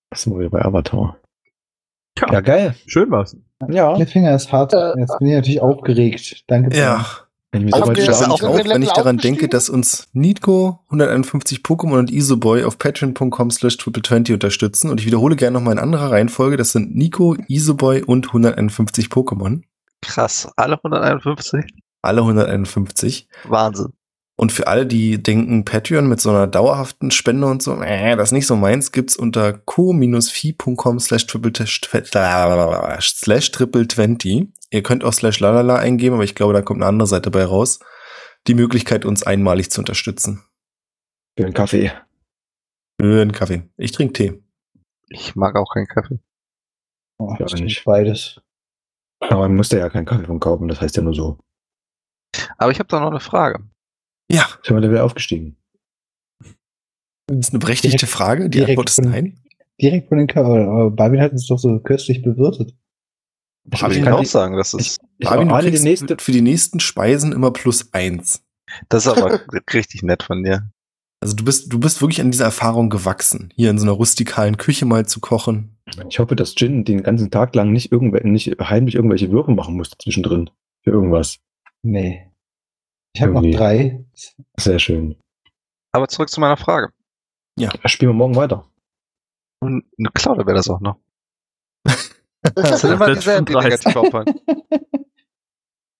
[0.09, 1.17] Das sind wir wieder bei Avatar.
[2.19, 2.33] Ja.
[2.33, 2.75] Ja, geil.
[2.87, 3.37] schön war's.
[3.69, 3.93] Ja.
[3.93, 4.73] Cliffhanger ist hart.
[4.73, 6.43] Äh, Jetzt bin ich natürlich aufgeregt.
[6.47, 6.75] Danke.
[6.75, 7.05] Ja.
[7.55, 11.99] Wenn Aber so auch auch, den wenn ich daran denke, dass uns Nico, 151 Pokémon
[11.99, 14.89] und Isoboy auf patreon.com slash triple20 unterstützen.
[14.89, 16.57] Und ich wiederhole gerne nochmal in anderer Reihenfolge.
[16.57, 19.61] Das sind Nico, Isoboy und 151 Pokémon.
[20.01, 20.51] Krass.
[20.57, 21.63] Alle 151?
[22.01, 23.29] Alle 151.
[23.45, 23.93] Wahnsinn.
[24.37, 28.29] Und für alle, die denken, Patreon mit so einer dauerhaften Spende und so, äh, das
[28.29, 31.53] ist nicht so meins, gibt's unter co-fi.com slash triple
[32.99, 34.47] slash triple 20.
[34.71, 37.45] Ihr könnt auch slash lalala eingeben, aber ich glaube, da kommt eine andere Seite bei
[37.45, 37.79] raus.
[38.47, 40.43] Die Möglichkeit, uns einmalig zu unterstützen.
[41.37, 41.91] Für einen Kaffee.
[42.99, 43.63] Für einen Kaffee.
[43.77, 44.43] Ich trinke Tee.
[45.07, 46.19] Ich mag auch keinen Kaffee.
[47.19, 47.85] Oh, Ja, ich nicht.
[47.85, 48.41] beides.
[49.21, 51.39] Aber man musste ja keinen Kaffee von kaufen, das heißt ja nur so.
[52.57, 53.63] Aber ich habe da noch eine Frage.
[54.31, 55.55] Ja, Sind wir da wieder aufgestiegen?
[57.27, 58.43] das ist eine berechtigte Direkt- Frage.
[58.49, 59.39] Die direkt Antwort ist von- nein.
[59.81, 62.73] Direkt von den Ka aber Barbin hat uns doch so köstlich bewirtet.
[63.71, 66.17] Ich Hab würde ich auch sagen, das ist, Ich Marvin, du alle die kriegst nächste,
[66.19, 68.43] für die nächsten Speisen immer plus eins.
[68.89, 69.41] das ist aber
[69.73, 70.69] richtig nett von dir.
[71.21, 74.57] Also du bist, du bist wirklich an dieser Erfahrung gewachsen, hier in so einer rustikalen
[74.57, 75.75] Küche mal zu kochen.
[76.09, 79.75] ich hoffe, dass Jin den ganzen Tag lang nicht, irgendwel nicht heimlich irgendwelche Würfe machen
[79.75, 80.51] musste zwischendrin.
[80.83, 81.39] Für irgendwas.
[81.81, 82.29] Nee.
[83.15, 84.03] Ich habe noch drei.
[84.57, 85.15] Sehr schön.
[85.93, 86.91] Aber zurück zu meiner Frage.
[87.57, 88.69] Ja, spielen wir morgen weiter.
[89.61, 90.97] Und eine Klaude wäre das auch noch.
[92.53, 94.39] Das sind immer dieselben, die negativ auffallen.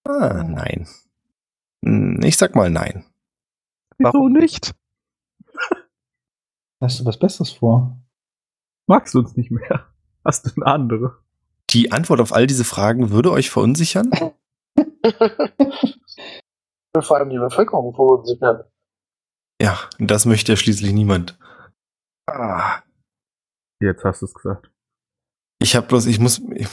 [0.08, 0.88] Ah, nein.
[1.84, 3.04] Hm, Ich sag mal nein.
[3.98, 4.76] Warum nicht?
[6.80, 7.98] Hast du was Besseres vor?
[8.86, 9.88] Magst du uns nicht mehr?
[10.24, 11.18] Hast du eine andere?
[11.72, 14.12] Die Antwort auf all diese Fragen würde euch verunsichern?
[17.02, 18.64] Vor allem die Bevölkerung verunsichern.
[19.62, 21.38] Ja, das möchte ja schließlich niemand.
[22.28, 22.82] Ah,
[23.82, 24.72] Jetzt hast du es gesagt.
[25.62, 26.68] ich habe bloß, ich muss, ich,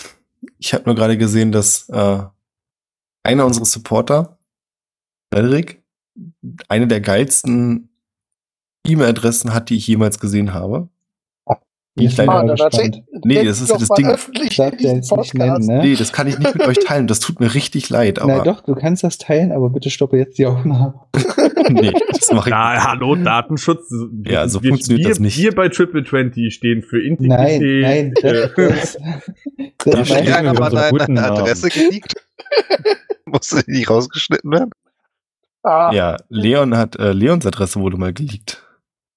[0.58, 2.24] ich habe nur gerade gesehen, dass äh,
[3.24, 4.38] einer unserer Supporter,
[5.32, 5.82] Frederik,
[6.68, 7.88] eine der geilsten
[8.86, 10.88] E-Mail-Adressen hat, die ich jemals gesehen habe.
[11.94, 13.02] Ich Ich bin leider- gespannt.
[13.24, 14.06] Nee, das ist ja das Ding.
[14.06, 15.78] öffentlich nicht nennen, ne?
[15.82, 17.06] Nee, das kann ich nicht mit euch teilen.
[17.06, 20.16] Das tut mir richtig leid, aber Na doch, du kannst das teilen, aber bitte stoppe
[20.16, 20.94] jetzt die Aufnahme.
[21.70, 23.92] nee, das mache ich Na, hallo, Datenschutz.
[24.24, 25.36] Ja, so wir, funktioniert wir, das nicht.
[25.38, 27.82] Wir bei Triple 20 stehen für Nein, Integrität.
[27.82, 28.98] nein, das, äh, das,
[29.84, 31.30] das mal unserer guten deine.
[31.30, 32.14] Adresse geleakt?
[33.26, 34.70] Musste die nicht rausgeschnitten werden?
[35.62, 38.64] Ah, Ja, Leon hat, äh, Leons Adresse wurde mal geleakt.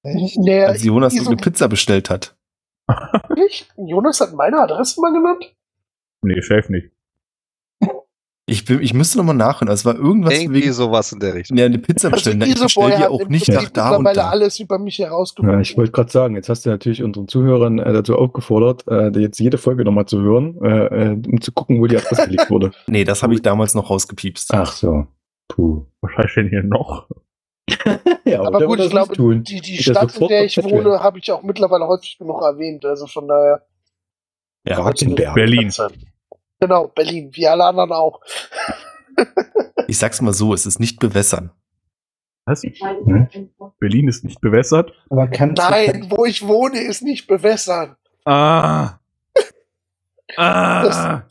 [0.04, 2.35] nee, Als Jonas wieso- irgendeine Pizza bestellt hat.
[2.88, 3.68] Wirklich?
[3.78, 5.56] Jonas hat meine Adresse mal genannt?
[6.22, 6.92] nee, Chef nicht.
[8.48, 9.70] Ich, bin, ich müsste nochmal nachhören.
[9.70, 11.58] Also es war irgendwas Irgendwie wegen sowas in der Richtung.
[11.58, 12.38] ja, eine Pizza bestellen.
[12.38, 14.30] Na, ich bestelle die auch nicht nach da und da.
[14.30, 15.56] alles über mich herausgefunden.
[15.56, 19.10] Ja, ich wollte gerade sagen, jetzt hast du natürlich unseren Zuhörern äh, dazu aufgefordert, äh,
[19.20, 22.52] jetzt jede Folge nochmal zu hören, äh, äh, um zu gucken, wo die Adresse gelegt
[22.52, 22.72] wurde.
[22.88, 24.54] Nee, das habe ich damals noch rausgepiepst.
[24.54, 25.08] Ach so.
[25.48, 25.86] Puh.
[26.02, 27.08] Was heißt denn hier noch?
[28.26, 31.32] Ja, Aber gut, ich das glaube, die, die Stadt, in der ich wohne, habe ich
[31.32, 32.86] auch mittlerweile häufig genug erwähnt.
[32.86, 33.66] Also von daher.
[34.68, 34.82] Ja.
[34.82, 35.36] Ratzenberg.
[35.36, 35.72] Berlin.
[36.60, 38.22] Genau, Berlin, wie alle anderen auch.
[39.88, 41.52] Ich sag's mal so, es ist nicht bewässern.
[42.46, 42.64] Was?
[42.64, 43.28] Hm?
[43.80, 44.92] Berlin ist nicht bewässert.
[45.12, 47.96] aber kannst Nein, wo ich wohne, ist nicht bewässern.
[48.26, 49.00] Ah.
[50.38, 51.24] Ah.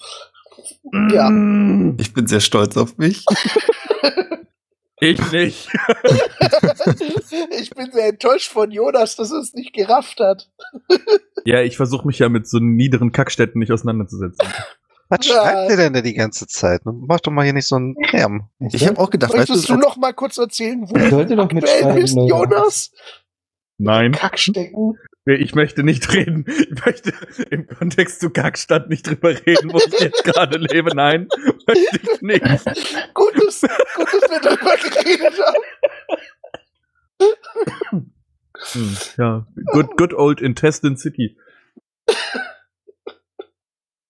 [1.13, 1.29] Ja.
[1.29, 1.97] Mm.
[1.99, 3.25] Ich bin sehr stolz auf mich.
[5.01, 5.69] Ich nicht.
[7.59, 10.51] ich bin sehr enttäuscht von Jonas, dass er es nicht gerafft hat.
[11.47, 14.49] Ja, ich versuche mich ja mit so niederen Kackstätten nicht auseinanderzusetzen.
[15.11, 15.35] Was Ja.
[15.43, 16.81] schreibt ihr denn da die ganze Zeit?
[16.87, 18.49] Mach doch mal hier nicht so einen Lärm.
[18.73, 21.45] Ich habe auch gedacht, weißt Möchtest du, du noch mal kurz erzählen, wo du doch
[21.45, 22.17] aktuell bist.
[22.17, 22.93] Jonas?
[23.77, 24.99] Nein, Kackstecken.
[25.25, 26.45] Nee, ich möchte nicht reden.
[26.49, 27.13] Ich möchte
[27.51, 30.95] im Kontext zu Kackstadt nicht drüber reden, wo ich jetzt gerade lebe.
[30.95, 31.29] Nein,
[31.67, 32.45] möchte ich nicht.
[33.15, 35.63] Gut, dass, gut, dass wir darüber geredet haben.
[38.73, 41.37] Hm, Ja, good, good old Intestine City.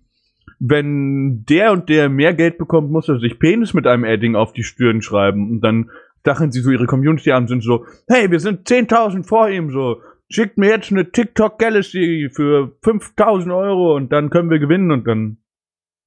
[0.63, 4.53] wenn der und der mehr Geld bekommt, muss er sich Penis mit einem Edding auf
[4.53, 5.49] die Stirn schreiben.
[5.49, 5.89] Und dann
[6.19, 9.71] stacheln sie so ihre Community an und sind so, hey, wir sind 10.000 vor ihm,
[9.71, 9.97] so,
[10.29, 15.07] schickt mir jetzt eine TikTok Galaxy für 5.000 Euro und dann können wir gewinnen und
[15.07, 15.37] dann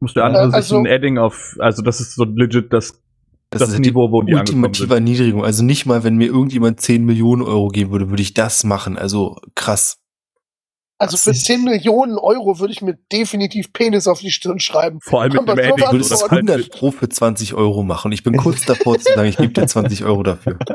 [0.00, 3.02] muss der andere Äh, sich also- ein Edding auf, also das ist so legit das,
[3.50, 4.94] Das, das, ist die Niveau, wo die ultimative.
[4.94, 5.44] Erniedrigung.
[5.44, 8.96] Also nicht mal, wenn mir irgendjemand 10 Millionen Euro geben würde, würde ich das machen.
[8.96, 9.98] Also krass.
[11.04, 14.98] Also für ist- 10 Millionen Euro würde ich mir definitiv Penis auf die Stirn schreiben.
[15.02, 17.08] Vor allem mit Aber dem war Ich würde das das so halt 100 Pro für
[17.08, 18.12] 20 Euro machen.
[18.12, 20.58] Ich bin kurz davor zu sagen, ich gebe dir 20 Euro dafür.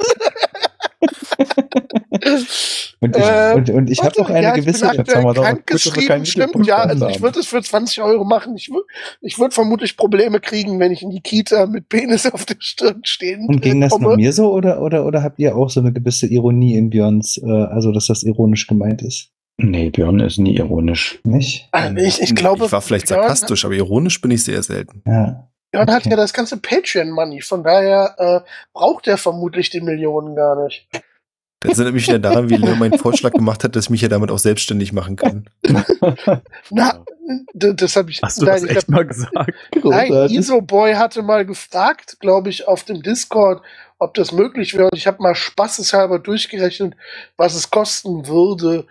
[3.01, 4.85] Und ich, Äh, und, und ich habe auch eine ja, gewisse.
[4.85, 6.67] Ich bin Jetzt haben wir krank geschrieben, stimmt.
[6.67, 8.55] Ja, also ich würde es für 20 Euro machen.
[8.57, 8.69] Ich,
[9.21, 13.01] ich würde vermutlich Probleme kriegen, wenn ich in die Kita mit Penis auf der Stirn
[13.05, 15.93] stehen Und ging das nur mir so oder, oder, oder habt ihr auch so eine
[15.93, 19.29] gewisse Ironie in Björns, äh, also dass das ironisch gemeint ist?
[19.61, 21.19] Nee, Björn ist nie ironisch.
[21.23, 21.67] Nicht?
[21.71, 25.03] Ah, Ich, ich glaube, ich war vielleicht Björn, sarkastisch, aber ironisch bin ich sehr selten.
[25.05, 25.49] Ja.
[25.71, 26.11] Björn hat Okay.
[26.11, 30.87] ja das ganze Patreon-Money, von daher äh, braucht er vermutlich die Millionen gar nicht.
[31.61, 34.07] Das erinnert mich wieder daran, wie Leo meinen Vorschlag gemacht hat, dass ich mich ja
[34.07, 35.49] damit auch selbstständig machen kann.
[36.69, 37.03] Na,
[37.53, 38.21] das habe ich.
[38.23, 39.33] Hast du nein, das ich echt hab, mal gesagt?
[39.35, 39.47] nein,
[39.81, 40.37] Großartig.
[40.37, 43.61] Isoboy hatte mal gefragt, glaube ich, auf dem Discord,
[43.97, 44.85] ob das möglich wäre.
[44.85, 46.95] Und ich habe mal spaßeshalber durchgerechnet,
[47.35, 48.87] was es kosten würde.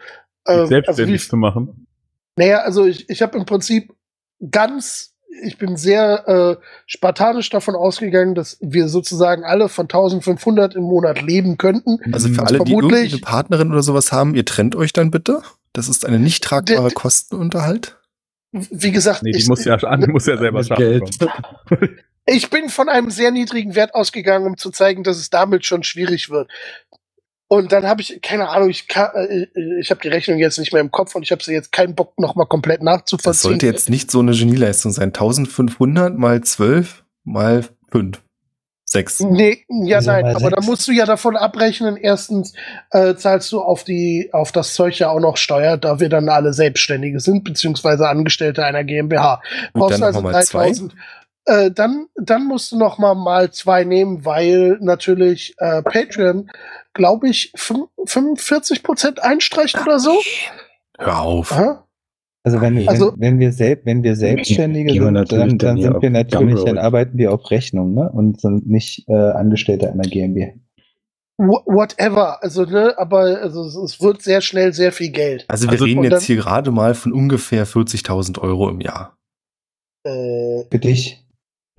[0.48, 1.86] Dich Ähm, also selbstständig wie, zu machen.
[2.36, 3.92] Naja, also ich, ich habe im Prinzip
[4.50, 10.84] ganz, ich bin sehr äh, spartanisch davon ausgegangen, dass wir sozusagen alle von 1500 im
[10.84, 11.98] Monat leben könnten.
[12.12, 15.10] Also für alle, die vermutlich- irgendwie eine Partnerin oder sowas haben, ihr trennt euch dann
[15.10, 15.42] bitte.
[15.72, 17.96] Das ist eine nicht tragbare Der- Kostenunterhalt.
[18.52, 21.02] Wie gesagt, Nee, die ich, muss ja, Andi muss ja selber schaffen.
[22.24, 25.82] Ich bin von einem sehr niedrigen Wert ausgegangen, um zu zeigen, dass es damit schon
[25.82, 26.50] schwierig wird.
[27.48, 29.46] Und dann habe ich, keine Ahnung, ich, kann- äh,
[29.80, 31.94] ich habe die Rechnung jetzt nicht mehr im Kopf und ich habe sie jetzt keinen
[31.94, 33.50] Bock, noch mal komplett Das nachzuvollziehen.
[33.52, 35.08] sollte jetzt nicht so eine Genieleistung sein.
[35.08, 38.20] 1500 mal 12 mal 5.
[38.90, 39.20] 6.
[39.20, 42.54] Nee, ja, Wieso nein, aber da musst du ja davon abrechnen, erstens
[42.90, 46.30] äh, zahlst du auf die auf das Zeug ja auch noch Steuer, da wir dann
[46.30, 49.42] alle Selbstständige sind, beziehungsweise Angestellte einer GmbH.
[49.74, 50.72] Und Brauchst also nochmal zwei.
[51.48, 51.68] 3000.
[51.68, 56.50] Äh, dann, dann musst du noch mal mal zwei nehmen, weil natürlich äh, Patreon,
[56.94, 60.12] glaube ich, fün- 45 Prozent einstreicht oder so.
[60.98, 61.52] Hör auf.
[61.52, 61.84] Aha.
[62.44, 66.10] Also wenn, Also- wenn, wenn wir selbst, wenn wir Selbstständige sind, dann, dann sind wir
[66.10, 68.10] natürlich, dann arbeiten wir auf Rechnung, ne?
[68.10, 70.52] Und sind nicht äh, Angestellte einer GmbH.
[71.40, 72.42] Wh- Whatever.
[72.42, 75.44] Also, ne, aber also, es- wird sehr schnell sehr viel Geld.
[75.48, 79.16] Also wir Also- reden jetzt dann- hier gerade mal von ungefähr 40.000 Euro im Jahr.
[80.04, 81.22] Äh, Für dich.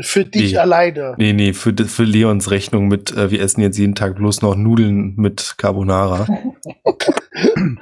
[0.02, 0.58] Für dich Nee.
[0.58, 1.16] alleine.
[1.18, 4.56] Nee, nee, für, für Leons Rechnung mit, äh, wir essen jetzt jeden Tag bloß noch
[4.56, 6.28] Nudeln mit Carbonara.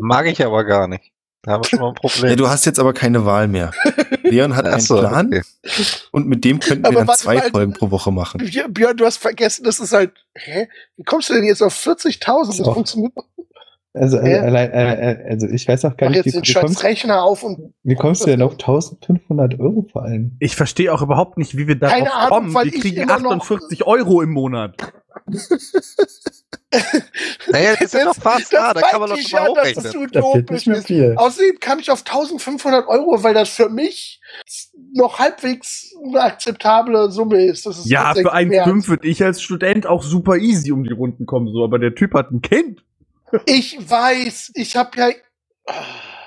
[0.00, 1.12] Mag ich aber gar nicht.
[1.42, 2.30] Da haben wir schon mal ein Problem.
[2.30, 3.70] Ja, du hast jetzt aber keine Wahl mehr.
[4.24, 5.42] Leon hat Ach einen so, Plan okay.
[6.10, 7.50] und mit dem könnten wir Aber dann warte zwei mal.
[7.50, 8.38] Folgen pro Woche machen.
[8.38, 10.12] Björn, Björn, du hast vergessen, das ist halt.
[10.34, 10.68] Hä?
[10.96, 12.46] Wie kommst du denn jetzt auf 40.000?
[12.48, 12.74] Das So.
[12.74, 13.12] funktioniert.
[13.96, 16.48] Also, äh, allein, äh, äh, also ich weiß auch gar Mach nicht, jetzt wie, den
[16.48, 17.72] wie, kommst, Rechner auf und.
[17.82, 20.36] wie kommst du denn auf 1500 Euro vor allem?
[20.38, 22.54] Ich verstehe auch überhaupt nicht, wie wir darauf Keine Ahnung, kommen.
[22.54, 24.76] weil Wir kriegen immer noch- 48 Euro im Monat.
[27.50, 29.92] Naja, die sind doch fast da, da kann man doch schon mal ja, hochrechnen.
[29.92, 31.14] du Da doof fehlt nicht viel.
[31.16, 34.20] Außerdem kann ich auf 1500 Euro, weil das für mich
[34.92, 37.66] noch halbwegs eine akzeptable Summe ist.
[37.66, 40.92] Das ist Ja, für mehr 1,5 würde ich als Student auch super easy um die
[40.92, 42.84] Runden kommen, so, aber der Typ hat ein Kind.
[43.46, 45.08] Ich weiß, ich habe ja.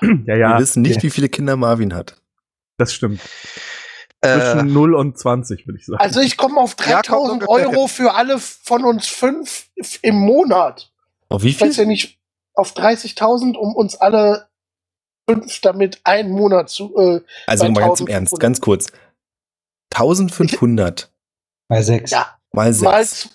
[0.02, 1.02] Ja, Wir ja, wissen nicht, Ja.
[1.02, 2.16] wie viele Kinder Marvin hat.
[2.78, 3.20] das stimmt.
[4.22, 6.00] Äh, Zwischen 0 und 20, würde ich sagen.
[6.00, 9.70] Also ich komme auf Ja, kommt 3000 ungefähr Euro für alle von uns fünf
[10.02, 10.92] im Monat.
[11.30, 11.84] Auf wie Ich weiß viel?
[11.84, 12.18] ja nicht,
[12.54, 14.48] auf 30.000, um uns alle
[15.28, 16.94] fünf damit einen Monat zu.
[16.98, 18.10] Äh, Also mal ganz im 1500.
[18.10, 18.86] Ernst, ganz kurz.
[19.94, 21.10] 1500
[21.68, 22.10] Bei sechs.
[22.10, 23.30] ja, mal mal 6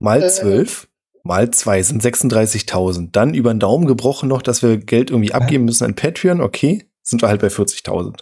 [0.00, 0.88] mal äh, 12
[1.24, 3.10] mal 2 sind 36.000.
[3.10, 6.40] Dann über den Daumen gebrochen noch, dass wir Geld irgendwie abgeben müssen an Patreon.
[6.40, 8.20] Okay, sind wir halt bei 40.000.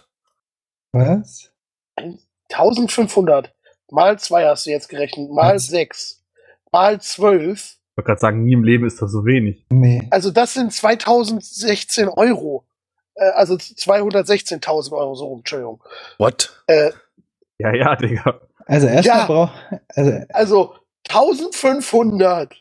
[0.93, 1.51] Was?
[2.51, 3.53] 1500
[3.91, 5.67] mal zwei hast du jetzt gerechnet, mal Was?
[5.67, 6.23] sechs
[6.71, 7.77] mal zwölf.
[7.91, 9.65] Ich wollte gerade sagen, nie im Leben ist das so wenig.
[9.69, 10.07] Nee.
[10.09, 12.65] Also das sind 2016 Euro.
[13.15, 15.83] äh, also 216.000 Euro so rum, Entschuldigung.
[16.17, 16.63] What?
[16.67, 16.91] Äh,
[17.59, 18.41] Ja, ja, Digga.
[18.65, 19.25] Also erstmal Ja.
[19.25, 19.53] braucht,
[19.89, 20.75] also also
[21.09, 22.55] 1500.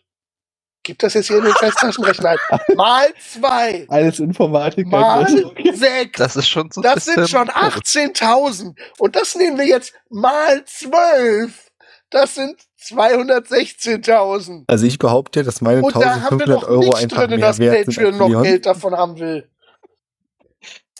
[0.84, 2.59] Gibt das jetzt hier in den Festtaschenrechner ein?
[2.76, 3.86] Mal zwei.
[3.88, 4.88] alles Informatiker.
[4.88, 6.18] Mal das- sechs.
[6.18, 8.74] Das ist schon so Das sind schon 18.000.
[8.98, 11.70] Und das nehmen wir jetzt mal 12.
[12.10, 14.64] Das sind 216.000.
[14.66, 17.30] Also ich behaupte, dass meine Und da haben wir 1500 noch Euro nichts einfach drin,
[17.30, 18.42] mehr dass wert sind Patreon noch.
[18.42, 19.48] Geld davon haben will.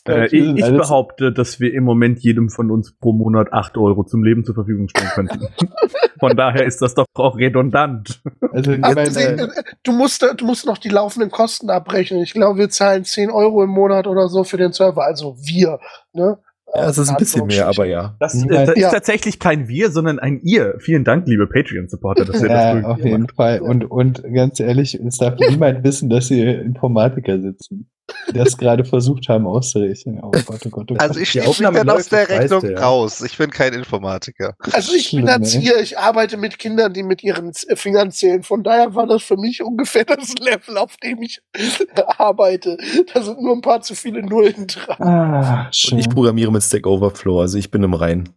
[0.09, 3.77] Äh, ich, ich Alles- behaupte, dass wir im Moment jedem von uns pro Monat 8
[3.79, 5.47] Euro zum Leben zur Verfügung stellen könnten.
[6.19, 8.23] Von daher ist das doch auch redundant.
[8.53, 12.21] Also, ich Abgesehen, meine, äh, du, musst, du musst noch die laufenden Kosten abrechnen.
[12.23, 15.05] Ich glaube, wir zahlen 10 Euro im Monat oder so für den Server.
[15.05, 15.81] Also wir.
[16.13, 16.39] Ne?
[16.75, 18.15] Ja, es ist ein bisschen mehr, aber ja.
[18.21, 18.87] Das, äh, mein- das Ja.
[18.89, 20.77] ist tatsächlich kein Wir, sondern ein Ihr.
[20.79, 23.35] Vielen Dank, liebe Patreon-Supporter, dass ihr ja, das auf jeden macht.
[23.35, 23.61] Fall.
[23.61, 27.91] Und, und ganz ehrlich, es darf niemand wissen, dass hier Informatiker sitzen,
[28.35, 30.21] das gerade versucht haben auszurechnen.
[30.23, 31.01] Oh Gott, oh Gott, oh Gott.
[31.01, 32.81] Also ich schließe mich dann aus der Rechnung ja.
[32.81, 33.21] raus.
[33.23, 34.55] Ich bin kein Informatiker.
[34.73, 35.33] Also ich bin Schlimm, ey.
[35.35, 38.43] Erzieher, ich arbeite mit Kindern, die mit ihren Z- Fingern zählen.
[38.43, 41.41] Von daher war das für mich ungefähr das Level, auf dem ich
[42.19, 42.77] arbeite.
[43.13, 44.97] Da sind nur ein paar zu viele Nullen dran.
[45.01, 45.99] ah, Und schön.
[45.99, 48.29] ich programmiere mit Stack Overflow, also ich bin im Rein.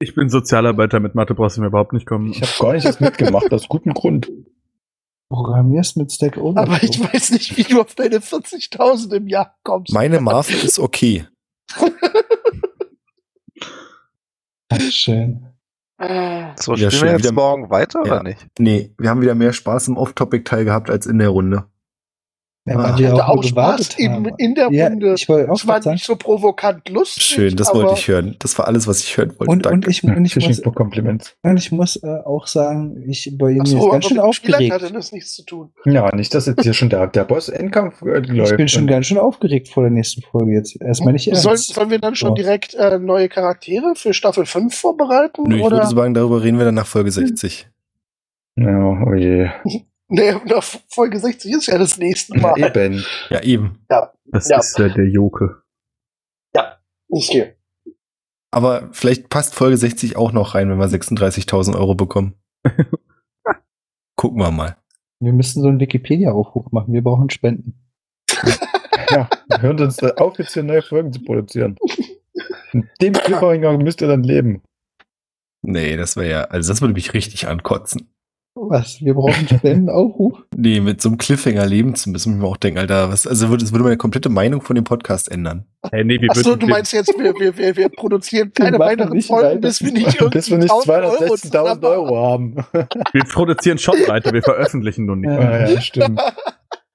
[0.00, 2.30] Ich bin Sozialarbeiter, mit Mathe brauchst du mir überhaupt nicht kommen.
[2.32, 4.30] Ich habe gar nicht das mitgemacht, aus gutem Grund.
[5.34, 6.62] Programmierst mit Stack Overflow.
[6.74, 9.92] Aber ich weiß nicht, wie du auf deine 40.000 im Jahr kommst.
[9.92, 11.26] Meine Marvel ist okay.
[14.70, 15.46] Ach, schön.
[15.98, 17.02] Ah, So, Ja, spielen schön.
[17.02, 18.12] wir jetzt Wieder- morgen weiter Ja.
[18.14, 18.46] oder nicht?
[18.58, 21.64] Nee, wir haben wieder mehr Spaß im Off-Topic-Teil gehabt als in der Runde.
[22.66, 25.12] Ja, wir hatte auch auch Spaß in, in der ja, Runde.
[25.18, 27.22] ich wollte auch Es war nicht so provokant lustig.
[27.22, 28.36] Schön, das wollte ich hören.
[28.38, 29.50] Das war alles, was ich hören wollte.
[29.50, 29.90] und, und Danke.
[29.90, 31.36] ich, und ich muss, for Compliments.
[31.42, 34.28] und ich muss äh, auch sagen, ich bei ihm ist so, aber ganz schön Spielern
[34.28, 34.72] aufgeregt.
[34.72, 35.72] hatte das nichts zu tun.
[35.84, 38.52] Ja, nicht, dass jetzt hier schon der, der Boss-Endkampf äh, läuft.
[38.52, 40.80] Ich bin schon ganz schön aufgeregt vor der nächsten Folge jetzt.
[40.80, 41.42] Erstmal nicht ernst.
[41.42, 42.34] Sollen, sollen wir dann schon Ja.
[42.42, 45.42] direkt äh, neue Charaktere für Staffel 5 vorbereiten?
[45.42, 45.76] Nö, ich oder?
[45.76, 47.68] würde sagen, darüber reden wir dann nach Folge 60.
[48.56, 49.50] Ja, oh je.
[50.14, 52.54] Nee, na, Folge 60 ist ja das nächste Mal.
[52.58, 53.04] Ja, eben.
[53.30, 53.84] Ja, eben.
[54.26, 54.58] Das Ja.
[54.58, 55.62] ist äh, der Joke.
[57.10, 57.54] Okay.
[58.50, 62.34] Aber vielleicht passt Folge 60 auch noch rein, wenn wir 36.000 Euro bekommen.
[64.16, 64.76] Gucken wir mal.
[65.20, 66.92] Wir müssen so einen Wikipedia-Aufruf machen.
[66.92, 67.74] Wir brauchen Spenden.
[69.10, 69.28] Ja,
[69.60, 71.76] hören uns da auf, jetzt hier neue Folgen zu produzieren.
[72.72, 74.62] In dem Cliffhanger müsst ihr dann leben.
[75.60, 78.08] Nee, das wäre ja, also das würde mich richtig ankotzen.
[78.56, 79.00] Was?
[79.00, 80.38] Wir brauchen Spendenaufruf?
[80.56, 83.26] Nee, mit so einem Cliffhanger leben zu müssen, muss ich mir auch denken, Alter, was,
[83.26, 85.64] also würde, das würde meine komplette Meinung von dem Podcast ändern.
[85.90, 89.60] Hey, nee, wir Achso, du meinst jetzt, wir, wir, wir, wir produzieren keine weiteren Folgen,
[89.60, 92.56] bis wir nicht irgendwie Bis wir nicht 1000 Euro 216.000 Euro haben.
[93.12, 95.30] wir produzieren schon weiter, wir veröffentlichen nur nicht.
[95.30, 95.68] Ja.
[95.68, 96.20] Ja, stimmt.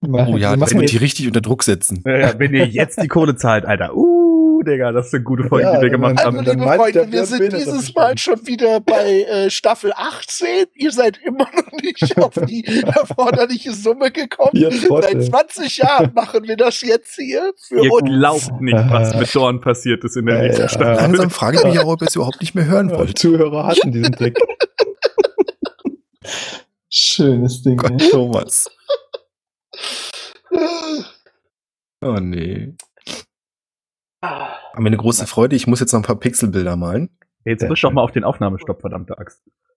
[0.02, 2.02] Oh ja, wir das wird die richtig unter Druck setzen.
[2.06, 4.19] Ja, ja, wenn ihr jetzt die Kohle zahlt, Alter, uh,
[4.66, 6.46] Digga, das sind gute Folgen, Ja, die wir gemacht Also, haben.
[6.46, 7.94] liebe Freunde, wir sind dieses.
[7.96, 10.68] Mal schon wieder bei äh, Staffel 18.
[10.76, 14.52] Ihr seid immer noch nicht auf die erforderliche Summe gekommen.
[14.54, 15.22] Seit Trottel.
[15.24, 18.10] 20 Jahren machen wir das jetzt hier für Ihr uns.
[18.10, 20.70] glaubt nicht, was mit Dorn passiert ist in der Ja, nächsten ja.
[20.70, 20.96] Staffel.
[20.96, 23.18] Langsam frage ich mich auch, ob ihr es überhaupt nicht mehr hören Ja, wollt.
[23.18, 24.38] Zuhörer hatten diesen Trick.
[26.90, 27.78] schönes Ding.
[27.78, 28.02] Gott.
[28.12, 28.70] Thomas.
[32.02, 32.74] Oh nee.
[34.22, 37.10] Aber eine große Freude, ich muss jetzt noch ein paar Pixelbilder malen.
[37.46, 39.42] Jetzt drück doch mal auf den Aufnahmestopp, verdammte Axt.